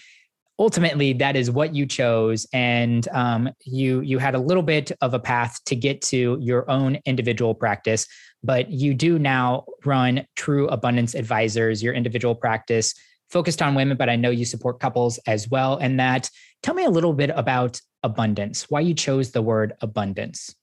ultimately 0.57 1.13
that 1.13 1.35
is 1.35 1.51
what 1.51 1.75
you 1.75 1.85
chose 1.85 2.47
and 2.53 3.07
um, 3.09 3.49
you 3.65 4.01
you 4.01 4.17
had 4.17 4.35
a 4.35 4.39
little 4.39 4.63
bit 4.63 4.91
of 5.01 5.13
a 5.13 5.19
path 5.19 5.59
to 5.65 5.75
get 5.75 6.01
to 6.01 6.37
your 6.41 6.69
own 6.69 6.97
individual 7.05 7.53
practice 7.53 8.07
but 8.43 8.69
you 8.69 8.93
do 8.93 9.17
now 9.17 9.65
run 9.85 10.23
true 10.35 10.67
abundance 10.67 11.15
advisors. 11.15 11.81
Your 11.81 11.95
individual 11.95 12.35
practice 12.35 12.93
focused 13.29 13.61
on 13.61 13.75
women 13.75 13.97
but 13.97 14.07
i 14.07 14.15
know 14.15 14.29
you 14.29 14.45
support 14.45 14.79
couples 14.79 15.17
as 15.25 15.49
well 15.49 15.77
and 15.77 15.99
that 15.99 16.29
tell 16.61 16.75
me 16.75 16.85
a 16.85 16.89
little 16.89 17.13
bit 17.13 17.31
about 17.35 17.81
abundance 18.03 18.69
why 18.69 18.79
you 18.79 18.93
chose 18.93 19.31
the 19.31 19.41
word 19.41 19.73
abundance. 19.81 20.55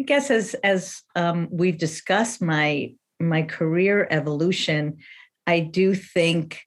I 0.00 0.02
guess 0.04 0.30
as 0.30 0.54
as 0.64 1.02
um, 1.14 1.48
we've 1.52 1.78
discussed 1.78 2.42
my 2.42 2.94
my 3.20 3.42
career 3.42 4.08
evolution 4.10 4.96
i 5.46 5.60
do 5.60 5.94
think 5.94 6.62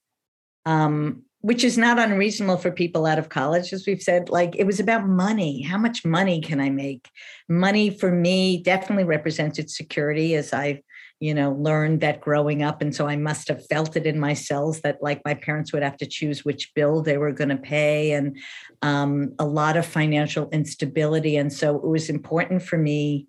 um, 0.66 1.25
which 1.46 1.64
is 1.64 1.78
not 1.78 2.00
unreasonable 2.00 2.58
for 2.58 2.72
people 2.72 3.06
out 3.06 3.20
of 3.20 3.30
college 3.30 3.72
as 3.72 3.86
we've 3.86 4.02
said 4.02 4.30
like 4.30 4.56
it 4.56 4.66
was 4.66 4.80
about 4.80 5.08
money. 5.08 5.62
How 5.62 5.78
much 5.78 6.04
money 6.04 6.42
can 6.42 6.60
i 6.60 6.72
make? 6.72 7.08
Money 7.48 7.92
for 7.92 8.12
me 8.12 8.64
definitely 8.64 9.04
represented 9.04 9.70
security 9.70 10.34
as 10.34 10.54
i 10.54 10.82
you 11.20 11.36
know 11.36 11.52
learned 11.52 12.02
that 12.02 12.20
growing 12.20 12.64
up 12.64 12.82
and 12.82 12.96
so 12.96 13.08
i 13.08 13.16
must 13.16 13.48
have 13.48 13.66
felt 13.68 13.96
it 13.96 14.08
in 14.08 14.20
my 14.20 14.34
cells 14.34 14.82
that 14.82 14.98
like 15.04 15.22
my 15.24 15.36
parents 15.36 15.72
would 15.72 15.84
have 15.84 15.98
to 15.98 16.08
choose 16.08 16.44
which 16.44 16.74
bill 16.74 17.02
they 17.04 17.18
were 17.18 17.32
going 17.32 17.50
to 17.50 17.58
pay 17.58 18.12
and 18.12 18.38
um, 18.82 19.34
a 19.40 19.46
lot 19.46 19.78
of 19.78 19.86
financial 19.86 20.50
instability 20.50 21.38
and 21.38 21.54
so 21.54 21.76
it 21.76 21.88
was 21.88 22.10
important 22.10 22.64
for 22.64 22.78
me 22.78 23.28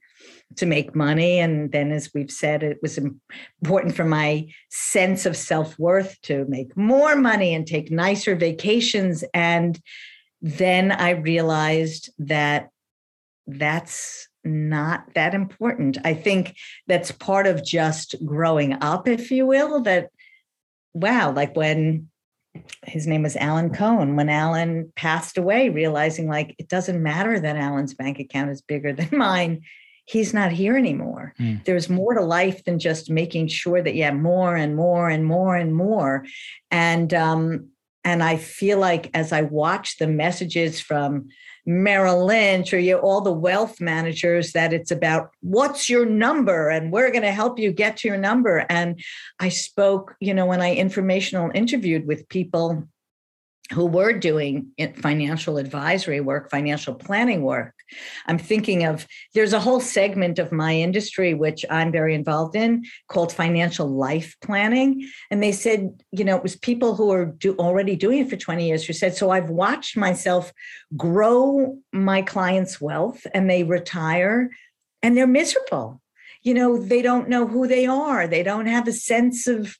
to 0.56 0.66
make 0.66 0.94
money. 0.94 1.38
And 1.38 1.72
then, 1.72 1.90
as 1.92 2.10
we've 2.14 2.30
said, 2.30 2.62
it 2.62 2.78
was 2.82 2.98
important 2.98 3.94
for 3.94 4.04
my 4.04 4.48
sense 4.70 5.26
of 5.26 5.36
self 5.36 5.78
worth 5.78 6.20
to 6.22 6.44
make 6.46 6.76
more 6.76 7.16
money 7.16 7.54
and 7.54 7.66
take 7.66 7.90
nicer 7.90 8.34
vacations. 8.34 9.24
And 9.34 9.78
then 10.40 10.92
I 10.92 11.10
realized 11.10 12.10
that 12.18 12.70
that's 13.46 14.28
not 14.44 15.04
that 15.14 15.34
important. 15.34 15.98
I 16.04 16.14
think 16.14 16.56
that's 16.86 17.10
part 17.12 17.46
of 17.46 17.64
just 17.64 18.14
growing 18.24 18.74
up, 18.80 19.08
if 19.08 19.30
you 19.30 19.46
will, 19.46 19.82
that, 19.82 20.10
wow, 20.94 21.32
like 21.32 21.56
when 21.56 22.08
his 22.86 23.06
name 23.06 23.22
was 23.22 23.36
Alan 23.36 23.70
Cohen. 23.70 24.16
When 24.16 24.28
Alan 24.28 24.92
passed 24.96 25.36
away, 25.36 25.68
realizing 25.68 26.28
like 26.28 26.54
it 26.58 26.68
doesn't 26.68 27.02
matter 27.02 27.38
that 27.38 27.56
Alan's 27.56 27.94
bank 27.94 28.18
account 28.18 28.50
is 28.50 28.62
bigger 28.62 28.92
than 28.92 29.08
mine 29.12 29.62
he's 30.06 30.32
not 30.32 30.52
here 30.52 30.76
anymore. 30.76 31.34
Mm. 31.38 31.64
There's 31.64 31.90
more 31.90 32.14
to 32.14 32.22
life 32.22 32.64
than 32.64 32.78
just 32.78 33.10
making 33.10 33.48
sure 33.48 33.82
that 33.82 33.94
you 33.94 34.04
have 34.04 34.14
more 34.14 34.56
and 34.56 34.74
more 34.74 35.10
and 35.10 35.24
more 35.24 35.56
and 35.56 35.74
more. 35.74 36.24
And 36.70 37.12
um, 37.12 37.68
and 38.04 38.22
I 38.22 38.36
feel 38.36 38.78
like 38.78 39.10
as 39.14 39.32
I 39.32 39.42
watch 39.42 39.98
the 39.98 40.06
messages 40.06 40.80
from 40.80 41.28
Merrill 41.66 42.24
Lynch 42.24 42.72
or 42.72 42.78
you 42.78 42.96
all 42.98 43.20
the 43.20 43.32
wealth 43.32 43.80
managers 43.80 44.52
that 44.52 44.72
it's 44.72 44.92
about 44.92 45.30
what's 45.40 45.90
your 45.90 46.06
number 46.06 46.68
and 46.68 46.92
we're 46.92 47.10
going 47.10 47.22
to 47.22 47.32
help 47.32 47.58
you 47.58 47.72
get 47.72 47.96
to 47.98 48.08
your 48.08 48.16
number. 48.16 48.64
And 48.70 49.00
I 49.40 49.48
spoke, 49.48 50.14
you 50.20 50.32
know, 50.32 50.46
when 50.46 50.62
I 50.62 50.76
informational 50.76 51.50
interviewed 51.52 52.06
with 52.06 52.28
people 52.28 52.86
who 53.72 53.86
were 53.86 54.12
doing 54.12 54.68
financial 54.98 55.58
advisory 55.58 56.20
work, 56.20 56.48
financial 56.50 56.94
planning 56.94 57.42
work. 57.42 57.74
I'm 58.26 58.38
thinking 58.38 58.84
of 58.84 59.06
there's 59.34 59.52
a 59.52 59.60
whole 59.60 59.80
segment 59.80 60.38
of 60.38 60.52
my 60.52 60.74
industry 60.74 61.34
which 61.34 61.64
I'm 61.70 61.92
very 61.92 62.14
involved 62.14 62.56
in 62.56 62.84
called 63.08 63.32
financial 63.32 63.88
life 63.88 64.36
planning. 64.42 65.08
And 65.30 65.42
they 65.42 65.52
said, 65.52 66.02
you 66.12 66.24
know, 66.24 66.36
it 66.36 66.42
was 66.42 66.56
people 66.56 66.94
who 66.96 67.10
are 67.12 67.26
do, 67.26 67.54
already 67.56 67.96
doing 67.96 68.20
it 68.20 68.30
for 68.30 68.36
20 68.36 68.66
years 68.66 68.84
who 68.84 68.92
said, 68.92 69.14
so 69.14 69.30
I've 69.30 69.50
watched 69.50 69.96
myself 69.96 70.52
grow 70.96 71.78
my 71.92 72.22
clients' 72.22 72.80
wealth 72.80 73.26
and 73.34 73.48
they 73.48 73.64
retire 73.64 74.50
and 75.02 75.16
they're 75.16 75.26
miserable. 75.26 76.00
You 76.42 76.54
know, 76.54 76.78
they 76.78 77.02
don't 77.02 77.28
know 77.28 77.46
who 77.46 77.66
they 77.66 77.86
are. 77.86 78.26
They 78.26 78.42
don't 78.42 78.66
have 78.66 78.88
a 78.88 78.92
sense 78.92 79.46
of 79.46 79.76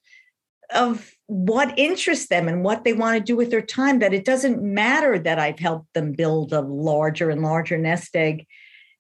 of 0.75 1.16
what 1.27 1.77
interests 1.79 2.29
them 2.29 2.49
and 2.49 2.63
what 2.63 2.85
they 2.85 2.93
want 2.93 3.17
to 3.17 3.23
do 3.23 3.37
with 3.37 3.51
their 3.51 3.63
time 3.63 3.99
that 3.99 4.15
it 4.15 4.25
doesn't 4.25 4.63
matter 4.63 5.19
that 5.19 5.39
I've 5.39 5.59
helped 5.59 5.93
them 5.93 6.13
build 6.13 6.53
a 6.53 6.61
larger 6.61 7.31
and 7.31 7.43
larger 7.43 7.77
nest 7.77 8.15
egg. 8.15 8.47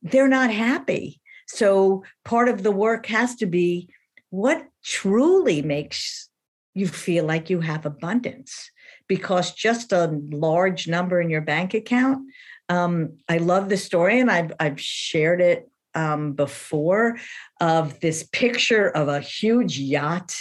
They're 0.03 0.29
not 0.29 0.51
happy. 0.51 1.21
So 1.47 2.03
part 2.25 2.49
of 2.49 2.63
the 2.63 2.73
work 2.73 3.07
has 3.07 3.37
to 3.37 3.47
be 3.47 3.89
what 4.31 4.67
truly 4.85 5.63
makes 5.63 6.29
you 6.75 6.89
feel 6.89 7.25
like 7.25 7.49
you 7.49 7.61
have 7.61 7.87
abundance 7.87 8.71
because 9.09 9.53
just 9.53 9.93
a 9.93 10.19
large 10.31 10.89
number 10.89 11.21
in 11.21 11.31
your 11.31 11.41
bank 11.41 11.75
account. 11.75 12.27
Um, 12.69 13.19
I 13.29 13.39
love 13.39 13.69
the 13.69 13.77
story 13.77 14.19
and 14.19 14.31
I've, 14.31 14.53
I've 14.59 14.81
shared 14.81 15.41
it 15.41 15.71
um, 15.97 16.33
before 16.35 17.19
of 17.61 17.99
this 18.01 18.23
picture 18.33 18.91
of 18.91 19.09
a 19.09 19.21
huge 19.21 19.79
yacht, 19.79 20.37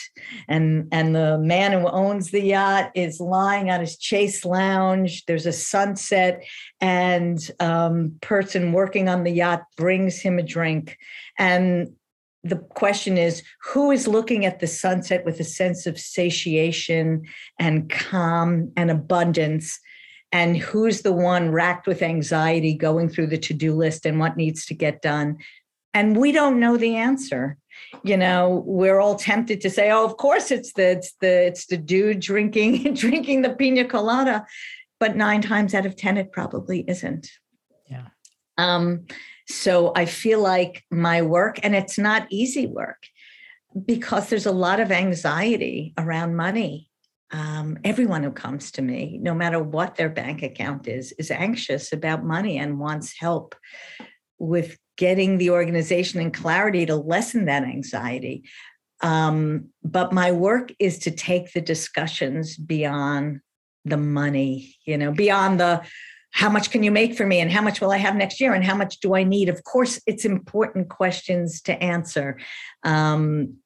and 0.47 0.87
and 0.91 1.15
the 1.15 1.39
man 1.39 1.71
who 1.71 1.87
owns 1.87 2.29
the 2.29 2.43
yacht 2.43 2.91
is 2.93 3.19
lying 3.19 3.71
on 3.71 3.79
his 3.79 3.97
chase 3.97 4.45
lounge. 4.45 5.25
There's 5.25 5.47
a 5.47 5.53
sunset, 5.53 6.43
and 6.81 7.39
um, 7.59 8.17
person 8.21 8.73
working 8.73 9.09
on 9.09 9.23
the 9.23 9.31
yacht 9.31 9.63
brings 9.77 10.19
him 10.19 10.37
a 10.37 10.43
drink, 10.43 10.97
and 11.39 11.93
the 12.43 12.57
question 12.57 13.17
is 13.17 13.41
who 13.63 13.89
is 13.89 14.07
looking 14.07 14.45
at 14.45 14.59
the 14.59 14.67
sunset 14.67 15.25
with 15.25 15.39
a 15.39 15.43
sense 15.43 15.87
of 15.87 15.99
satiation 15.99 17.23
and 17.57 17.89
calm 17.89 18.71
and 18.77 18.91
abundance 18.91 19.79
and 20.31 20.57
who's 20.57 21.01
the 21.01 21.13
one 21.13 21.51
racked 21.51 21.87
with 21.87 22.01
anxiety 22.01 22.73
going 22.73 23.09
through 23.09 23.27
the 23.27 23.37
to-do 23.37 23.73
list 23.73 24.05
and 24.05 24.19
what 24.19 24.37
needs 24.37 24.65
to 24.65 24.73
get 24.73 25.01
done. 25.01 25.37
And 25.93 26.17
we 26.17 26.31
don't 26.31 26.59
know 26.59 26.77
the 26.77 26.95
answer. 26.95 27.57
You 28.03 28.17
know 28.17 28.63
we're 28.65 28.99
all 28.99 29.15
tempted 29.15 29.61
to 29.61 29.69
say 29.69 29.91
oh 29.91 30.05
of 30.05 30.15
course 30.17 30.49
it's 30.49 30.73
the 30.73 30.91
it's 30.91 31.13
the 31.19 31.47
it's 31.47 31.65
the 31.65 31.77
dude 31.77 32.21
drinking 32.21 32.93
drinking 32.95 33.41
the 33.41 33.53
pina 33.53 33.83
colada 33.83 34.45
but 34.99 35.17
nine 35.17 35.41
times 35.41 35.73
out 35.73 35.85
of 35.85 35.95
ten 35.95 36.17
it 36.17 36.31
probably 36.31 36.85
isn't. 36.87 37.29
Yeah. 37.89 38.07
Um 38.57 39.05
so 39.47 39.91
i 39.95 40.05
feel 40.05 40.39
like 40.39 40.83
my 40.89 41.21
work 41.21 41.59
and 41.63 41.75
it's 41.75 41.97
not 41.97 42.27
easy 42.29 42.65
work 42.65 43.03
because 43.85 44.29
there's 44.29 44.45
a 44.45 44.51
lot 44.51 44.79
of 44.79 44.91
anxiety 44.91 45.93
around 45.97 46.35
money 46.35 46.89
um, 47.31 47.77
everyone 47.83 48.23
who 48.23 48.31
comes 48.31 48.71
to 48.71 48.81
me, 48.81 49.19
no 49.21 49.33
matter 49.33 49.59
what 49.59 49.95
their 49.95 50.09
bank 50.09 50.43
account 50.43 50.87
is, 50.87 51.11
is 51.13 51.31
anxious 51.31 51.91
about 51.91 52.23
money 52.23 52.57
and 52.57 52.79
wants 52.79 53.17
help 53.17 53.55
with 54.37 54.77
getting 54.97 55.37
the 55.37 55.49
organization 55.49 56.21
and 56.21 56.33
clarity 56.33 56.85
to 56.85 56.95
lessen 56.95 57.45
that 57.45 57.63
anxiety. 57.63 58.43
Um, 59.01 59.69
but 59.83 60.13
my 60.13 60.31
work 60.31 60.71
is 60.79 60.99
to 60.99 61.11
take 61.11 61.51
the 61.53 61.61
discussions 61.61 62.57
beyond 62.57 63.41
the 63.83 63.97
money, 63.97 64.75
you 64.85 64.97
know, 64.97 65.11
beyond 65.11 65.59
the 65.59 65.85
how 66.31 66.49
much 66.49 66.69
can 66.69 66.83
you 66.83 66.91
make 66.91 67.15
for 67.15 67.25
me 67.25 67.39
and 67.39 67.49
how 67.49 67.61
much 67.61 67.79
will 67.79 67.91
I 67.91 67.97
have 67.97 68.15
next 68.15 68.41
year 68.41 68.53
and 68.53 68.63
how 68.63 68.75
much 68.75 68.99
do 68.99 69.15
I 69.15 69.23
need? 69.23 69.47
Of 69.47 69.63
course, 69.63 70.01
it's 70.05 70.25
important 70.25 70.89
questions 70.89 71.61
to 71.61 71.81
answer. 71.81 72.39
Um, 72.83 73.57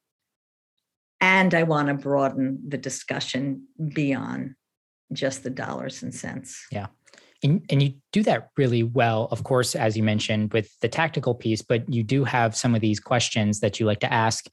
and 1.22 1.53
I 1.53 1.63
want 1.63 1.89
to 1.89 1.93
broaden 1.93 2.59
the 2.67 2.78
discussion 2.78 3.67
beyond 3.93 4.55
just 5.11 5.43
the 5.43 5.49
dollars 5.49 6.03
and 6.03 6.13
cents. 6.13 6.65
Yeah. 6.72 6.88
And, 7.41 7.65
and 7.70 7.82
you 7.82 7.93
do 8.11 8.22
that 8.24 8.49
really 8.57 8.84
well, 8.84 9.28
of 9.32 9.43
course, 9.43 9.76
as 9.76 9.95
you 9.95 10.03
mentioned, 10.03 10.53
with 10.53 10.78
the 10.82 10.89
tactical 10.89 11.34
piece, 11.34 11.61
but 11.61 11.91
you 11.91 12.03
do 12.03 12.26
have 12.26 12.55
some 12.55 12.76
of 12.76 12.82
these 12.82 12.99
questions 12.99 13.61
that 13.61 13.80
you 13.80 13.86
like 13.86 14.01
to 14.01 14.11
ask 14.11 14.49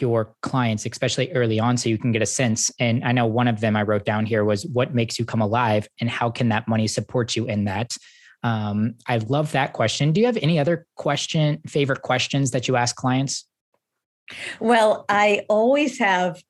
your 0.00 0.34
clients, 0.42 0.84
especially 0.84 1.30
early 1.32 1.60
on, 1.60 1.76
so 1.76 1.88
you 1.88 1.98
can 1.98 2.10
get 2.10 2.22
a 2.22 2.26
sense. 2.26 2.70
And 2.80 3.04
I 3.04 3.12
know 3.12 3.26
one 3.26 3.46
of 3.46 3.60
them 3.60 3.76
I 3.76 3.82
wrote 3.82 4.04
down 4.04 4.26
here 4.26 4.44
was 4.44 4.66
what 4.66 4.94
makes 4.94 5.18
you 5.18 5.24
come 5.24 5.40
alive 5.40 5.88
and 6.00 6.10
how 6.10 6.30
can 6.30 6.48
that 6.48 6.66
money 6.66 6.88
support 6.88 7.36
you 7.36 7.46
in 7.46 7.64
that? 7.64 7.96
Um, 8.42 8.96
I 9.06 9.18
love 9.18 9.52
that 9.52 9.72
question. 9.72 10.12
Do 10.12 10.20
you 10.20 10.26
have 10.26 10.36
any 10.38 10.58
other 10.58 10.86
question, 10.96 11.60
favorite 11.66 12.02
questions 12.02 12.50
that 12.50 12.66
you 12.66 12.74
ask 12.74 12.96
clients? 12.96 13.46
Well, 14.60 15.04
I 15.08 15.44
always 15.48 15.98
have 15.98 16.42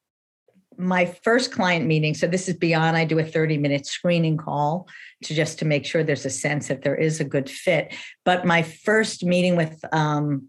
my 0.76 1.06
first 1.06 1.52
client 1.52 1.86
meeting. 1.86 2.14
So 2.14 2.26
this 2.26 2.48
is 2.48 2.56
beyond, 2.56 2.96
I 2.96 3.04
do 3.04 3.18
a 3.18 3.24
30 3.24 3.58
minute 3.58 3.86
screening 3.86 4.36
call 4.36 4.88
to 5.24 5.34
just 5.34 5.58
to 5.60 5.64
make 5.64 5.86
sure 5.86 6.02
there's 6.02 6.26
a 6.26 6.30
sense 6.30 6.68
that 6.68 6.82
there 6.82 6.96
is 6.96 7.20
a 7.20 7.24
good 7.24 7.48
fit. 7.48 7.94
But 8.24 8.44
my 8.44 8.62
first 8.62 9.24
meeting 9.24 9.56
with 9.56 9.84
um, 9.92 10.48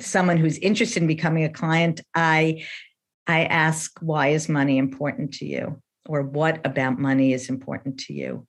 someone 0.00 0.36
who's 0.36 0.58
interested 0.58 1.02
in 1.02 1.06
becoming 1.06 1.44
a 1.44 1.48
client, 1.48 2.00
I 2.14 2.64
I 3.26 3.44
ask, 3.46 3.98
why 4.00 4.28
is 4.28 4.48
money 4.48 4.78
important 4.78 5.34
to 5.34 5.46
you? 5.46 5.82
Or 6.08 6.22
what 6.22 6.64
about 6.64 6.98
money 6.98 7.32
is 7.32 7.48
important 7.48 7.98
to 8.00 8.12
you? 8.12 8.46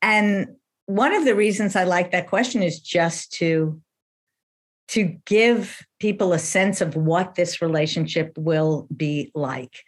And 0.00 0.56
one 0.86 1.12
of 1.12 1.26
the 1.26 1.34
reasons 1.34 1.76
I 1.76 1.84
like 1.84 2.12
that 2.12 2.28
question 2.28 2.62
is 2.62 2.80
just 2.80 3.32
to 3.34 3.80
to 4.88 5.16
give 5.24 5.84
people 5.98 6.32
a 6.32 6.38
sense 6.38 6.80
of 6.80 6.94
what 6.94 7.34
this 7.34 7.60
relationship 7.60 8.32
will 8.36 8.86
be 8.94 9.30
like. 9.34 9.82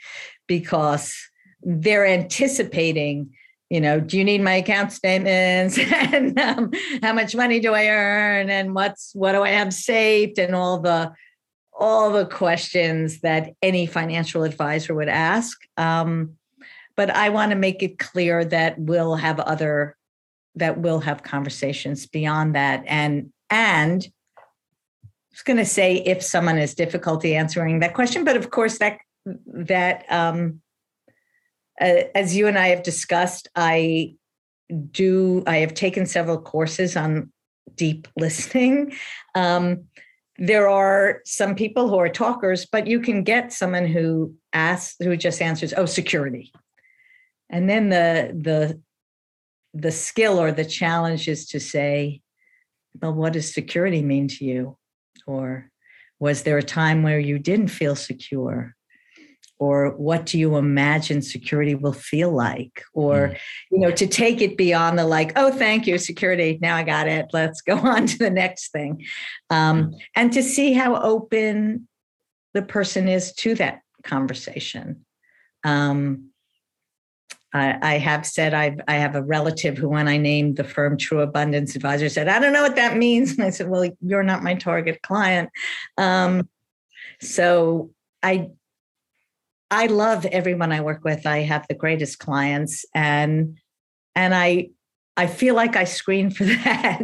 Because 0.46 1.14
they're 1.62 2.06
anticipating 2.06 3.30
you 3.70 3.80
know 3.80 4.00
do 4.00 4.16
you 4.16 4.24
need 4.24 4.40
my 4.40 4.54
account 4.54 4.92
statements? 4.92 5.78
And 5.92 6.38
um, 6.38 6.70
how 7.02 7.12
much 7.12 7.34
money 7.34 7.60
do 7.60 7.74
i 7.74 7.88
earn? 7.88 8.48
And 8.48 8.74
what's 8.74 9.14
what 9.14 9.32
do 9.32 9.42
i 9.42 9.50
have 9.50 9.74
saved? 9.74 10.38
And 10.38 10.54
all 10.54 10.78
the 10.78 11.12
all 11.78 12.10
the 12.10 12.26
questions 12.26 13.20
that 13.20 13.52
any 13.62 13.86
financial 13.86 14.42
advisor 14.42 14.94
would 14.94 15.08
ask. 15.08 15.58
Um, 15.76 16.36
but 16.96 17.10
i 17.10 17.28
want 17.28 17.50
to 17.50 17.56
make 17.56 17.82
it 17.82 17.98
clear 17.98 18.44
that 18.44 18.78
we'll 18.78 19.16
have 19.16 19.38
other 19.38 19.96
that 20.58 20.78
we'll 20.78 21.00
have 21.00 21.22
conversations 21.22 22.06
beyond 22.06 22.54
that. 22.54 22.82
And 22.86 23.32
and 23.50 24.06
was 25.38 25.44
going 25.44 25.56
to 25.56 25.64
say 25.64 25.96
if 25.96 26.22
someone 26.22 26.56
has 26.56 26.74
difficulty 26.74 27.36
answering 27.36 27.80
that 27.80 27.94
question, 27.94 28.24
but 28.24 28.36
of 28.36 28.50
course 28.50 28.78
that 28.78 28.98
that 29.46 30.04
um, 30.10 30.60
uh, 31.80 32.02
as 32.14 32.36
you 32.36 32.46
and 32.46 32.58
I 32.58 32.68
have 32.68 32.82
discussed, 32.82 33.48
I 33.54 34.16
do. 34.90 35.44
I 35.46 35.58
have 35.58 35.74
taken 35.74 36.06
several 36.06 36.40
courses 36.40 36.96
on 36.96 37.32
deep 37.74 38.08
listening. 38.16 38.92
Um, 39.34 39.84
there 40.38 40.68
are 40.68 41.20
some 41.24 41.54
people 41.54 41.88
who 41.88 41.98
are 41.98 42.08
talkers, 42.08 42.66
but 42.66 42.86
you 42.86 43.00
can 43.00 43.22
get 43.24 43.52
someone 43.52 43.86
who 43.86 44.34
asks, 44.52 44.96
who 45.00 45.16
just 45.16 45.42
answers, 45.42 45.72
"Oh, 45.76 45.86
security," 45.86 46.52
and 47.48 47.68
then 47.68 47.90
the 47.90 48.32
the 48.34 48.80
the 49.74 49.92
skill 49.92 50.40
or 50.40 50.50
the 50.50 50.64
challenge 50.64 51.28
is 51.28 51.46
to 51.48 51.60
say, 51.60 52.22
"Well, 53.00 53.14
what 53.14 53.34
does 53.34 53.54
security 53.54 54.02
mean 54.02 54.26
to 54.28 54.44
you?" 54.44 54.77
Or 55.26 55.70
was 56.20 56.42
there 56.42 56.58
a 56.58 56.62
time 56.62 57.02
where 57.02 57.18
you 57.18 57.38
didn't 57.38 57.68
feel 57.68 57.96
secure? 57.96 58.74
Or 59.60 59.96
what 59.96 60.24
do 60.24 60.38
you 60.38 60.56
imagine 60.56 61.20
security 61.20 61.74
will 61.74 61.92
feel 61.92 62.30
like? 62.30 62.84
Or, 62.94 63.28
mm. 63.28 63.38
you 63.72 63.78
know, 63.80 63.90
to 63.90 64.06
take 64.06 64.40
it 64.40 64.56
beyond 64.56 64.98
the 64.98 65.04
like, 65.04 65.32
oh, 65.34 65.50
thank 65.50 65.86
you, 65.86 65.98
security. 65.98 66.58
Now 66.62 66.76
I 66.76 66.84
got 66.84 67.08
it. 67.08 67.26
Let's 67.32 67.60
go 67.60 67.76
on 67.76 68.06
to 68.06 68.18
the 68.18 68.30
next 68.30 68.70
thing. 68.70 69.04
Um, 69.50 69.90
mm. 69.90 69.98
And 70.14 70.32
to 70.32 70.42
see 70.42 70.74
how 70.74 70.96
open 70.96 71.88
the 72.54 72.62
person 72.62 73.08
is 73.08 73.32
to 73.34 73.54
that 73.56 73.80
conversation. 74.04 75.04
Um, 75.64 76.27
I, 77.54 77.78
I 77.80 77.98
have 77.98 78.26
said 78.26 78.52
I've, 78.52 78.80
I 78.88 78.94
have 78.94 79.14
a 79.14 79.22
relative 79.22 79.78
who, 79.78 79.88
when 79.88 80.06
I 80.06 80.18
named 80.18 80.56
the 80.56 80.64
firm 80.64 80.98
True 80.98 81.20
Abundance 81.20 81.74
Advisor, 81.74 82.08
said, 82.08 82.28
I 82.28 82.38
don't 82.38 82.52
know 82.52 82.62
what 82.62 82.76
that 82.76 82.96
means. 82.96 83.32
And 83.32 83.42
I 83.42 83.50
said, 83.50 83.68
Well, 83.68 83.88
you're 84.00 84.22
not 84.22 84.42
my 84.42 84.54
target 84.54 85.00
client. 85.02 85.50
Um, 85.96 86.48
so 87.20 87.90
I 88.22 88.50
I 89.70 89.86
love 89.86 90.24
everyone 90.26 90.72
I 90.72 90.80
work 90.80 91.04
with. 91.04 91.26
I 91.26 91.38
have 91.40 91.66
the 91.68 91.74
greatest 91.74 92.18
clients 92.18 92.84
and 92.94 93.58
and 94.14 94.34
I 94.34 94.70
I 95.16 95.26
feel 95.26 95.54
like 95.54 95.76
I 95.76 95.84
screen 95.84 96.30
for 96.30 96.44
that. 96.64 97.02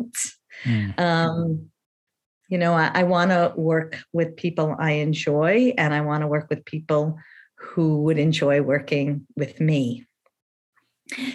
Mm. 0.64 0.98
Um, 0.98 1.70
you 2.48 2.58
know, 2.58 2.74
I, 2.74 2.90
I 2.94 3.02
want 3.04 3.30
to 3.30 3.52
work 3.56 3.98
with 4.12 4.36
people 4.36 4.76
I 4.78 4.92
enjoy 4.92 5.74
and 5.76 5.92
I 5.92 6.02
want 6.02 6.22
to 6.22 6.28
work 6.28 6.48
with 6.48 6.64
people 6.64 7.18
who 7.56 8.02
would 8.02 8.18
enjoy 8.18 8.62
working 8.62 9.26
with 9.36 9.60
me. 9.60 10.06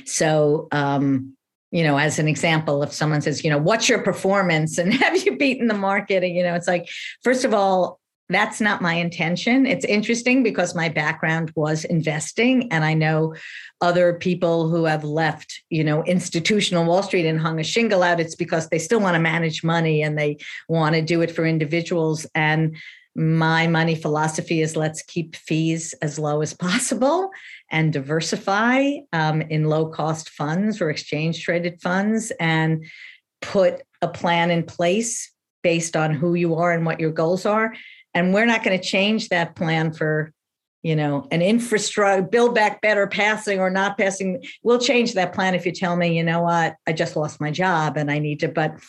So, 0.06 0.68
um, 0.72 1.36
you 1.72 1.84
know, 1.84 1.98
as 1.98 2.18
an 2.20 2.28
example, 2.28 2.82
if 2.82 2.92
someone 2.92 3.22
says, 3.22 3.44
you 3.44 3.50
know, 3.50 3.58
what's 3.58 3.88
your 3.88 4.02
performance 4.02 4.78
and 4.80 4.94
have 4.94 5.24
you 5.26 5.38
beaten 5.38 5.68
the 5.68 5.74
market? 5.74 6.24
And, 6.24 6.36
you 6.36 6.44
know, 6.44 6.56
it's 6.56 6.68
like, 6.68 6.90
first 7.24 7.46
of 7.46 7.54
all, 7.54 8.00
that's 8.32 8.62
not 8.62 8.82
my 8.82 8.94
intention. 8.94 9.66
It's 9.66 9.86
interesting 9.86 10.44
because 10.44 10.76
my 10.76 10.88
background 10.88 11.52
was 11.56 11.84
investing, 11.84 12.72
and 12.72 12.86
I 12.86 12.94
know 12.94 13.34
other 13.82 14.14
people 14.14 14.70
who 14.70 14.86
have 14.86 15.04
left, 15.04 15.64
you 15.72 15.84
know, 15.84 16.04
institutional 16.04 16.86
Wall 16.86 17.02
Street 17.02 17.26
and 17.26 17.40
hung 17.40 17.60
a 17.60 17.64
shingle 17.64 18.04
out. 18.04 18.20
It's 18.20 18.36
because 18.36 18.70
they 18.70 18.78
still 18.78 19.00
want 19.00 19.16
to 19.16 19.20
manage 19.20 19.64
money 19.64 20.04
and 20.04 20.16
they 20.16 20.38
want 20.68 20.94
to 20.94 21.02
do 21.02 21.22
it 21.22 21.32
for 21.32 21.44
individuals. 21.44 22.28
And 22.36 22.78
my 23.16 23.66
money 23.66 23.96
philosophy 23.96 24.62
is 24.62 24.76
let's 24.76 25.02
keep 25.02 25.36
fees 25.36 25.94
as 26.02 26.20
low 26.20 26.42
as 26.42 26.54
possible 26.54 27.32
and 27.72 27.94
diversify 27.94 28.98
um, 29.14 29.42
in 29.42 29.66
low 29.66 29.88
cost 29.88 30.30
funds 30.30 30.82
or 30.82 30.90
exchange 30.90 31.44
traded 31.44 31.82
funds 31.82 32.32
and 32.40 32.86
put 33.42 33.82
a 34.02 34.08
plan 34.08 34.52
in 34.52 34.64
place 34.64 35.32
based 35.62 35.96
on 35.96 36.14
who 36.14 36.34
you 36.34 36.56
are 36.56 36.72
and 36.72 36.86
what 36.86 37.00
your 37.00 37.12
goals 37.12 37.46
are. 37.46 37.74
And 38.14 38.34
we're 38.34 38.46
not 38.46 38.64
going 38.64 38.78
to 38.78 38.84
change 38.84 39.30
that 39.30 39.56
plan 39.56 39.94
for 39.94 40.34
you 40.82 40.96
know 40.96 41.28
an 41.30 41.42
infrastructure 41.42 42.22
build 42.22 42.56
back 42.56 42.82
better 42.82 43.06
passing 43.06 43.60
or 43.60 43.70
not 43.70 43.98
passing 43.98 44.42
we'll 44.64 44.80
change 44.80 45.14
that 45.14 45.34
plan 45.34 45.54
if 45.54 45.66
you 45.66 45.74
tell 45.74 45.98
me 45.98 46.16
you 46.16 46.24
know 46.24 46.42
what 46.42 46.78
i 46.88 46.94
just 46.94 47.18
lost 47.18 47.42
my 47.42 47.52
job 47.52 47.98
and 47.98 48.10
i 48.10 48.18
need 48.18 48.40
to 48.40 48.48
but 48.48 48.80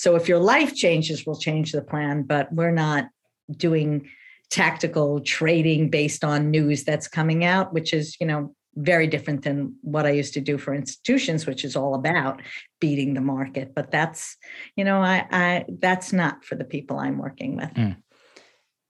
So 0.00 0.16
if 0.16 0.28
your 0.28 0.38
life 0.38 0.74
changes, 0.74 1.26
we'll 1.26 1.38
change 1.38 1.72
the 1.72 1.82
plan, 1.82 2.22
but 2.22 2.50
we're 2.50 2.70
not 2.70 3.10
doing 3.54 4.08
tactical 4.50 5.20
trading 5.20 5.90
based 5.90 6.24
on 6.24 6.50
news 6.50 6.84
that's 6.84 7.08
coming 7.08 7.44
out, 7.44 7.72
which 7.72 7.92
is, 7.92 8.16
you 8.20 8.26
know, 8.26 8.54
very 8.76 9.06
different 9.06 9.42
than 9.42 9.74
what 9.82 10.06
I 10.06 10.10
used 10.10 10.34
to 10.34 10.40
do 10.40 10.56
for 10.56 10.74
institutions, 10.74 11.46
which 11.46 11.64
is 11.64 11.76
all 11.76 11.94
about 11.94 12.40
beating 12.80 13.14
the 13.14 13.20
market. 13.20 13.74
But 13.74 13.90
that's, 13.90 14.36
you 14.76 14.84
know, 14.84 15.00
I, 15.00 15.26
I 15.30 15.64
that's 15.80 16.12
not 16.12 16.44
for 16.44 16.54
the 16.54 16.64
people 16.64 16.98
I'm 16.98 17.18
working 17.18 17.56
with. 17.56 17.72
Mm. 17.74 17.96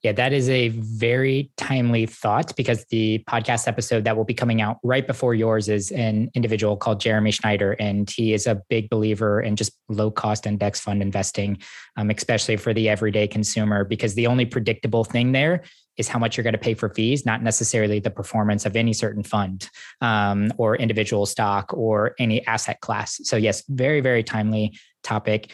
Yeah, 0.02 0.12
that 0.12 0.32
is 0.32 0.48
a 0.48 0.68
very 0.68 1.50
timely 1.58 2.06
thought 2.06 2.56
because 2.56 2.86
the 2.86 3.22
podcast 3.28 3.68
episode 3.68 4.04
that 4.04 4.16
will 4.16 4.24
be 4.24 4.32
coming 4.32 4.62
out 4.62 4.78
right 4.82 5.06
before 5.06 5.34
yours 5.34 5.68
is 5.68 5.90
an 5.90 6.30
individual 6.34 6.74
called 6.78 7.00
Jeremy 7.00 7.30
Schneider, 7.32 7.72
and 7.72 8.08
he 8.08 8.32
is 8.32 8.46
a 8.46 8.62
big 8.70 8.88
believer 8.88 9.42
in 9.42 9.56
just 9.56 9.72
low 9.90 10.10
cost 10.10 10.46
index 10.46 10.80
fund 10.80 11.02
investing, 11.02 11.58
um, 11.98 12.08
especially 12.08 12.56
for 12.56 12.72
the 12.72 12.88
everyday 12.88 13.28
consumer, 13.28 13.84
because 13.84 14.14
the 14.14 14.26
only 14.26 14.46
predictable 14.46 15.04
thing 15.04 15.32
there 15.32 15.64
is 15.98 16.08
how 16.08 16.18
much 16.18 16.34
you're 16.34 16.44
going 16.44 16.54
to 16.54 16.58
pay 16.58 16.72
for 16.72 16.88
fees, 16.88 17.26
not 17.26 17.42
necessarily 17.42 18.00
the 18.00 18.10
performance 18.10 18.64
of 18.64 18.76
any 18.76 18.94
certain 18.94 19.22
fund 19.22 19.68
um, 20.00 20.50
or 20.56 20.76
individual 20.76 21.26
stock 21.26 21.74
or 21.74 22.14
any 22.18 22.46
asset 22.46 22.80
class. 22.80 23.20
So, 23.24 23.36
yes, 23.36 23.64
very, 23.68 24.00
very 24.00 24.22
timely 24.22 24.78
topic. 25.02 25.52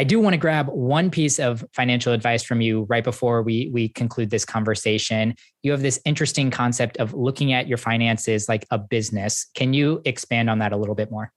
I 0.00 0.04
do 0.04 0.18
want 0.18 0.32
to 0.32 0.38
grab 0.38 0.68
one 0.68 1.10
piece 1.10 1.38
of 1.38 1.62
financial 1.74 2.14
advice 2.14 2.42
from 2.42 2.62
you 2.62 2.86
right 2.88 3.04
before 3.04 3.42
we 3.42 3.68
we 3.70 3.90
conclude 3.90 4.30
this 4.30 4.46
conversation. 4.46 5.34
You 5.62 5.72
have 5.72 5.82
this 5.82 6.00
interesting 6.06 6.50
concept 6.50 6.96
of 6.96 7.12
looking 7.12 7.52
at 7.52 7.68
your 7.68 7.76
finances 7.76 8.48
like 8.48 8.64
a 8.70 8.78
business. 8.78 9.46
Can 9.54 9.74
you 9.74 10.00
expand 10.06 10.48
on 10.48 10.60
that 10.60 10.72
a 10.72 10.78
little 10.78 10.94
bit 10.94 11.10
more? 11.10 11.34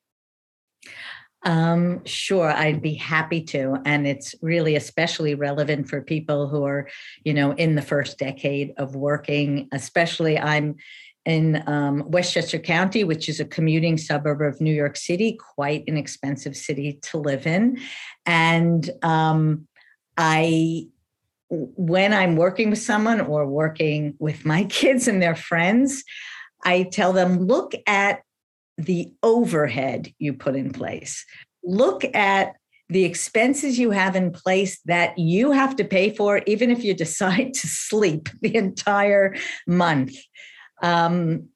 Um, 1.45 2.05
sure, 2.05 2.49
I'd 2.49 2.81
be 2.81 2.93
happy 2.93 3.41
to. 3.47 3.81
And 3.83 4.07
it's 4.07 4.33
really 4.41 4.77
especially 4.77 5.35
relevant 5.35 5.89
for 5.89 6.01
people 6.01 6.47
who 6.47 6.63
are, 6.63 6.87
you 7.25 7.33
know, 7.33 7.51
in 7.51 7.75
the 7.75 7.81
first 7.81 8.17
decade 8.17 8.73
of 8.77 8.95
working, 8.95 9.67
especially 9.73 10.39
I'm 10.39 10.75
in 11.25 11.63
um, 11.67 12.03
Westchester 12.09 12.59
County, 12.59 13.03
which 13.03 13.29
is 13.29 13.39
a 13.39 13.45
commuting 13.45 13.97
suburb 13.97 14.41
of 14.41 14.59
New 14.59 14.73
York 14.73 14.97
City, 14.97 15.37
quite 15.55 15.83
an 15.87 15.97
expensive 15.97 16.55
city 16.55 16.99
to 17.03 17.17
live 17.17 17.47
in. 17.47 17.79
And 18.25 18.89
um, 19.01 19.67
I, 20.17 20.87
when 21.49 22.13
I'm 22.13 22.35
working 22.35 22.69
with 22.69 22.79
someone 22.79 23.21
or 23.21 23.45
working 23.47 24.15
with 24.19 24.45
my 24.45 24.63
kids 24.69 25.07
and 25.07 25.21
their 25.21 25.35
friends, 25.35 26.03
I 26.65 26.83
tell 26.83 27.13
them, 27.13 27.39
look 27.39 27.73
at 27.87 28.21
the 28.77 29.13
overhead 29.21 30.11
you 30.19 30.33
put 30.33 30.55
in 30.55 30.71
place. 30.71 31.25
Look 31.63 32.03
at 32.15 32.53
the 32.89 33.05
expenses 33.05 33.79
you 33.79 33.91
have 33.91 34.15
in 34.15 34.31
place 34.31 34.79
that 34.85 35.17
you 35.17 35.51
have 35.51 35.75
to 35.77 35.83
pay 35.83 36.13
for, 36.13 36.41
even 36.45 36.69
if 36.69 36.83
you 36.83 36.93
decide 37.05 37.53
to 37.53 37.67
sleep 37.67 38.29
the 38.41 38.55
entire 38.55 39.35
month. 39.65 40.15
Um, 40.81 41.49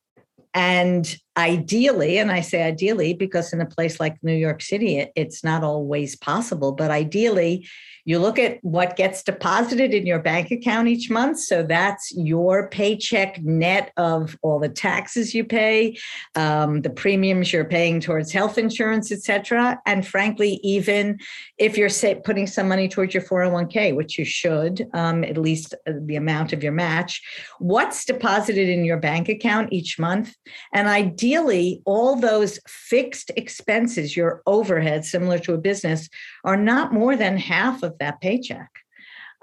and 0.54 1.16
ideally, 1.38 2.18
and 2.18 2.32
I 2.32 2.42
say 2.42 2.64
ideally 2.64 3.14
because 3.14 3.54
in 3.54 3.62
a 3.62 3.66
place 3.66 4.00
like 4.00 4.18
New 4.24 4.34
York 4.34 4.62
City, 4.62 4.98
it, 4.98 5.12
it's 5.16 5.44
not 5.44 5.64
always 5.64 6.16
possible, 6.16 6.72
but 6.72 6.90
ideally, 6.90 7.68
you 8.08 8.20
look 8.20 8.40
at 8.40 8.58
what 8.64 8.96
gets 8.96 9.22
deposited 9.22 9.94
in 9.94 10.06
your 10.06 10.20
bank 10.20 10.50
account 10.50 10.88
each 10.88 11.10
month. 11.10 11.40
So 11.40 11.62
that's 11.62 12.16
your 12.16 12.70
paycheck 12.70 13.44
net 13.44 13.92
of 13.98 14.38
all 14.42 14.60
the 14.60 14.70
taxes 14.70 15.36
you 15.36 15.44
pay, 15.44 15.98
um, 16.34 16.84
the 16.84 16.90
premiums 16.90 17.52
you're 17.52 17.66
paying 17.66 18.00
towards 18.00 18.32
health 18.32 18.58
insurance, 18.58 19.12
et 19.12 19.24
cetera. 19.24 19.82
And 19.86 20.08
frankly, 20.08 20.62
even 20.64 21.20
if 21.58 21.78
you're 21.78 21.90
say, 21.90 22.16
putting 22.16 22.48
some 22.48 22.70
money 22.70 22.88
towards 22.88 23.14
your 23.14 23.24
401k, 23.24 23.94
which 23.94 24.18
you 24.18 24.24
should, 24.24 24.88
um, 24.94 25.26
at 25.26 25.38
least 25.38 25.74
uh, 25.86 25.92
the 26.06 26.16
amount 26.16 26.54
of 26.54 26.64
your 26.64 26.72
match, 26.72 27.22
what's 27.60 28.06
deposited 28.06 28.70
in 28.70 28.86
your 28.86 28.98
bank 28.98 29.28
account 29.28 29.74
each 29.74 30.00
month? 30.00 30.34
And 30.74 30.88
ideally, 30.88 31.82
all 31.84 32.16
those 32.16 32.58
fixed 32.70 33.32
expenses, 33.36 34.16
your 34.16 34.44
overhead, 34.46 35.04
similar 35.04 35.40
to 35.40 35.56
a 35.56 35.58
business, 35.58 36.08
are 36.46 36.56
not 36.56 36.94
more 36.94 37.18
than 37.18 37.36
half 37.36 37.84
of 37.84 37.97
that 38.00 38.22
paycheck. 38.22 38.70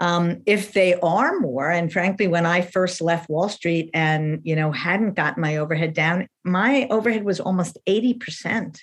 Um, 0.01 0.43
if 0.45 0.73
they 0.73 0.95
are 0.95 1.39
more, 1.39 1.71
and 1.71 1.93
frankly, 1.93 2.27
when 2.27 2.47
I 2.47 2.63
first 2.63 3.01
left 3.01 3.31
Wall 3.31 3.49
Street 3.49 3.91
and 3.95 4.41
you 4.43 4.57
know 4.57 4.73
hadn't 4.73 5.15
gotten 5.15 5.41
my 5.41 5.59
overhead 5.59 5.95
down, 5.95 6.29
my 6.45 6.86
overhead 6.90 7.24
was 7.24 7.40
almost 7.40 7.78
80% 7.86 8.78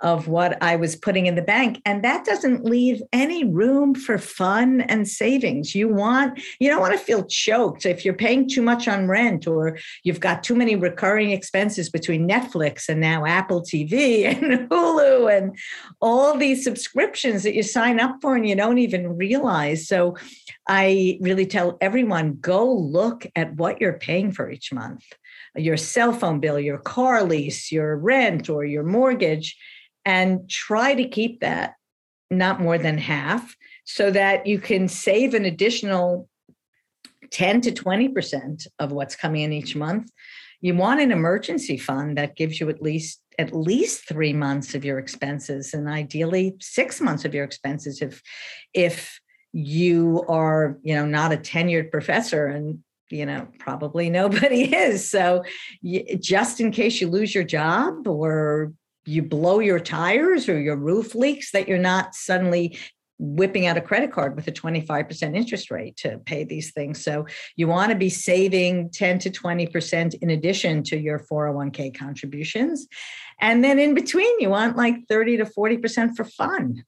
of 0.00 0.26
what 0.26 0.60
I 0.60 0.74
was 0.74 0.96
putting 0.96 1.26
in 1.26 1.36
the 1.36 1.42
bank. 1.42 1.80
And 1.86 2.02
that 2.02 2.24
doesn't 2.24 2.64
leave 2.64 3.00
any 3.12 3.44
room 3.44 3.94
for 3.94 4.18
fun 4.18 4.80
and 4.82 5.06
savings. 5.06 5.76
You 5.76 5.88
want, 5.88 6.40
you 6.58 6.68
don't 6.68 6.80
want 6.80 6.94
to 6.94 6.98
feel 6.98 7.24
choked 7.24 7.86
if 7.86 8.04
you're 8.04 8.14
paying 8.14 8.48
too 8.48 8.62
much 8.62 8.88
on 8.88 9.06
rent 9.06 9.46
or 9.46 9.78
you've 10.02 10.18
got 10.18 10.42
too 10.42 10.56
many 10.56 10.74
recurring 10.74 11.30
expenses 11.30 11.88
between 11.88 12.28
Netflix 12.28 12.88
and 12.88 13.00
now 13.00 13.24
Apple 13.24 13.62
TV 13.62 14.24
and 14.42 14.68
Hulu 14.68 15.36
and 15.36 15.56
all 16.00 16.36
these 16.36 16.64
subscriptions 16.64 17.44
that 17.44 17.54
you 17.54 17.62
sign 17.62 18.00
up 18.00 18.16
for 18.20 18.34
and 18.34 18.48
you 18.48 18.56
don't 18.56 18.78
even 18.78 19.16
realize. 19.16 19.86
So 19.86 20.16
I 20.66 21.18
really 21.20 21.46
tell 21.46 21.78
everyone 21.80 22.38
go 22.40 22.70
look 22.72 23.24
at 23.36 23.54
what 23.54 23.80
you're 23.80 23.98
paying 23.98 24.32
for 24.32 24.50
each 24.50 24.72
month 24.72 25.04
your 25.56 25.76
cell 25.76 26.12
phone 26.12 26.40
bill, 26.40 26.58
your 26.58 26.78
car 26.78 27.22
lease, 27.24 27.72
your 27.72 27.96
rent, 27.96 28.48
or 28.48 28.64
your 28.64 28.84
mortgage, 28.84 29.56
and 30.04 30.48
try 30.48 30.94
to 30.94 31.08
keep 31.08 31.40
that 31.40 31.74
not 32.30 32.60
more 32.60 32.78
than 32.78 32.98
half 32.98 33.56
so 33.84 34.10
that 34.10 34.46
you 34.46 34.58
can 34.58 34.88
save 34.88 35.34
an 35.34 35.44
additional 35.44 36.28
10 37.30 37.62
to 37.62 37.70
20% 37.70 38.66
of 38.78 38.92
what's 38.92 39.16
coming 39.16 39.42
in 39.42 39.52
each 39.52 39.74
month. 39.74 40.10
You 40.60 40.74
want 40.74 41.00
an 41.00 41.12
emergency 41.12 41.76
fund 41.76 42.18
that 42.18 42.36
gives 42.36 42.60
you 42.60 42.68
at 42.68 42.82
least 42.82 43.22
at 43.38 43.54
least 43.54 44.08
3 44.08 44.32
months 44.32 44.74
of 44.74 44.84
your 44.84 44.98
expenses 44.98 45.72
and 45.72 45.88
ideally 45.88 46.56
6 46.60 47.00
months 47.00 47.24
of 47.24 47.32
your 47.32 47.44
expenses 47.44 48.02
if 48.02 48.20
if 48.74 49.20
you 49.52 50.24
are, 50.28 50.78
you 50.82 50.94
know, 50.94 51.06
not 51.06 51.32
a 51.32 51.36
tenured 51.36 51.90
professor 51.90 52.46
and 52.46 52.80
you 53.10 53.26
know 53.26 53.48
probably 53.58 54.10
nobody 54.22 54.74
is. 54.74 55.10
So 55.10 55.44
just 56.18 56.60
in 56.60 56.70
case 56.70 57.00
you 57.00 57.08
lose 57.08 57.34
your 57.34 57.44
job 57.44 58.06
or 58.06 58.72
you 59.06 59.22
blow 59.22 59.58
your 59.58 59.80
tires 59.80 60.48
or 60.48 60.60
your 60.60 60.76
roof 60.76 61.14
leaks 61.14 61.52
that 61.52 61.66
you're 61.66 61.78
not 61.78 62.14
suddenly 62.14 62.78
whipping 63.18 63.66
out 63.66 63.76
a 63.76 63.80
credit 63.80 64.12
card 64.12 64.36
with 64.36 64.46
a 64.46 64.52
25% 64.52 65.36
interest 65.36 65.70
rate 65.70 65.96
to 65.96 66.18
pay 66.18 66.44
these 66.44 66.72
things. 66.72 67.02
So 67.02 67.26
you 67.56 67.66
want 67.66 67.90
to 67.90 67.96
be 67.96 68.10
saving 68.10 68.90
10 68.90 69.18
to 69.20 69.30
20% 69.30 70.14
in 70.20 70.30
addition 70.30 70.82
to 70.84 70.98
your 70.98 71.18
401k 71.18 71.96
contributions. 71.96 72.86
And 73.40 73.64
then 73.64 73.78
in 73.78 73.94
between 73.94 74.40
you 74.40 74.50
want 74.50 74.76
like 74.76 74.96
30 75.08 75.38
to 75.38 75.44
40% 75.44 76.16
for 76.16 76.24
fun 76.24 76.84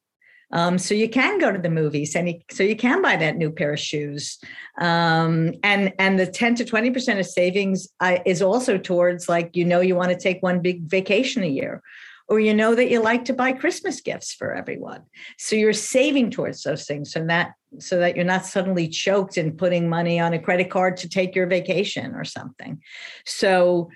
um, 0.53 0.79
so 0.79 0.95
you 0.95 1.09
can 1.09 1.39
go 1.39 1.53
to 1.53 1.59
the 1.59 1.71
movies 1.71 2.15
and 2.17 2.35
so 2.51 2.63
you 2.63 2.77
can 2.77 3.03
buy 3.03 3.17
that 3.17 3.37
new 3.37 3.51
pair 3.51 3.73
of 3.73 3.81
shoes. 3.81 4.39
Um, 4.79 5.55
and 5.63 5.93
and 5.99 6.19
the 6.19 6.27
10 6.27 6.57
to 6.57 6.65
20% 6.65 7.19
of 7.19 7.27
savings 7.27 7.89
uh, 8.01 8.19
is 8.27 8.43
also 8.43 8.77
towards 8.79 9.29
like, 9.29 9.51
you 9.55 9.65
know, 9.65 9.81
you 9.81 9.95
want 9.95 10.11
to 10.11 10.19
take 10.19 10.43
one 10.43 10.61
big 10.61 10.83
vacation 10.83 11.43
a 11.43 11.47
year 11.47 11.83
or 12.31 12.39
you 12.39 12.55
know 12.55 12.77
that 12.77 12.91
you 12.91 13.03
like 13.03 13.25
to 13.25 13.33
buy 13.33 13.53
Christmas 13.53 14.01
gifts 14.01 14.33
for 14.33 14.55
everyone. 14.55 15.03
So 15.37 15.57
you're 15.57 15.73
saving 15.73 16.31
towards 16.31 16.63
those 16.63 16.87
things 16.87 17.13
so 17.13 17.27
that 17.27 17.55
so 17.79 17.99
that 17.99 18.17
you're 18.17 18.25
not 18.25 18.47
suddenly 18.47 18.89
choked 18.89 19.37
in 19.37 19.57
putting 19.57 19.89
money 19.89 20.19
on 20.19 20.33
a 20.33 20.39
credit 20.39 20.71
card 20.71 20.97
to 20.99 21.09
take 21.09 21.35
your 21.35 21.47
vacation 21.47 22.15
or 22.15 22.25
something. 22.25 22.81
So 23.27 23.91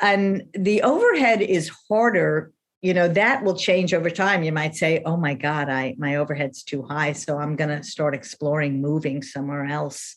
and 0.00 0.42
the 0.52 0.82
overhead 0.82 1.40
is 1.40 1.70
harder 1.88 2.52
you 2.82 2.92
know 2.92 3.08
that 3.08 3.42
will 3.42 3.56
change 3.56 3.94
over 3.94 4.10
time. 4.10 4.42
You 4.42 4.52
might 4.52 4.76
say 4.76 5.02
oh 5.04 5.16
my 5.16 5.34
god 5.34 5.68
i 5.68 5.94
my 5.98 6.16
overhead's 6.16 6.62
too 6.62 6.82
high 6.82 7.12
so 7.12 7.38
i'm 7.38 7.56
going 7.56 7.70
to 7.70 7.82
start 7.82 8.14
exploring 8.14 8.80
moving 8.80 9.22
somewhere 9.22 9.66
else. 9.66 10.16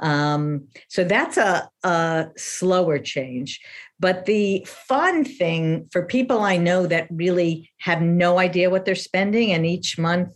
Um, 0.00 0.68
so 0.88 1.04
that's 1.04 1.36
a, 1.36 1.68
a 1.82 2.28
slower 2.36 2.98
change. 2.98 3.60
But 3.98 4.24
the 4.24 4.66
fun 4.66 5.24
thing 5.24 5.88
for 5.92 6.04
people 6.04 6.40
i 6.40 6.56
know 6.56 6.86
that 6.86 7.06
really 7.10 7.70
have 7.78 8.02
no 8.02 8.38
idea 8.38 8.70
what 8.70 8.84
they're 8.84 8.94
spending 8.94 9.52
and 9.52 9.64
each 9.64 9.98
month 9.98 10.34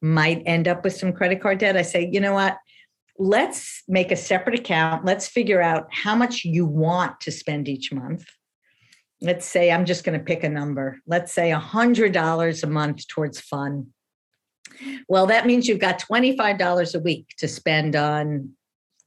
might 0.00 0.42
end 0.46 0.68
up 0.68 0.84
with 0.84 0.94
some 0.94 1.12
credit 1.12 1.40
card 1.42 1.58
debt 1.58 1.76
i 1.76 1.82
say 1.82 2.08
you 2.10 2.20
know 2.20 2.34
what? 2.34 2.56
Let's 3.20 3.82
make 3.88 4.12
a 4.12 4.16
separate 4.16 4.60
account. 4.60 5.04
Let's 5.04 5.26
figure 5.26 5.60
out 5.60 5.88
how 5.90 6.14
much 6.14 6.44
you 6.44 6.64
want 6.64 7.20
to 7.22 7.32
spend 7.32 7.68
each 7.68 7.92
month 7.92 8.24
let's 9.20 9.46
say 9.46 9.70
I'm 9.70 9.84
just 9.84 10.04
going 10.04 10.18
to 10.18 10.24
pick 10.24 10.44
a 10.44 10.48
number. 10.48 11.00
Let's 11.06 11.32
say 11.32 11.50
$100 11.50 12.62
a 12.62 12.66
month 12.66 13.08
towards 13.08 13.40
fun. 13.40 13.88
Well, 15.08 15.26
that 15.26 15.46
means 15.46 15.66
you've 15.66 15.80
got 15.80 16.00
$25 16.00 16.94
a 16.94 16.98
week 17.00 17.26
to 17.38 17.48
spend 17.48 17.96
on 17.96 18.50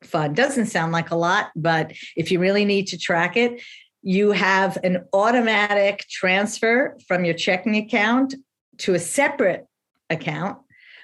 fun. 0.03 0.33
Doesn't 0.33 0.65
sound 0.65 0.91
like 0.91 1.11
a 1.11 1.15
lot, 1.15 1.51
but 1.55 1.93
if 2.15 2.31
you 2.31 2.39
really 2.39 2.65
need 2.65 2.87
to 2.87 2.97
track 2.97 3.37
it, 3.37 3.61
you 4.01 4.31
have 4.31 4.77
an 4.83 5.05
automatic 5.13 6.05
transfer 6.09 6.97
from 7.07 7.23
your 7.23 7.35
checking 7.35 7.77
account 7.77 8.35
to 8.79 8.95
a 8.95 8.99
separate 8.99 9.67
account 10.09 10.57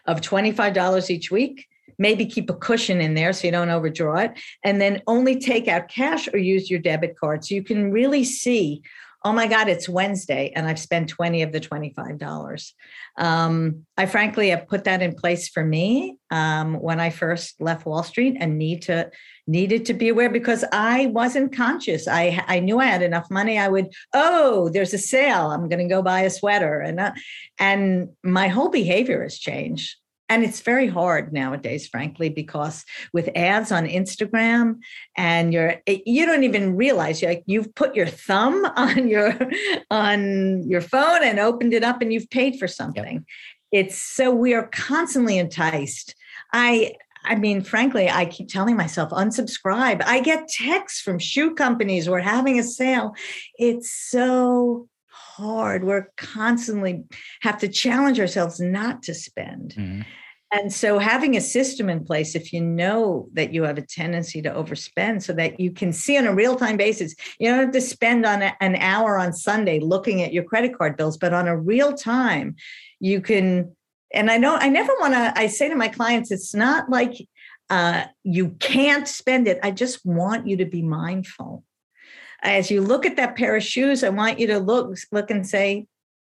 of 0.06 0.22
$25 0.22 1.10
each 1.10 1.32
week. 1.32 1.68
Maybe 2.00 2.26
keep 2.26 2.50
a 2.50 2.54
cushion 2.54 3.02
in 3.02 3.16
there 3.16 3.34
so 3.34 3.48
you 3.48 3.52
don't 3.52 3.70
overdraw 3.70 4.20
it, 4.20 4.40
and 4.64 4.80
then 4.80 5.02
only 5.08 5.40
take 5.40 5.68
out 5.68 5.90
cash 5.90 6.28
or 6.34 6.38
use 6.38 6.70
your 6.70 6.80
debit 6.80 7.18
card. 7.18 7.46
So 7.46 7.56
you 7.56 7.64
can 7.64 7.92
really 7.92 8.24
see 8.24 8.82
oh 9.28 9.34
my 9.34 9.48
God, 9.48 9.68
it's 9.68 9.90
Wednesday 9.90 10.54
and 10.56 10.66
I've 10.66 10.80
spent 10.80 11.10
20 11.10 11.42
of 11.42 11.52
the 11.52 11.60
$25. 11.60 12.72
Um, 13.18 13.86
I 13.98 14.06
frankly 14.06 14.50
have 14.50 14.70
put 14.70 14.86
that 14.86 15.02
in 15.02 15.16
place 15.16 15.50
for 15.50 15.66
me 15.66 16.16
um, 16.32 16.76
when 16.76 17.02
I 17.02 17.10
first 17.10 17.60
left 17.60 17.86
Wall 17.86 18.04
Street 18.04 18.38
and 18.40 18.58
need 18.58 18.84
to 18.84 19.10
needed 19.46 19.86
to 19.88 19.94
be 19.94 20.10
aware 20.10 20.30
because 20.30 20.64
I 20.72 21.08
wasn't 21.08 21.56
conscious. 21.56 22.08
I 22.08 22.44
I 22.48 22.60
knew 22.60 22.80
I 22.80 22.86
had 22.86 23.02
enough 23.02 23.30
money. 23.30 23.58
I 23.58 23.68
would, 23.68 23.94
oh, 24.14 24.70
there's 24.70 24.94
a 24.94 24.98
sale. 24.98 25.52
I'm 25.52 25.68
going 25.68 25.86
to 25.86 25.94
go 25.94 26.02
buy 26.02 26.22
a 26.22 26.30
sweater. 26.30 26.80
And, 26.80 27.00
uh, 27.00 27.12
and 27.60 28.10
my 28.24 28.48
whole 28.48 28.70
behavior 28.70 29.24
has 29.24 29.38
changed 29.38 29.96
and 30.30 30.44
it's 30.44 30.62
very 30.62 30.88
hard 30.88 31.34
nowadays 31.34 31.88
frankly 31.88 32.30
because 32.30 32.86
with 33.14 33.30
ads 33.36 33.72
on 33.72 33.86
instagram 33.86 34.76
and 35.16 35.54
you're 35.54 35.76
you 35.88 36.26
don't 36.26 36.44
even 36.44 36.76
realize 36.76 37.22
like 37.22 37.44
you've 37.46 37.74
put 37.76 37.96
your 37.96 38.08
thumb 38.08 38.66
on 38.76 39.08
your 39.08 39.38
on 39.90 40.68
your 40.70 40.82
phone 40.82 41.24
and 41.24 41.40
opened 41.40 41.74
it 41.74 41.84
up 41.84 42.02
and 42.02 42.14
you've 42.14 42.30
paid 42.30 42.58
for 42.58 42.68
something 42.68 43.26
yep. 43.72 43.86
it's 43.86 44.02
so 44.02 44.32
we 44.32 44.54
are 44.54 44.68
constantly 44.68 45.38
enticed 45.38 46.16
i 46.54 46.94
I 47.28 47.36
mean, 47.36 47.62
frankly, 47.62 48.10
I 48.10 48.26
keep 48.26 48.48
telling 48.48 48.78
myself 48.78 49.10
unsubscribe. 49.10 50.02
I 50.06 50.22
get 50.22 50.48
texts 50.48 51.02
from 51.02 51.20
shoe 51.20 51.54
companies. 51.56 52.10
We're 52.10 52.20
having 52.22 52.58
a 52.58 52.64
sale. 52.64 53.14
It's 53.60 53.92
so 53.92 54.88
hard. 55.38 55.84
We're 55.84 56.10
constantly 56.18 57.04
have 57.42 57.60
to 57.60 57.68
challenge 57.68 58.20
ourselves 58.20 58.60
not 58.60 59.04
to 59.04 59.14
spend. 59.14 59.76
Mm-hmm. 59.78 60.02
And 60.52 60.72
so 60.72 60.98
having 60.98 61.36
a 61.36 61.42
system 61.42 61.90
in 61.90 62.06
place, 62.06 62.34
if 62.34 62.54
you 62.54 62.62
know 62.62 63.28
that 63.34 63.54
you 63.54 63.64
have 63.64 63.78
a 63.78 63.82
tendency 63.82 64.42
to 64.42 64.50
overspend 64.50 65.22
so 65.22 65.34
that 65.34 65.60
you 65.60 65.72
can 65.72 65.92
see 65.92 66.18
on 66.18 66.26
a 66.26 66.34
real-time 66.34 66.78
basis, 66.78 67.14
you 67.38 67.50
don't 67.50 67.60
have 67.60 67.72
to 67.74 67.82
spend 67.82 68.26
on 68.26 68.42
a, 68.42 68.56
an 68.62 68.78
hour 68.78 69.20
on 69.20 69.34
Sunday 69.34 69.82
looking 69.82 70.22
at 70.22 70.32
your 70.32 70.46
credit 70.46 70.78
card 70.78 70.96
bills, 70.96 71.18
but 71.18 71.34
on 71.34 71.50
a 71.50 71.58
real 71.58 71.94
time, 71.94 72.56
you 73.00 73.20
can, 73.20 73.76
and 74.14 74.32
I 74.32 74.40
don't, 74.40 74.64
I 74.64 74.70
never 74.70 74.94
want 75.02 75.14
to, 75.16 75.34
I 75.38 75.48
say 75.48 75.68
to 75.68 75.76
my 75.76 75.90
clients, 75.90 76.32
it's 76.32 76.56
not 76.56 76.90
like 76.90 77.28
uh, 77.70 78.06
you 78.24 78.52
can't 78.60 79.08
spend 79.08 79.50
it. 79.50 79.60
I 79.62 79.72
just 79.72 80.06
want 80.06 80.48
you 80.48 80.58
to 80.58 80.66
be 80.66 80.82
mindful 80.82 81.66
as 82.42 82.70
you 82.70 82.82
look 82.82 83.06
at 83.06 83.16
that 83.18 83.36
pair 83.36 83.56
of 83.56 83.64
shoes, 83.64 84.04
I 84.04 84.10
want 84.10 84.40
you 84.40 84.48
to 84.48 84.60
look 84.60 84.96
look 85.12 85.32
and 85.32 85.48
say, 85.48 85.88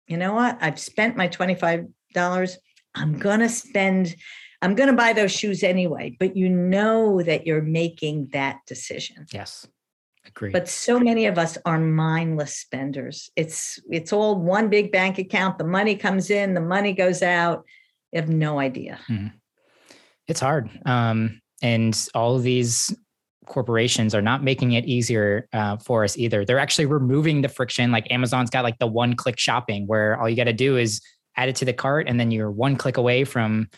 you 0.07 0.16
know 0.16 0.34
what? 0.34 0.59
I've 0.61 0.78
spent 0.78 1.16
my 1.16 1.28
$25. 1.28 2.57
I'm 2.94 3.18
going 3.18 3.40
to 3.40 3.48
spend 3.48 4.16
I'm 4.62 4.74
going 4.74 4.88
to 4.88 4.96
buy 4.96 5.12
those 5.12 5.32
shoes 5.32 5.62
anyway, 5.62 6.16
but 6.18 6.36
you 6.36 6.48
know 6.48 7.22
that 7.22 7.46
you're 7.46 7.62
making 7.62 8.28
that 8.32 8.61
decision. 8.66 9.26
Yes. 9.32 9.66
Agreed. 10.26 10.52
But 10.52 10.68
so 10.68 10.98
many 10.98 11.26
of 11.26 11.38
us 11.38 11.57
are 11.64 11.78
mindless 11.78 12.57
spenders. 12.57 13.30
It's 13.36 13.78
it's 13.90 14.12
all 14.12 14.40
one 14.40 14.68
big 14.68 14.90
bank 14.90 15.18
account. 15.18 15.59
The 15.59 15.64
money 15.64 15.94
comes 15.94 16.30
in, 16.30 16.54
the 16.54 16.61
money 16.61 16.92
goes 16.92 17.22
out. 17.22 17.64
You 18.12 18.20
have 18.20 18.28
no 18.28 18.59
idea. 18.59 18.98
Hmm. 19.07 19.28
It's 20.26 20.40
hard. 20.40 20.68
Um, 20.84 21.40
and 21.62 22.09
all 22.14 22.34
of 22.34 22.42
these 22.42 22.94
corporations 23.47 24.14
are 24.14 24.22
not 24.22 24.42
making 24.42 24.72
it 24.72 24.84
easier 24.84 25.49
uh, 25.53 25.76
for 25.76 26.05
us 26.05 26.16
either. 26.18 26.44
They're 26.44 26.59
actually 26.59 26.86
removing 26.86 27.42
the 27.42 27.49
friction. 27.49 27.90
Like 27.90 28.11
Amazon's 28.11 28.51
got 28.51 28.64
like 28.64 28.78
the 28.78 28.86
one 28.86 29.14
click 29.14 29.38
shopping 29.38 29.86
where 29.86 30.20
all 30.20 30.28
you 30.28 30.36
got 30.36 30.44
to 30.44 30.53
do 30.53 30.76
is 30.76 31.01
add 31.36 31.49
it 31.49 31.57
to 31.57 31.64
the 31.64 31.72
cart 31.72 32.09
and 32.09 32.18
then 32.18 32.30
you're 32.30 32.51
one 32.51 32.76
click 32.76 32.97
away 32.97 33.24
from 33.24 33.68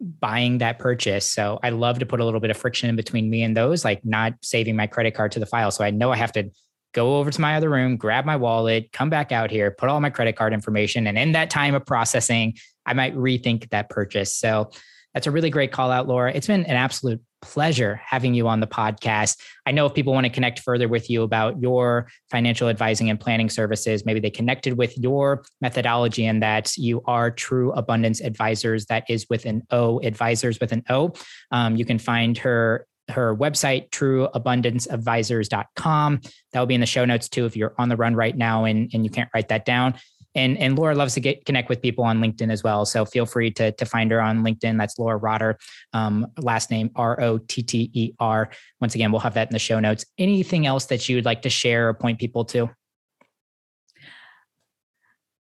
buying 0.00 0.58
that 0.58 0.78
purchase. 0.78 1.26
So 1.26 1.58
I 1.62 1.70
love 1.70 1.98
to 1.98 2.06
put 2.06 2.20
a 2.20 2.24
little 2.24 2.40
bit 2.40 2.50
of 2.50 2.56
friction 2.56 2.88
in 2.88 2.96
between 2.96 3.28
me 3.28 3.42
and 3.42 3.56
those, 3.56 3.84
like 3.84 4.04
not 4.04 4.34
saving 4.42 4.76
my 4.76 4.86
credit 4.86 5.14
card 5.14 5.32
to 5.32 5.40
the 5.40 5.46
file. 5.46 5.70
So 5.70 5.84
I 5.84 5.90
know 5.90 6.12
I 6.12 6.16
have 6.16 6.32
to 6.32 6.50
go 6.94 7.18
over 7.18 7.30
to 7.30 7.40
my 7.40 7.56
other 7.56 7.68
room, 7.68 7.96
grab 7.96 8.24
my 8.24 8.36
wallet, 8.36 8.92
come 8.92 9.10
back 9.10 9.32
out 9.32 9.50
here, 9.50 9.70
put 9.70 9.88
all 9.88 10.00
my 10.00 10.10
credit 10.10 10.36
card 10.36 10.52
information. 10.52 11.06
And 11.06 11.18
in 11.18 11.32
that 11.32 11.50
time 11.50 11.74
of 11.74 11.84
processing, 11.84 12.54
I 12.86 12.94
might 12.94 13.14
rethink 13.14 13.68
that 13.70 13.90
purchase. 13.90 14.34
So 14.34 14.70
that's 15.14 15.26
a 15.26 15.30
really 15.30 15.50
great 15.50 15.72
call 15.72 15.90
out, 15.90 16.06
Laura. 16.06 16.32
It's 16.32 16.46
been 16.46 16.64
an 16.64 16.76
absolute 16.76 17.20
pleasure 17.40 18.00
having 18.04 18.34
you 18.34 18.48
on 18.48 18.60
the 18.60 18.66
podcast. 18.66 19.38
I 19.64 19.72
know 19.72 19.86
if 19.86 19.94
people 19.94 20.12
want 20.12 20.24
to 20.24 20.30
connect 20.30 20.58
further 20.60 20.88
with 20.88 21.08
you 21.08 21.22
about 21.22 21.58
your 21.60 22.08
financial 22.30 22.68
advising 22.68 23.08
and 23.10 23.18
planning 23.18 23.48
services, 23.48 24.04
maybe 24.04 24.20
they 24.20 24.30
connected 24.30 24.76
with 24.76 24.96
your 24.98 25.44
methodology 25.60 26.26
and 26.26 26.42
that 26.42 26.76
you 26.76 27.02
are 27.06 27.30
true 27.30 27.72
abundance 27.72 28.20
advisors. 28.20 28.86
That 28.86 29.04
is 29.08 29.26
with 29.30 29.46
an 29.46 29.62
O, 29.70 30.00
advisors 30.00 30.58
with 30.60 30.72
an 30.72 30.82
O. 30.90 31.12
Um, 31.50 31.76
you 31.76 31.84
can 31.84 31.98
find 31.98 32.36
her 32.38 32.86
her 33.10 33.34
website 33.34 33.88
trueabundanceadvisors.com 33.90 36.20
that 36.52 36.60
will 36.60 36.66
be 36.66 36.74
in 36.74 36.80
the 36.80 36.86
show 36.86 37.06
notes 37.06 37.30
too 37.30 37.46
if 37.46 37.56
you're 37.56 37.72
on 37.78 37.88
the 37.88 37.96
run 37.96 38.14
right 38.14 38.36
now 38.36 38.64
and, 38.64 38.90
and 38.92 39.02
you 39.02 39.10
can't 39.10 39.30
write 39.34 39.48
that 39.48 39.64
down 39.64 39.94
and, 40.38 40.56
and 40.58 40.78
Laura 40.78 40.94
loves 40.94 41.14
to 41.14 41.20
get 41.20 41.44
connect 41.44 41.68
with 41.68 41.82
people 41.82 42.04
on 42.04 42.20
LinkedIn 42.20 42.50
as 42.50 42.62
well. 42.62 42.86
So 42.86 43.04
feel 43.04 43.26
free 43.26 43.50
to, 43.52 43.72
to 43.72 43.84
find 43.84 44.10
her 44.12 44.20
on 44.20 44.44
LinkedIn. 44.44 44.78
That's 44.78 44.98
Laura 44.98 45.16
Rotter, 45.16 45.58
um, 45.92 46.26
last 46.38 46.70
name 46.70 46.90
R 46.94 47.20
O 47.20 47.38
T 47.38 47.62
T 47.62 47.90
E 47.92 48.12
R. 48.20 48.50
Once 48.80 48.94
again, 48.94 49.10
we'll 49.10 49.20
have 49.20 49.34
that 49.34 49.48
in 49.48 49.52
the 49.52 49.58
show 49.58 49.80
notes. 49.80 50.04
Anything 50.16 50.66
else 50.66 50.86
that 50.86 51.08
you 51.08 51.16
would 51.16 51.24
like 51.24 51.42
to 51.42 51.50
share 51.50 51.88
or 51.88 51.94
point 51.94 52.18
people 52.18 52.44
to? 52.46 52.70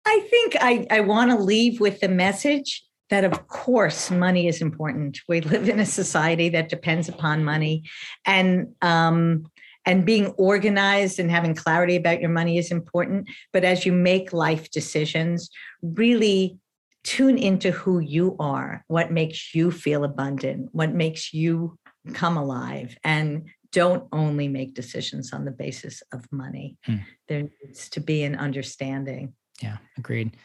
I 0.05 0.19
think 0.29 0.55
I, 0.61 0.85
I 0.91 0.99
want 0.99 1.31
to 1.31 1.37
leave 1.37 1.79
with 1.79 1.99
the 1.99 2.07
message 2.07 2.85
that, 3.09 3.23
of 3.23 3.47
course, 3.47 4.11
money 4.11 4.47
is 4.47 4.61
important. 4.61 5.19
We 5.27 5.41
live 5.41 5.67
in 5.67 5.79
a 5.79 5.85
society 5.85 6.49
that 6.49 6.69
depends 6.69 7.09
upon 7.09 7.43
money. 7.43 7.83
And 8.25 8.75
um, 8.81 9.47
and 9.85 10.05
being 10.05 10.27
organized 10.37 11.19
and 11.19 11.29
having 11.29 11.53
clarity 11.53 11.95
about 11.95 12.21
your 12.21 12.29
money 12.29 12.57
is 12.57 12.71
important. 12.71 13.29
But 13.53 13.63
as 13.63 13.85
you 13.85 13.91
make 13.91 14.33
life 14.33 14.71
decisions, 14.71 15.49
really 15.81 16.57
tune 17.03 17.37
into 17.37 17.71
who 17.71 17.99
you 17.99 18.35
are, 18.39 18.83
what 18.87 19.11
makes 19.11 19.53
you 19.53 19.71
feel 19.71 20.03
abundant, 20.03 20.69
what 20.71 20.93
makes 20.93 21.33
you 21.33 21.77
come 22.13 22.35
alive, 22.35 22.97
and 23.03 23.47
don't 23.71 24.07
only 24.11 24.47
make 24.47 24.73
decisions 24.73 25.33
on 25.33 25.45
the 25.45 25.51
basis 25.51 26.01
of 26.11 26.25
money. 26.31 26.77
Hmm. 26.85 26.97
There 27.27 27.43
needs 27.43 27.89
to 27.89 27.99
be 27.99 28.23
an 28.23 28.35
understanding. 28.35 29.33
Yeah, 29.61 29.77
agreed. 29.97 30.35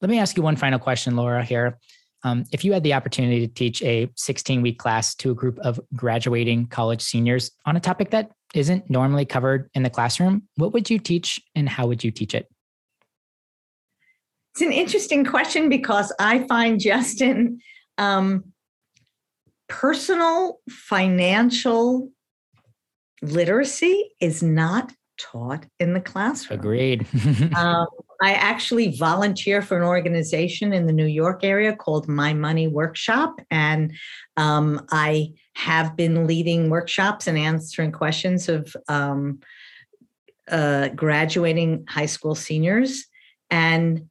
Let 0.00 0.10
me 0.10 0.18
ask 0.18 0.36
you 0.36 0.42
one 0.42 0.56
final 0.56 0.78
question, 0.78 1.16
Laura, 1.16 1.44
here. 1.44 1.78
Um, 2.22 2.44
if 2.52 2.64
you 2.64 2.72
had 2.72 2.82
the 2.82 2.94
opportunity 2.94 3.46
to 3.46 3.52
teach 3.52 3.82
a 3.82 4.10
16 4.16 4.60
week 4.60 4.78
class 4.78 5.14
to 5.16 5.30
a 5.30 5.34
group 5.34 5.58
of 5.60 5.80
graduating 5.94 6.66
college 6.66 7.00
seniors 7.00 7.50
on 7.64 7.76
a 7.76 7.80
topic 7.80 8.10
that 8.10 8.30
isn't 8.54 8.90
normally 8.90 9.24
covered 9.24 9.70
in 9.74 9.82
the 9.82 9.90
classroom, 9.90 10.42
what 10.56 10.72
would 10.72 10.90
you 10.90 10.98
teach 10.98 11.40
and 11.54 11.68
how 11.68 11.86
would 11.86 12.02
you 12.02 12.10
teach 12.10 12.34
it? 12.34 12.48
It's 14.54 14.62
an 14.62 14.72
interesting 14.72 15.24
question 15.24 15.68
because 15.68 16.12
I 16.18 16.40
find 16.46 16.80
Justin 16.80 17.60
um, 17.98 18.44
personal 19.68 20.58
financial 20.68 22.10
literacy 23.22 24.10
is 24.20 24.42
not 24.42 24.92
taught 25.18 25.66
in 25.78 25.92
the 25.92 26.00
classroom. 26.00 26.58
Agreed. 26.58 27.06
um, 27.56 27.86
I 28.22 28.32
actually 28.32 28.96
volunteer 28.96 29.62
for 29.62 29.76
an 29.76 29.82
organization 29.82 30.72
in 30.72 30.86
the 30.86 30.92
New 30.92 31.06
York 31.06 31.44
area 31.44 31.74
called 31.74 32.08
My 32.08 32.34
Money 32.34 32.66
Workshop. 32.66 33.40
And 33.50 33.92
um, 34.36 34.86
I 34.90 35.30
have 35.60 35.94
been 35.94 36.26
leading 36.26 36.70
workshops 36.70 37.26
and 37.26 37.36
answering 37.36 37.92
questions 37.92 38.48
of 38.48 38.74
um, 38.88 39.40
uh, 40.50 40.88
graduating 40.88 41.84
high 41.86 42.06
school 42.06 42.34
seniors. 42.34 43.04
And 43.50 44.08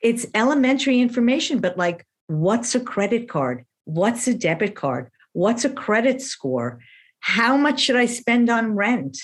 it's 0.00 0.26
elementary 0.34 1.00
information, 1.00 1.60
but 1.60 1.78
like, 1.78 2.04
what's 2.26 2.74
a 2.74 2.80
credit 2.80 3.28
card? 3.28 3.64
What's 3.84 4.26
a 4.26 4.34
debit 4.34 4.74
card? 4.74 5.10
What's 5.34 5.64
a 5.64 5.70
credit 5.70 6.20
score? 6.20 6.80
How 7.20 7.56
much 7.56 7.80
should 7.80 7.96
I 7.96 8.06
spend 8.06 8.50
on 8.50 8.74
rent? 8.74 9.18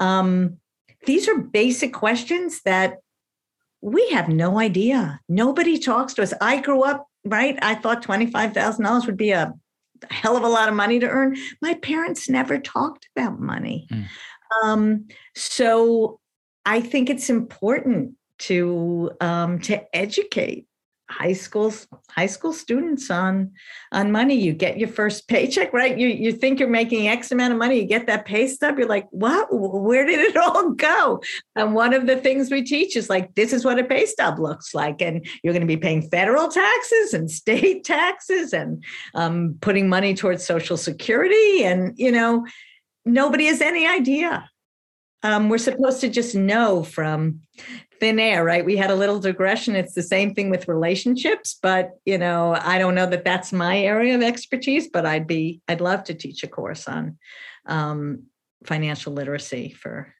Um, 0.00 0.58
these 1.06 1.28
are 1.28 1.38
basic 1.38 1.92
questions 1.92 2.62
that 2.64 2.98
we 3.80 4.10
have 4.10 4.28
no 4.28 4.58
idea. 4.58 5.20
Nobody 5.28 5.78
talks 5.78 6.14
to 6.14 6.22
us. 6.22 6.34
I 6.40 6.60
grew 6.60 6.82
up, 6.82 7.06
right? 7.24 7.58
I 7.62 7.76
thought 7.76 8.04
$25,000 8.04 9.06
would 9.06 9.16
be 9.16 9.30
a 9.30 9.54
hell 10.10 10.36
of 10.36 10.42
a 10.42 10.48
lot 10.48 10.68
of 10.68 10.74
money 10.74 10.98
to 10.98 11.08
earn. 11.08 11.36
My 11.60 11.74
parents 11.74 12.28
never 12.28 12.58
talked 12.58 13.08
about 13.16 13.40
money. 13.40 13.86
Mm. 13.90 14.06
Um, 14.62 15.08
so 15.34 16.20
I 16.64 16.80
think 16.80 17.10
it's 17.10 17.30
important 17.30 18.14
to 18.40 19.10
um, 19.20 19.60
to 19.60 19.82
educate 19.94 20.66
high 21.12 21.32
schools 21.32 21.86
high 22.10 22.26
school 22.26 22.52
students 22.52 23.10
on 23.10 23.52
on 23.92 24.10
money. 24.10 24.34
You 24.34 24.52
get 24.52 24.78
your 24.78 24.88
first 24.88 25.28
paycheck 25.28 25.72
right? 25.72 25.96
You 25.96 26.08
you 26.08 26.32
think 26.32 26.58
you're 26.58 26.68
making 26.68 27.08
x 27.08 27.30
amount 27.30 27.52
of 27.52 27.58
money 27.58 27.80
you 27.80 27.86
get 27.86 28.06
that 28.06 28.24
pay 28.24 28.48
stub 28.48 28.78
you're 28.78 28.88
like 28.88 29.06
what? 29.10 29.48
Where 29.50 30.06
did 30.06 30.20
it 30.20 30.36
all 30.44 30.70
go? 30.70 31.22
And 31.54 31.74
one 31.74 31.94
of 31.94 32.06
the 32.06 32.16
things 32.16 32.50
we 32.50 32.62
teach 32.64 32.96
is 32.96 33.10
like 33.10 33.34
this 33.34 33.52
is 33.52 33.64
what 33.64 33.78
a 33.78 33.84
pay 33.84 34.06
stub 34.06 34.38
looks 34.38 34.74
like 34.74 35.02
and 35.02 35.26
you're 35.42 35.52
going 35.52 35.66
to 35.66 35.66
be 35.66 35.76
paying 35.76 36.08
federal 36.08 36.48
taxes 36.48 37.14
and 37.14 37.30
state 37.30 37.84
taxes 37.84 38.52
and 38.52 38.82
um, 39.14 39.56
putting 39.60 39.88
money 39.88 40.14
towards 40.14 40.44
social 40.44 40.76
security 40.76 41.64
and 41.64 41.94
you 41.96 42.10
know 42.10 42.44
nobody 43.04 43.46
has 43.46 43.60
any 43.60 43.86
idea. 43.86 44.48
Um, 45.22 45.48
we're 45.48 45.58
supposed 45.58 46.00
to 46.00 46.08
just 46.08 46.34
know 46.34 46.82
from 46.82 47.42
thin 48.02 48.18
air, 48.18 48.44
right? 48.44 48.64
We 48.64 48.76
had 48.76 48.90
a 48.90 48.96
little 48.96 49.20
digression. 49.20 49.76
It's 49.76 49.94
the 49.94 50.02
same 50.02 50.34
thing 50.34 50.50
with 50.50 50.66
relationships, 50.66 51.56
but 51.62 51.92
you 52.04 52.18
know, 52.18 52.58
I 52.60 52.78
don't 52.78 52.96
know 52.96 53.06
that 53.06 53.24
that's 53.24 53.52
my 53.52 53.78
area 53.78 54.16
of 54.16 54.22
expertise. 54.22 54.88
But 54.88 55.06
I'd 55.06 55.28
be, 55.28 55.60
I'd 55.68 55.80
love 55.80 56.02
to 56.04 56.14
teach 56.14 56.42
a 56.42 56.48
course 56.48 56.88
on 56.88 57.16
um, 57.66 58.24
financial 58.64 59.12
literacy 59.12 59.70
for 59.70 60.12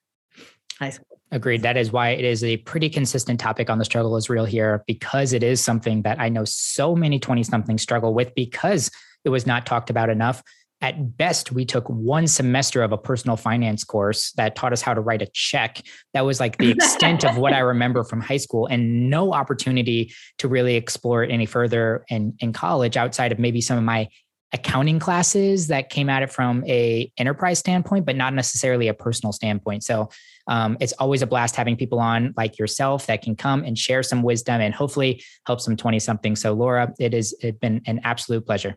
high 0.78 0.90
school. 0.90 1.18
Agreed. 1.32 1.62
That 1.62 1.76
is 1.76 1.90
why 1.90 2.10
it 2.10 2.24
is 2.24 2.44
a 2.44 2.58
pretty 2.58 2.88
consistent 2.88 3.40
topic 3.40 3.68
on 3.68 3.78
the 3.78 3.84
struggle 3.84 4.16
is 4.16 4.30
real 4.30 4.44
here 4.44 4.84
because 4.86 5.32
it 5.32 5.42
is 5.42 5.60
something 5.60 6.02
that 6.02 6.20
I 6.20 6.28
know 6.28 6.44
so 6.44 6.94
many 6.94 7.18
20 7.18 7.42
something 7.42 7.78
struggle 7.78 8.14
with 8.14 8.32
because 8.36 8.92
it 9.24 9.30
was 9.30 9.44
not 9.44 9.66
talked 9.66 9.90
about 9.90 10.08
enough 10.08 10.40
at 10.82 11.16
best, 11.16 11.52
we 11.52 11.64
took 11.64 11.88
one 11.88 12.26
semester 12.26 12.82
of 12.82 12.90
a 12.90 12.98
personal 12.98 13.36
finance 13.36 13.84
course 13.84 14.32
that 14.32 14.56
taught 14.56 14.72
us 14.72 14.82
how 14.82 14.92
to 14.92 15.00
write 15.00 15.22
a 15.22 15.28
check. 15.32 15.80
That 16.12 16.26
was 16.26 16.40
like 16.40 16.58
the 16.58 16.72
extent 16.72 17.24
of 17.24 17.38
what 17.38 17.52
I 17.52 17.58
remember 17.72 18.02
from 18.02 18.20
high 18.20 18.36
school, 18.36 18.66
and 18.66 19.08
no 19.08 19.32
opportunity 19.32 20.12
to 20.38 20.48
really 20.48 20.74
explore 20.74 21.22
it 21.22 21.30
any 21.30 21.46
further 21.46 22.04
in, 22.08 22.34
in 22.40 22.52
college 22.52 22.96
outside 22.96 23.30
of 23.30 23.38
maybe 23.38 23.60
some 23.60 23.78
of 23.78 23.84
my 23.84 24.08
accounting 24.52 24.98
classes 24.98 25.68
that 25.68 25.88
came 25.88 26.10
at 26.10 26.22
it 26.22 26.30
from 26.30 26.62
a 26.66 27.10
enterprise 27.16 27.58
standpoint, 27.58 28.04
but 28.04 28.16
not 28.16 28.34
necessarily 28.34 28.88
a 28.88 28.94
personal 28.94 29.32
standpoint. 29.32 29.82
So 29.82 30.10
um, 30.46 30.76
it's 30.80 30.92
always 30.94 31.22
a 31.22 31.26
blast 31.26 31.56
having 31.56 31.76
people 31.76 32.00
on 32.00 32.34
like 32.36 32.58
yourself 32.58 33.06
that 33.06 33.22
can 33.22 33.36
come 33.36 33.64
and 33.64 33.78
share 33.78 34.02
some 34.02 34.22
wisdom 34.22 34.60
and 34.60 34.74
hopefully 34.74 35.22
help 35.46 35.60
some 35.60 35.76
20 35.76 35.98
something. 36.00 36.36
So 36.36 36.52
Laura, 36.52 36.92
it 36.98 37.12
has 37.14 37.32
it's 37.40 37.58
been 37.58 37.80
an 37.86 38.00
absolute 38.04 38.44
pleasure. 38.44 38.76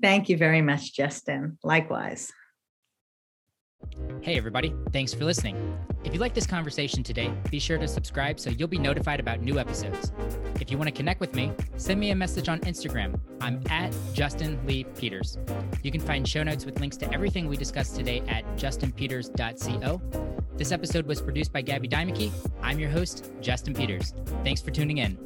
Thank 0.00 0.28
you 0.28 0.36
very 0.36 0.62
much, 0.62 0.94
Justin. 0.94 1.58
Likewise. 1.62 2.32
Hey, 4.20 4.36
everybody. 4.36 4.74
Thanks 4.92 5.14
for 5.14 5.24
listening. 5.24 5.76
If 6.04 6.12
you 6.12 6.20
like 6.20 6.34
this 6.34 6.46
conversation 6.46 7.02
today, 7.02 7.32
be 7.50 7.58
sure 7.58 7.78
to 7.78 7.88
subscribe 7.88 8.38
so 8.40 8.50
you'll 8.50 8.68
be 8.68 8.78
notified 8.78 9.20
about 9.20 9.40
new 9.40 9.58
episodes. 9.58 10.12
If 10.60 10.70
you 10.70 10.78
want 10.78 10.88
to 10.88 10.94
connect 10.94 11.20
with 11.20 11.34
me, 11.34 11.52
send 11.76 12.00
me 12.00 12.10
a 12.10 12.14
message 12.14 12.48
on 12.48 12.60
Instagram. 12.60 13.18
I'm 13.40 13.60
at 13.70 13.94
Justin 14.12 14.64
Lee 14.66 14.84
Peters. 14.84 15.38
You 15.82 15.90
can 15.90 16.00
find 16.00 16.26
show 16.26 16.42
notes 16.42 16.64
with 16.64 16.80
links 16.80 16.96
to 16.98 17.12
everything 17.12 17.48
we 17.48 17.56
discussed 17.56 17.96
today 17.96 18.22
at 18.28 18.44
justinpeters.co. 18.56 20.02
This 20.56 20.72
episode 20.72 21.06
was 21.06 21.20
produced 21.20 21.52
by 21.52 21.62
Gabby 21.62 21.88
Dimeke. 21.88 22.32
I'm 22.62 22.80
your 22.80 22.90
host, 22.90 23.30
Justin 23.40 23.74
Peters. 23.74 24.12
Thanks 24.42 24.60
for 24.60 24.72
tuning 24.72 24.98
in. 24.98 25.16